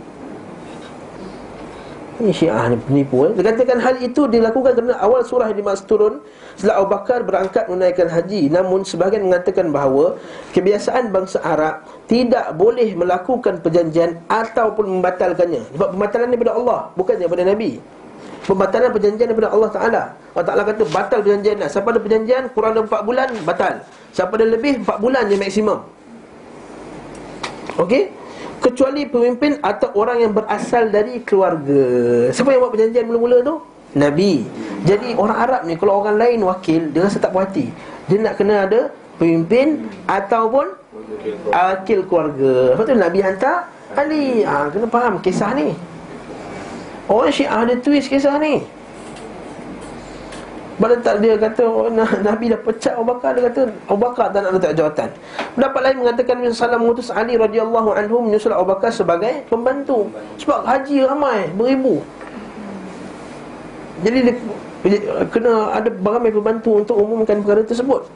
[2.20, 3.32] ini syiah ni penipu eh?
[3.32, 6.14] Dia katakan hal itu dilakukan kerana awal surah yang dimaksud turun
[6.60, 8.52] Setelah Abu Bakar berangkat menunaikan haji.
[8.52, 10.20] Namun sebahagian mengatakan bahawa
[10.52, 15.72] Kebiasaan bangsa Arab Tidak boleh melakukan perjanjian Ataupun membatalkannya.
[15.80, 17.80] Sebab pembatalan daripada Allah Bukan daripada Nabi.
[18.44, 20.04] Pembatalan perjanjian daripada Allah Ta'ala.
[20.36, 21.70] Allah Ta'ala kata batal perjanjian lah.
[21.70, 23.86] Siapa ada perjanjian kurang dari 4 bulan Batal.
[24.10, 25.80] Siapa ada lebih 4 bulan je maksimum.
[27.80, 28.19] Okey
[28.60, 31.82] kecuali pemimpin atau orang yang berasal dari keluarga.
[32.30, 33.56] Siapa yang buat perjanjian mula-mula tu?
[33.98, 34.46] Nabi.
[34.86, 37.74] Jadi orang Arab ni kalau orang lain wakil dia rasa tak puas hati.
[38.06, 40.78] Dia nak kena ada pemimpin ataupun
[41.50, 42.78] wakil keluarga.
[42.78, 43.58] Sebab tu Nabi hantar
[43.98, 44.46] Ali.
[44.46, 45.74] Ha, kena faham kisah ni.
[47.10, 48.62] Orang Syiah ada twist kisah ni.
[50.80, 51.92] Pada tak dia kata oh,
[52.24, 53.62] Nabi dah pecat Abu Bakar Dia kata
[53.92, 55.10] Abu Bakar tak nak letak jawatan.
[55.60, 60.08] Pendapat lain mengatakan Nabi SAW mengutus Ali radhiyallahu anhu Menyusul Abu Bakar sebagai pembantu
[60.40, 62.00] Sebab haji ramai Beribu.
[64.00, 64.36] Jadi dia,
[65.36, 68.08] Kena ada ramai pembantu Untuk umumkan perkara tersebut.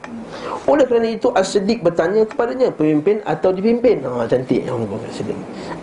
[0.64, 4.00] Oleh kerana itu As-Siddiq bertanya kepadanya Pemimpin atau dipimpin?
[4.08, 5.36] Ha, Cantik yang Allah As-Siddiq.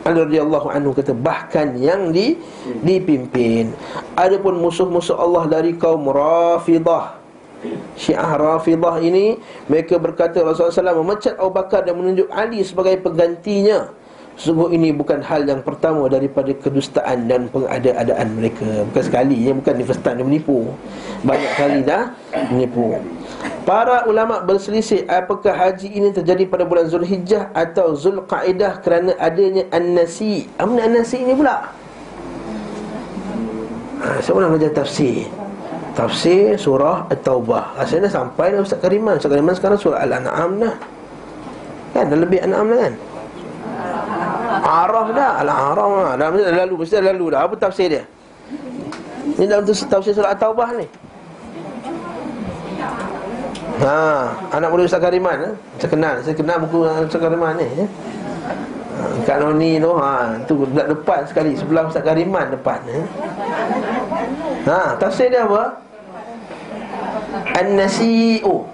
[0.09, 2.41] Radhiyallahu anhu kata Bahkan yang di,
[2.81, 3.77] dipimpin.
[4.17, 7.21] Adapun musuh-musuh Allah dari kaum Rafidah
[7.93, 9.37] Syiah Rafidah ini
[9.69, 13.93] Mereka berkata Rasulullah SAW memecat Abu Bakar dan menunjuk Ali sebagai penggantinya
[14.41, 18.89] Sungguh ini bukan hal yang pertama daripada kedustaan dan pengada-adaan mereka.
[18.89, 20.65] Bukan sekali, ya, bukan di first time menipu.
[21.21, 22.17] Banyak kali dah
[22.49, 22.97] menipu.
[23.69, 30.49] Para ulama berselisih apakah haji ini terjadi pada bulan Zulhijjah atau Zulqaidah kerana adanya An-Nasi.
[30.57, 31.69] Apa An-Nasi ini pula?
[34.01, 35.29] Ha, saya pernah belajar tafsir?
[35.93, 37.77] Tafsir surah At-Taubah.
[37.77, 39.21] Asalnya sampai dah Ustaz Kariman.
[39.21, 40.81] Ustaz Kariman sekarang surah Al-An'am dah.
[41.93, 42.95] Kan, dah lebih An'am dah kan?
[44.61, 45.33] Araf dah.
[45.43, 46.75] Al-Araf dah Dah mesti lalu?
[46.85, 47.41] Mesti lalu dah.
[47.49, 48.05] Apa tafsir dia?
[49.41, 50.87] Ini dalam tafsir surah At-Taubah ni.
[53.81, 55.55] Ha, anak muda Ustaz Kariman eh?
[55.81, 57.89] Saya kenal, saya kenal buku Ustaz Kariman ni eh?
[59.25, 61.57] Kat Noni tu ha, Tu depan sekali.
[61.57, 63.05] Sebelah Ustaz Kariman depan eh?
[64.69, 65.81] Ha, tafsir dia apa?
[67.57, 68.69] An-Nasi'u.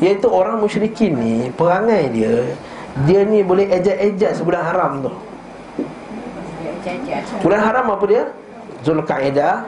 [0.00, 2.56] Iaitu orang musyrikin ni Perangai dia
[3.06, 5.12] dia ni boleh ejak-ejak sebulan haram tu.
[7.44, 8.24] Bulan haram apa dia?
[8.82, 9.62] Zulqaidah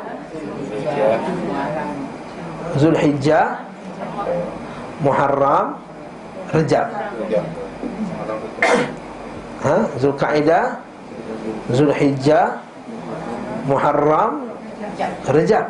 [2.80, 3.60] Zulhijjah.
[5.02, 5.82] Muharram.
[6.52, 6.86] Rejab
[9.64, 9.76] ha?
[10.00, 10.64] Zulqaidah
[11.70, 12.58] Zulhijjah.
[13.68, 14.50] Muharram.
[15.30, 15.66] Rejab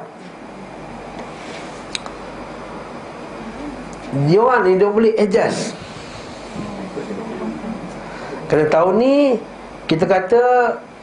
[4.29, 5.73] Dia orang ni dia boleh adjust
[8.53, 9.17] Kerana tahun ni
[9.89, 10.43] Kita kata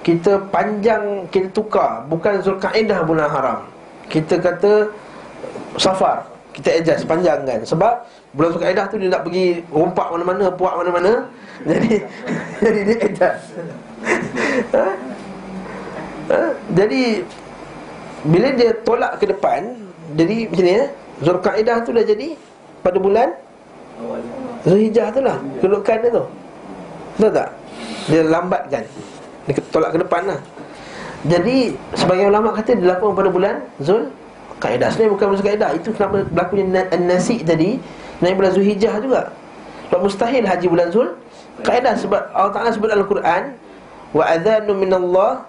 [0.06, 2.06] Kita panjang Kita tukar.
[2.06, 3.60] Bukan Zulkaidah bulan haram.
[4.06, 4.94] Kita kata
[5.82, 6.30] Safar.
[6.54, 7.66] Kita adjust panjang kan.
[7.66, 8.06] Sebab
[8.38, 11.26] Bulan Zulkaidah tu dia nak pergi Rompak mana-mana Puak mana-mana.
[11.74, 12.06] Jadi
[12.62, 13.44] Jadi dia adjust.
[14.70, 14.86] Ha?
[16.30, 16.42] Ha?
[16.78, 17.26] Jadi
[18.30, 19.74] Bila dia tolak ke depan
[20.14, 20.86] Jadi macam ni ya
[21.26, 22.38] Zulkaidah tu dah jadi
[22.86, 23.34] Pada bulan
[24.64, 26.26] Zulhijjah tu lah Kedudukan dia tu
[27.20, 27.50] Betul tak?
[28.08, 28.84] Dia lambatkan.
[29.44, 30.40] Dia tolak ke depan lah.
[31.28, 34.08] Jadi Sebagai ulama kata Dia lakukan pada bulan Zul
[34.64, 37.76] Kaedah Sebenarnya bukan Zul Kaedah Itu kenapa berlakunya Nasi tadi.
[38.24, 39.36] Naik bulan Zulhijjah juga.
[39.92, 41.12] Sebab mustahil haji bulan Zul
[41.60, 43.52] Kaedah sebab Allah Ta'ala sebut dalam Quran
[44.16, 45.44] Wa adhanu minallah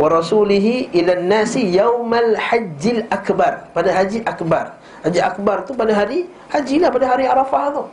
[0.00, 3.68] Wa rasulihi ila nasi yaumal hajjil akbar.
[3.76, 4.72] Pada haji akbar.
[5.04, 6.88] Haji akbar tu pada hari Haji lah.
[6.88, 7.84] Pada hari Arafah tu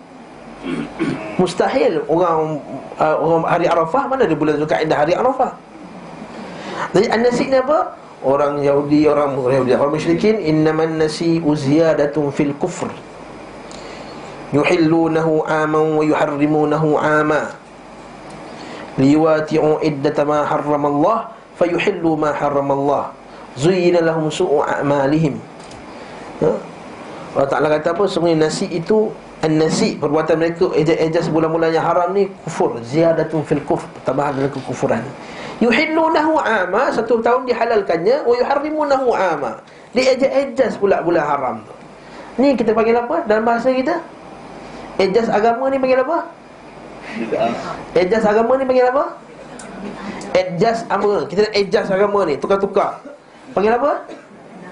[1.38, 2.58] Mustahil orang
[2.98, 5.54] uh, orang hari Arafah mana ada bulan Zulkaidah hari Arafah.
[6.98, 7.94] Jadi an-nasi ni apa?
[8.26, 12.90] Orang Yahudi, orang Yahudi, orang musyrikin innaman nasi uziyadatun fil kufr.
[14.50, 17.54] Yuhillunahu aman wa yuharrimunahu ama.
[18.98, 21.18] Liwati'u iddata ma harrama Allah
[21.62, 23.04] fayuhillu ma harrama Allah.
[23.54, 25.38] Zuyyina lahum su'u a'malihim.
[26.42, 26.52] Ha?
[27.38, 28.10] Allah Ta'ala kata apa?
[28.10, 32.82] Sebenarnya nasi itu An-nasi perbuatan mereka ejas-ejas bulan-bulan yang haram ni kufur.
[32.82, 35.06] Ziyadatun fil kufr tambahan dalam kekufuran.
[35.62, 39.62] Yuhillunahu ama satu tahun dihalalkannya wa yuharrimunahu ama.
[39.94, 41.56] Dia ejas-ejas pula bulan haram.
[41.62, 41.78] Tu
[42.42, 43.26] ni kita panggil apa?
[43.30, 44.02] Dalam bahasa kita?
[44.98, 46.18] Ejas agama ni panggil apa?
[47.94, 49.04] Ejas agama ni panggil apa?
[50.34, 53.02] Ejas agama kita ejas agama ni tukar-tukar.
[53.54, 54.02] Panggil apa?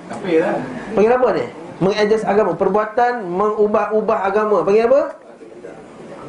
[0.09, 0.57] Lah.
[0.93, 1.45] Panggil apa ni
[1.79, 4.57] mengadjust agama perbuatan mengubah-ubah agama.
[4.63, 5.01] Panggil apa?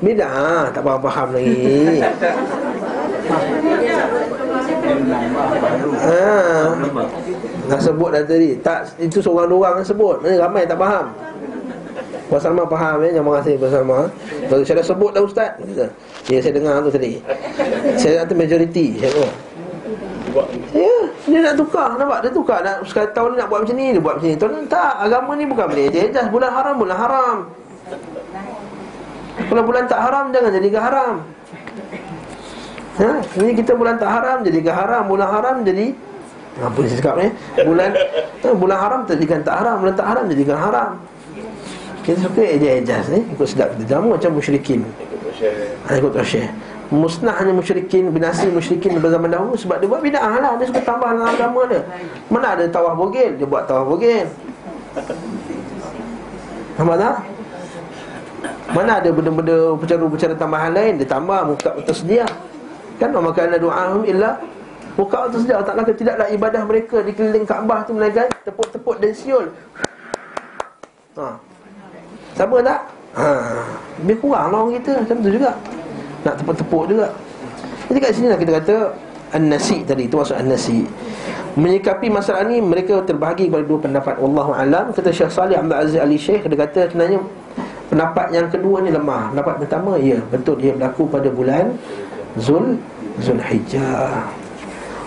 [0.02, 0.28] Bidah.
[0.28, 1.56] Ha, tak faham-faham lagi.
[5.96, 6.36] Ha
[7.66, 8.50] dah sebut dah tadi.
[8.62, 10.22] Tak itu seorang dua orang sebut.
[10.22, 11.10] Mana ramai tak faham.
[12.26, 14.00] Puan Salma faham ya Terima kasih Puan Salma.
[14.50, 15.50] Kalau saya dah sebut dah Ustaz
[16.26, 17.22] Ya saya dengar tu tadi.
[17.94, 19.30] Saya kata majoriti Saya tahu
[20.74, 20.95] Ya,
[21.26, 24.00] dia nak tukar nampak dia tukar nak sekali tahun ni nak buat macam ni dia
[24.00, 24.36] buat macam ni.
[24.38, 27.36] Tahun ni tak agama ni bukan boleh je just bulan haram bulan haram.
[29.36, 31.14] Kalau bulan tak haram jangan jadi ke haram.
[32.96, 33.08] Ha,
[33.44, 35.92] ini kita bulan tak haram jadi ke haram, bulan haram jadi
[36.56, 37.28] apa ni cakap ni?
[37.68, 40.90] Bulan ha, bulan haram jadikan tak haram, bulan tak haram jadikan haram.
[42.06, 44.86] Kita suka ejas-ejas ni ikut sedap kita jamu macam musyrikin.
[45.90, 46.48] Ikut share.
[46.86, 50.54] Musnahnya musyrikin binasi musyrikin pada zaman dahulu sebab dia buat bid'ah lah.
[50.54, 51.82] Dia suka tambah dalam agama dia.
[52.30, 54.30] Mana ada tawaf bogel dia buat tawaf bogel
[56.78, 57.16] Nampak tak?
[58.70, 60.92] Mana ada benda-benda percara-percara tambahan lain?
[61.02, 62.26] Dia tambah muka tersedia.
[63.02, 64.38] Kan maka ada doa illa
[64.94, 65.58] Muka tersedia.
[65.66, 69.50] Tak kata tidaklah ibadah mereka Di keliling Kaabah tu melainkan Tepuk-tepuk dan siul.
[71.18, 71.34] Ha.
[72.38, 72.80] Sama tak?
[73.18, 73.28] Ha.
[74.04, 75.02] Lebih kurang lah orang kita.
[75.02, 75.50] Macam tu juga
[76.26, 77.14] nak tepuk-tepuk juga
[77.86, 78.76] Jadi kat sini lah kita kata
[79.30, 80.82] An-nasi tadi Itu maksud an-nasi
[81.54, 85.98] Menyikapi masalah ni Mereka terbahagi kepada dua pendapat Wallahu alam Kata Syekh Salih Abdul Aziz
[86.02, 87.22] Ali Syekh Dia kata sebenarnya
[87.86, 91.70] Pendapat yang kedua ni lemah Pendapat pertama Ya betul dia berlaku pada bulan
[92.36, 92.76] Zul
[93.16, 94.28] Zulhijjah.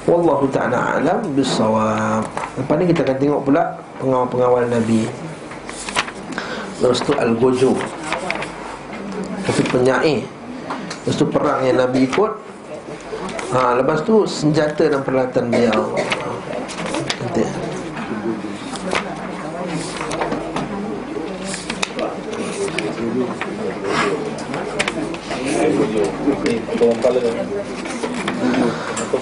[0.09, 2.25] Wallahu ta'ala alam bisawab.
[2.57, 5.05] Lepas ni kita akan tengok pula pengawal-pengawal Nabi.
[6.81, 7.13] Lepas tu.
[7.13, 7.53] Lepas
[9.53, 10.25] tu penyair.
[11.03, 12.31] Lepas tu perang yang Nabi ikut.
[13.49, 15.95] Ha, lepas tu senjata dan peralatan beliau.
[17.23, 17.43] Nanti.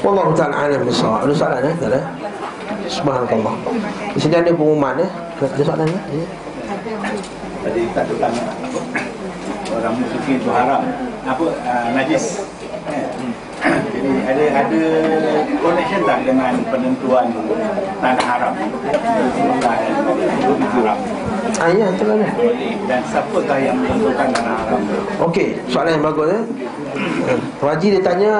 [0.03, 1.23] Wallahu ta'ala alam bisawab.
[1.23, 1.75] Ada soalan eh?
[1.79, 2.01] Tak ada?
[2.91, 3.55] Subhanallah.
[4.11, 5.09] Di sini ada pengumuman eh?
[5.39, 6.01] Ada soalan eh?
[6.11, 6.27] Ya.
[7.63, 9.06] Tadi tak tanya apa
[9.77, 10.81] orang musyrikin itu haram
[11.27, 12.41] apa uh, najis.
[12.87, 13.07] Eh,
[13.97, 14.81] Jadi ada ada
[15.59, 17.25] connection tak dengan penentuan
[17.99, 18.53] tanah haram?
[19.59, 20.97] Tanah haram.
[21.57, 22.29] Ah, ya, itu lah.
[22.85, 24.81] Dan siapakah yang menentukan tanah haram?
[25.25, 26.43] Okey, soalan yang bagus eh.
[27.57, 28.31] Raji dia tanya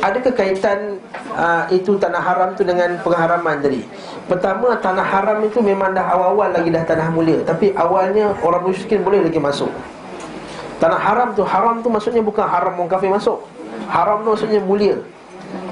[0.00, 0.98] adakah kaitan
[1.36, 3.84] uh, itu tanah haram tu dengan pengharaman tadi?
[4.24, 9.04] Pertama tanah haram itu memang dah awal-awal lagi dah tanah mulia, tapi awalnya orang musyrikin
[9.04, 9.68] boleh lagi masuk.
[10.80, 13.44] Tanah haram tu haram tu maksudnya bukan haram orang kafir masuk.
[13.86, 14.96] Haram tu maksudnya mulia.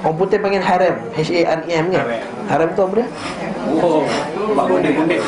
[0.04, 2.06] Orang putih panggil haram, H A R E kan?
[2.50, 3.06] Haram tu apa dia?
[3.78, 4.02] Oh.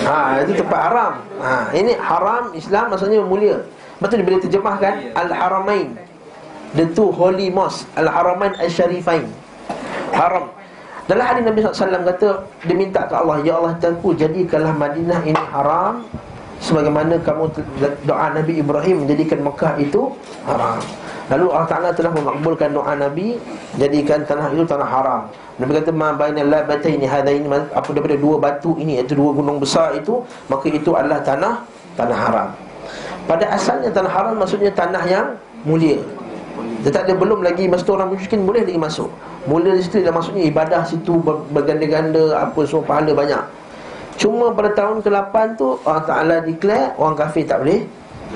[0.04, 1.12] Ha, itu tempat haram.
[1.42, 3.56] Ha, ini haram Islam maksudnya mulia.
[4.02, 5.96] Betul dia boleh terjemahkan Al-Haramain.
[6.76, 9.26] The two holy mosque, Al-Haramain Al-Sharifain.
[10.14, 10.50] Haram.
[11.10, 12.28] Dalam hadis Nabi SAW kata
[12.70, 16.06] dia minta ke Allah, ya Allah Tuhanku jadikanlah Madinah ini haram
[16.60, 17.50] sebagaimana kamu
[18.04, 20.12] doa Nabi Ibrahim menjadikan Mekah itu
[20.44, 20.78] haram.
[21.30, 23.38] Lalu Allah Taala telah memakbulkan doa Nabi
[23.78, 25.22] jadikan tanah itu tanah haram.
[25.56, 29.94] Nabi kata ma bainal labataini hadaini apa daripada dua batu ini iaitu dua gunung besar
[29.94, 30.20] itu
[30.50, 31.62] maka itu adalah tanah
[31.94, 32.48] tanah haram.
[33.30, 35.26] Pada asalnya tanah haram maksudnya tanah yang
[35.62, 36.02] mulia.
[36.80, 39.08] Tetapi belum lagi tu orang musyrikin boleh lagi masuk.
[39.44, 43.42] Mula di situ dah maksudnya ibadah situ ber- berganda-ganda apa semua pahala banyak.
[44.20, 47.88] Cuma pada tahun ke-8 tu Allah Taala declare orang kafir tak boleh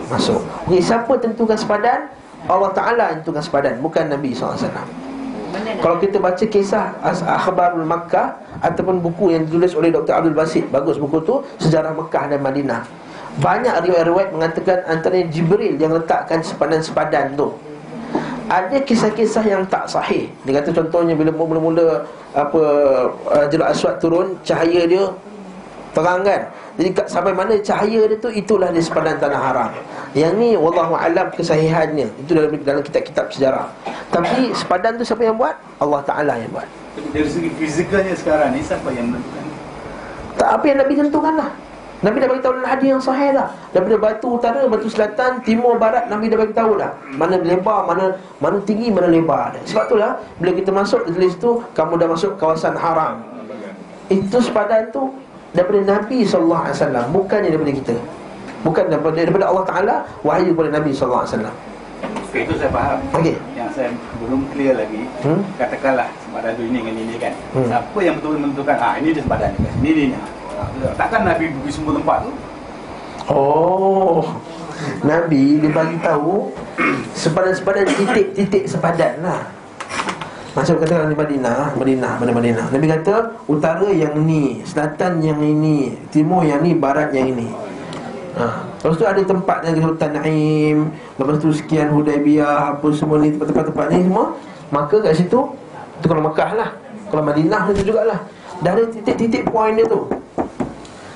[0.08, 0.40] masuk.
[0.72, 2.08] Jadi siapa tentukan sepadan?
[2.48, 4.64] Allah Taala yang tentukan sepadan, bukan Nabi SAW.
[5.54, 10.18] Kalau kita baca kisah Akhbarul Makkah Ataupun buku yang ditulis oleh Dr.
[10.18, 12.82] Abdul Basit Bagus buku tu Sejarah Makkah dan Madinah
[13.38, 17.54] Banyak riwayat-riwayat mengatakan Antaranya Jibril yang letakkan sepadan-sepadan tu
[18.44, 22.04] ada kisah-kisah yang tak sahih Dia kata contohnya bila mula-mula
[22.36, 22.60] Apa
[23.32, 25.08] uh, Jelat Aswad turun Cahaya dia
[25.94, 26.50] Terang kan?
[26.74, 28.28] Jadi kat- sampai mana cahaya dia tu?
[28.28, 29.70] Itulah di sepadan tanah haram.
[30.12, 32.10] Yang ni Wallahualam kesahihannya.
[32.26, 33.70] Itu dalam dalam kitab-kitab sejarah.
[34.10, 35.54] Tapi sepadan tu siapa yang buat?
[35.78, 36.66] Allah Ta'ala yang buat.
[37.14, 39.46] Dari segi fizikalnya sekarang ni siapa yang menentukan?
[40.34, 41.50] Tak apa yang Nabi tentukan lah.
[42.04, 43.48] Nabi dah beritahu dalam hadis yang sahih dah.
[43.72, 46.92] Daripada batu utara, batu selatan, timur, barat Nabi dah beritahu dah.
[47.16, 48.12] Mana lebar, mana
[48.44, 52.36] mana tinggi, mana lebar Sebab tu lah Bila kita masuk di situ Kamu dah masuk
[52.36, 53.24] kawasan haram.
[54.12, 55.08] Itu sepadan tu
[55.54, 56.74] Daripada Nabi SAW
[57.14, 57.94] Bukannya daripada kita
[58.66, 59.94] Bukan daripada, daripada Allah Ta'ala
[60.26, 61.24] Wahyu kepada Nabi SAW
[62.34, 62.98] Okay, itu saya faham.
[63.14, 63.38] Okey.
[63.54, 65.38] Yang saya belum clear lagi, Hmm?
[65.54, 67.30] katakanlah sepadan tu ini dengan ini kan.
[67.54, 67.66] Hmm.
[67.70, 70.16] Siapa yang betul menentukan, ah ini dia sepadan ni, ini ni.
[70.58, 70.66] Ah,
[70.98, 72.30] Takkan Nabi pergi semua tempat tu?
[73.30, 74.20] Oh
[75.06, 76.50] Nabi dia bagi tahu
[77.14, 79.46] Sepadan-sepadan titik-titik sepadan lah
[80.54, 83.14] Macam kata di Madinah Madinah, pada Madinah Nabi kata
[83.50, 87.50] Utara yang ni Selatan yang ini Timur yang ni, Barat yang ini
[88.38, 88.62] ha.
[88.78, 93.86] Lepas tu ada tempat yang Sultan Naim Lepas tu sekian Hudaibiyah Apa semua ni tempat-tempat
[93.90, 94.38] ni semua
[94.70, 95.42] Maka kat situ
[95.98, 96.70] Itu kalau Mekah lah
[97.10, 98.22] Kalau Madinah itu jugalah
[98.62, 100.06] Dah ada titik-titik point dia tu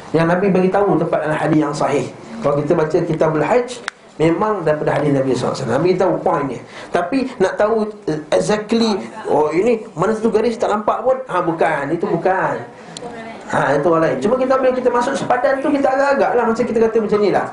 [0.09, 2.09] yang Nabi bagi tahu tempat dalam hadis yang sahih.
[2.40, 3.85] Kalau kita baca Kitabul Hajj
[4.19, 5.70] memang daripada hadis Nabi SAW.
[5.70, 6.61] Nabi tahu point dia.
[6.90, 8.99] Tapi nak tahu uh, exactly
[9.31, 12.57] oh ini mana satu garis tak nampak pun, ha bukan, itu bukan.
[13.49, 14.16] Ha itu orang lain.
[14.20, 17.31] Cuma kita bila kita masuk sepadan tu kita agak-agak lah macam kita kata macam ni
[17.32, 17.47] lah.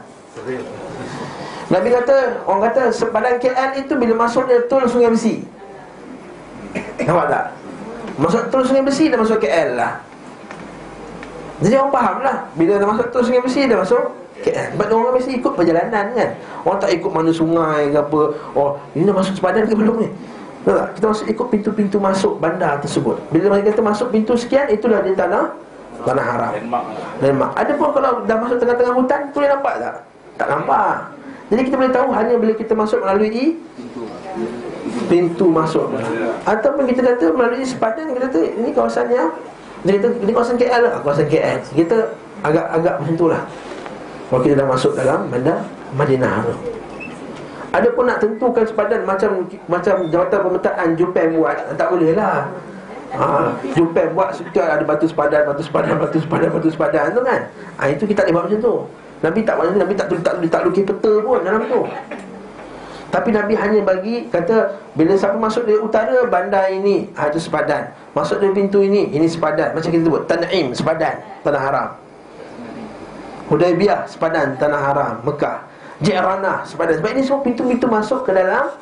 [1.66, 5.42] Nabi kata, orang kata sepadan KL itu bila masuk dia tol Sungai Besi.
[7.02, 7.46] Nampak tak?
[8.22, 9.98] Masuk tol Sungai Besi dah masuk KL lah.
[11.64, 14.04] Jadi orang faham lah Bila dah masuk tu sungai besi Dah masuk
[14.44, 16.30] KL Sebab orang mesti ikut perjalanan kan?
[16.68, 18.22] Orang tak ikut mana sungai ke apa.
[18.52, 20.10] Oh ini dah masuk sepadan ke belum ni?
[20.66, 20.90] Tahu tak?
[20.98, 23.16] Kita masuk ikut pintu-pintu masuk bandar tersebut.
[23.32, 25.54] Bila mereka kata masuk pintu sekian Itulah dia tanah
[26.04, 26.52] Tanah haram.
[26.52, 26.86] Landmark.
[27.24, 27.52] Landmark.
[27.56, 29.96] Ada pun kalau dah masuk tengah-tengah hutan boleh nampak tak?
[30.36, 30.96] Tak nampak.
[31.54, 33.62] Jadi kita boleh tahu Hanya bila kita masuk melalui
[35.06, 35.86] Pintu masuk.
[36.44, 39.30] Ataupun kita kata melalui sepadan Kita kata ini kawasan yang
[39.86, 41.98] Dia kata ini kawasan KL lah Kawasan KL Kita
[42.42, 43.42] agak-agak macam tu lah
[44.26, 45.62] Kalau kita dah masuk dalam bandar
[45.94, 46.56] Madinah tu.
[47.76, 51.58] Ada pun nak tentukan sepadan macam macam jawatan pemetaan Jupen buat.
[51.76, 52.48] Tak boleh lah.
[53.16, 57.42] Ha, Jupen buat setiap ada batu sepadan, batu sepadan, batu sepadan, batu sepadan tu kan.
[57.78, 58.76] Ha, Itu kita tak boleh buat macam tu.
[59.24, 61.82] Nabi tak buat Nabi tak, tak, tak, tak lukis peta pun dalam tu.
[63.12, 67.92] Tapi Nabi hanya bagi kata bila siapa masuk dari utara bandar ini ha, itu sepadan.
[68.12, 69.72] Masuk dari pintu ini ini sepadan.
[69.72, 71.24] Macam kita sebut Tan'im sepadan.
[71.44, 71.90] Tanah haram.
[73.52, 75.66] Hudaybiyah sepadan tanah haram Mekah.
[76.04, 77.00] Ji'rana sepadan.
[77.00, 78.74] Sebab ini semua pintu-pintu masuk ke dalam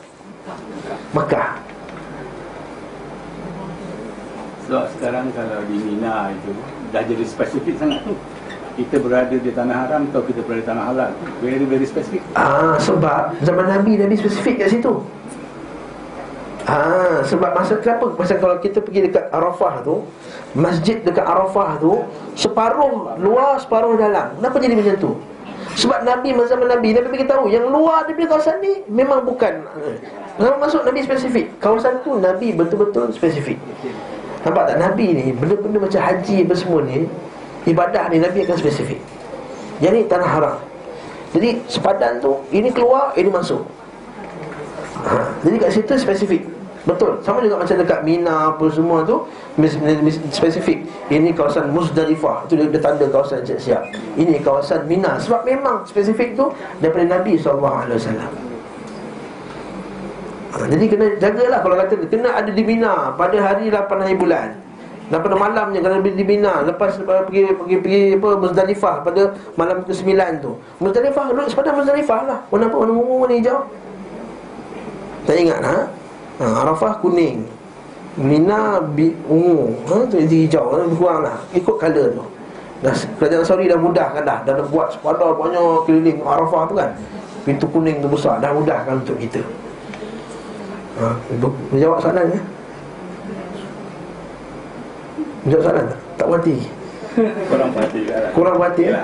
[1.13, 1.61] Mekah.
[4.65, 6.51] Sebab sekarang kalau di Mina itu
[6.93, 8.13] dah jadi spesifik sangat tu
[8.73, 11.11] kita berada di tanah haram atau kita berada di tanah halal
[11.41, 14.93] very very spesifik ah sebab zaman nabi nabi spesifik kat situ
[16.73, 20.01] ah sebab masa kenapa pasal kalau kita pergi dekat Arafah tu
[20.57, 22.01] masjid dekat Arafah tu
[22.33, 24.33] separuh luar separuh dalam.
[24.41, 25.11] Kenapa jadi macam tu?
[25.73, 29.65] Sebab Nabi masa Nabi Nabi bagi tahu yang luar daripada kawasan ni memang bukan
[30.33, 31.45] Nama masuk Nabi spesifik.
[31.61, 33.57] Kawasan tu Nabi betul-betul spesifik.
[34.41, 34.77] Nampak tak?
[34.81, 37.05] Nabi ni Benda-benda macam haji apa semua ni
[37.69, 38.97] ibadah ni Nabi akan spesifik.
[39.77, 40.57] Jadi tanah haram.
[41.37, 43.61] Jadi sepadan tu Ini keluar, ini masuk.
[45.05, 45.21] Ha.
[45.45, 46.52] Jadi kat situ spesifik
[46.83, 49.23] Betul, sama juga macam dekat Mina apa semua tu
[50.35, 53.87] Spesifik Ini kawasan Muzdalifah Itu dia, tanda kawasan siap-siap
[54.19, 56.51] Ini kawasan Mina Sebab memang spesifik tu
[56.83, 57.63] Daripada Nabi SAW
[60.51, 64.59] ha, Jadi kena jagalah Kalau kata kena ada di Mina Pada hari 8 hari bulan
[65.11, 70.09] dan pada malamnya kalau di Mina lepas pergi pergi pergi apa Muzdalifah pada malam ke-9
[70.39, 70.55] tu.
[70.79, 72.39] Muzdalifah duduk sepada Muzdalifah lah.
[72.47, 72.77] Warna apa?
[72.81, 73.67] Warna ungu warna hijau.
[75.27, 75.91] Tak ingat ha?
[76.39, 77.45] Ha Arafah kuning.
[78.13, 79.73] Mina bi, ungu.
[79.89, 81.37] Ha tu hijau lebih kurang lah.
[81.53, 82.25] Ikut color tu.
[82.83, 84.39] Dah kerajaan Saudi dah mudahkan dah.
[84.45, 86.89] Dah buat sepada banyak keliling Arafah tu kan.
[87.43, 89.41] Pintu kuning tu besar dah mudahkan untuk kita.
[90.93, 91.09] Ha,
[91.73, 92.41] jawab soalan ya.
[95.49, 95.99] Jawab soalan tak?
[96.15, 96.55] Tak berhati
[97.51, 99.01] Kurang berhati lah Kurang berhati ya?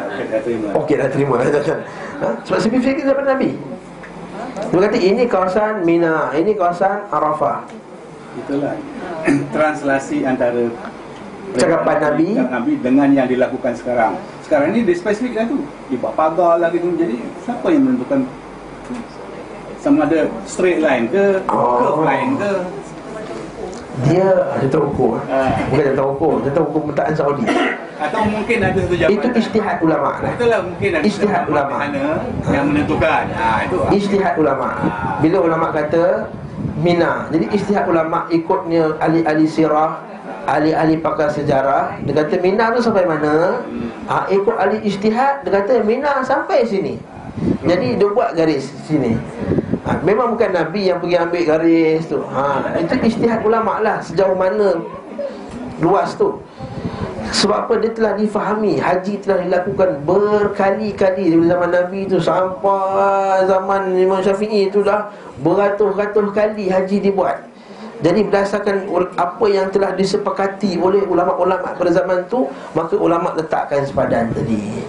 [0.72, 1.48] Okey dah terima lah
[2.24, 2.30] ha?
[2.48, 3.50] Sebab spesifik daripada Nabi
[4.70, 7.66] Dia kata ini kawasan Mina Ini kawasan Arafah.
[8.38, 8.76] Itulah
[9.56, 10.70] Translasi antara
[11.50, 12.28] Cakapan Nabi.
[12.38, 14.14] Nabi dengan yang dilakukan sekarang.
[14.46, 15.58] Sekarang ni dia spesifik lah tu.
[15.90, 18.22] Dia buat pagar lah gitu Jadi siapa yang menentukan?
[19.82, 21.80] Sama ada straight line ke oh.
[21.82, 22.52] Curve line ke
[24.08, 24.28] dia
[24.72, 25.52] hukum ha.
[25.68, 27.44] bukan hukum dia tahu hukum pemetaan Saudi.
[28.00, 30.32] Atau mungkin ada satu jabatan itu istihad ulama lah.
[30.32, 31.76] Itulah mungkin ada istihad ulama.
[31.84, 32.06] sana
[32.48, 33.24] yang menentukan.
[33.36, 34.70] Ha, itu istihad ulama.
[34.72, 35.20] Ha.
[35.20, 36.32] bila ulama kata
[36.80, 37.28] mina.
[37.28, 40.00] Jadi istihad ulama ikutnya ahli-ahli sirah
[40.48, 42.00] ahli-ahli pakar sejarah.
[42.08, 43.60] Dia kata mina tu sampai mana?
[44.08, 46.96] Ha, ikut ahli istihad dia kata mina sampai sini.
[47.68, 49.20] Jadi dia buat garis sini
[49.90, 52.22] ha, Memang bukan Nabi yang pergi ambil garis tu.
[52.22, 54.78] Ha, Itu istihad ulama lah Sejauh mana
[55.82, 56.38] luas tu.
[57.30, 57.74] Sebab apa?
[57.82, 64.70] Dia telah difahami Haji telah dilakukan berkali-kali Dari zaman Nabi tu Sampai zaman Imam Syafi'i
[64.74, 65.10] tu dah
[65.40, 67.48] Beratus-ratus kali haji dibuat.
[68.00, 68.88] Jadi berdasarkan
[69.20, 74.88] apa yang telah disepakati oleh ulama-ulama pada zaman tu Maka ulama letakkan sepadan tadi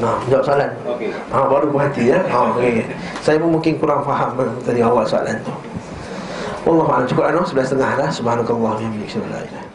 [0.00, 0.70] Ha, jawab soalan.
[0.88, 1.08] Okey.
[1.12, 2.18] Ha, baru berhati ya.
[2.28, 2.84] Ha, okey.
[3.20, 5.52] Saya pun mungkin kurang faham eh, tadi awal soalan tu.
[6.68, 8.08] Allah cukup anu 11.30 lah.
[8.12, 9.69] Subhanakallah wa bihamdika.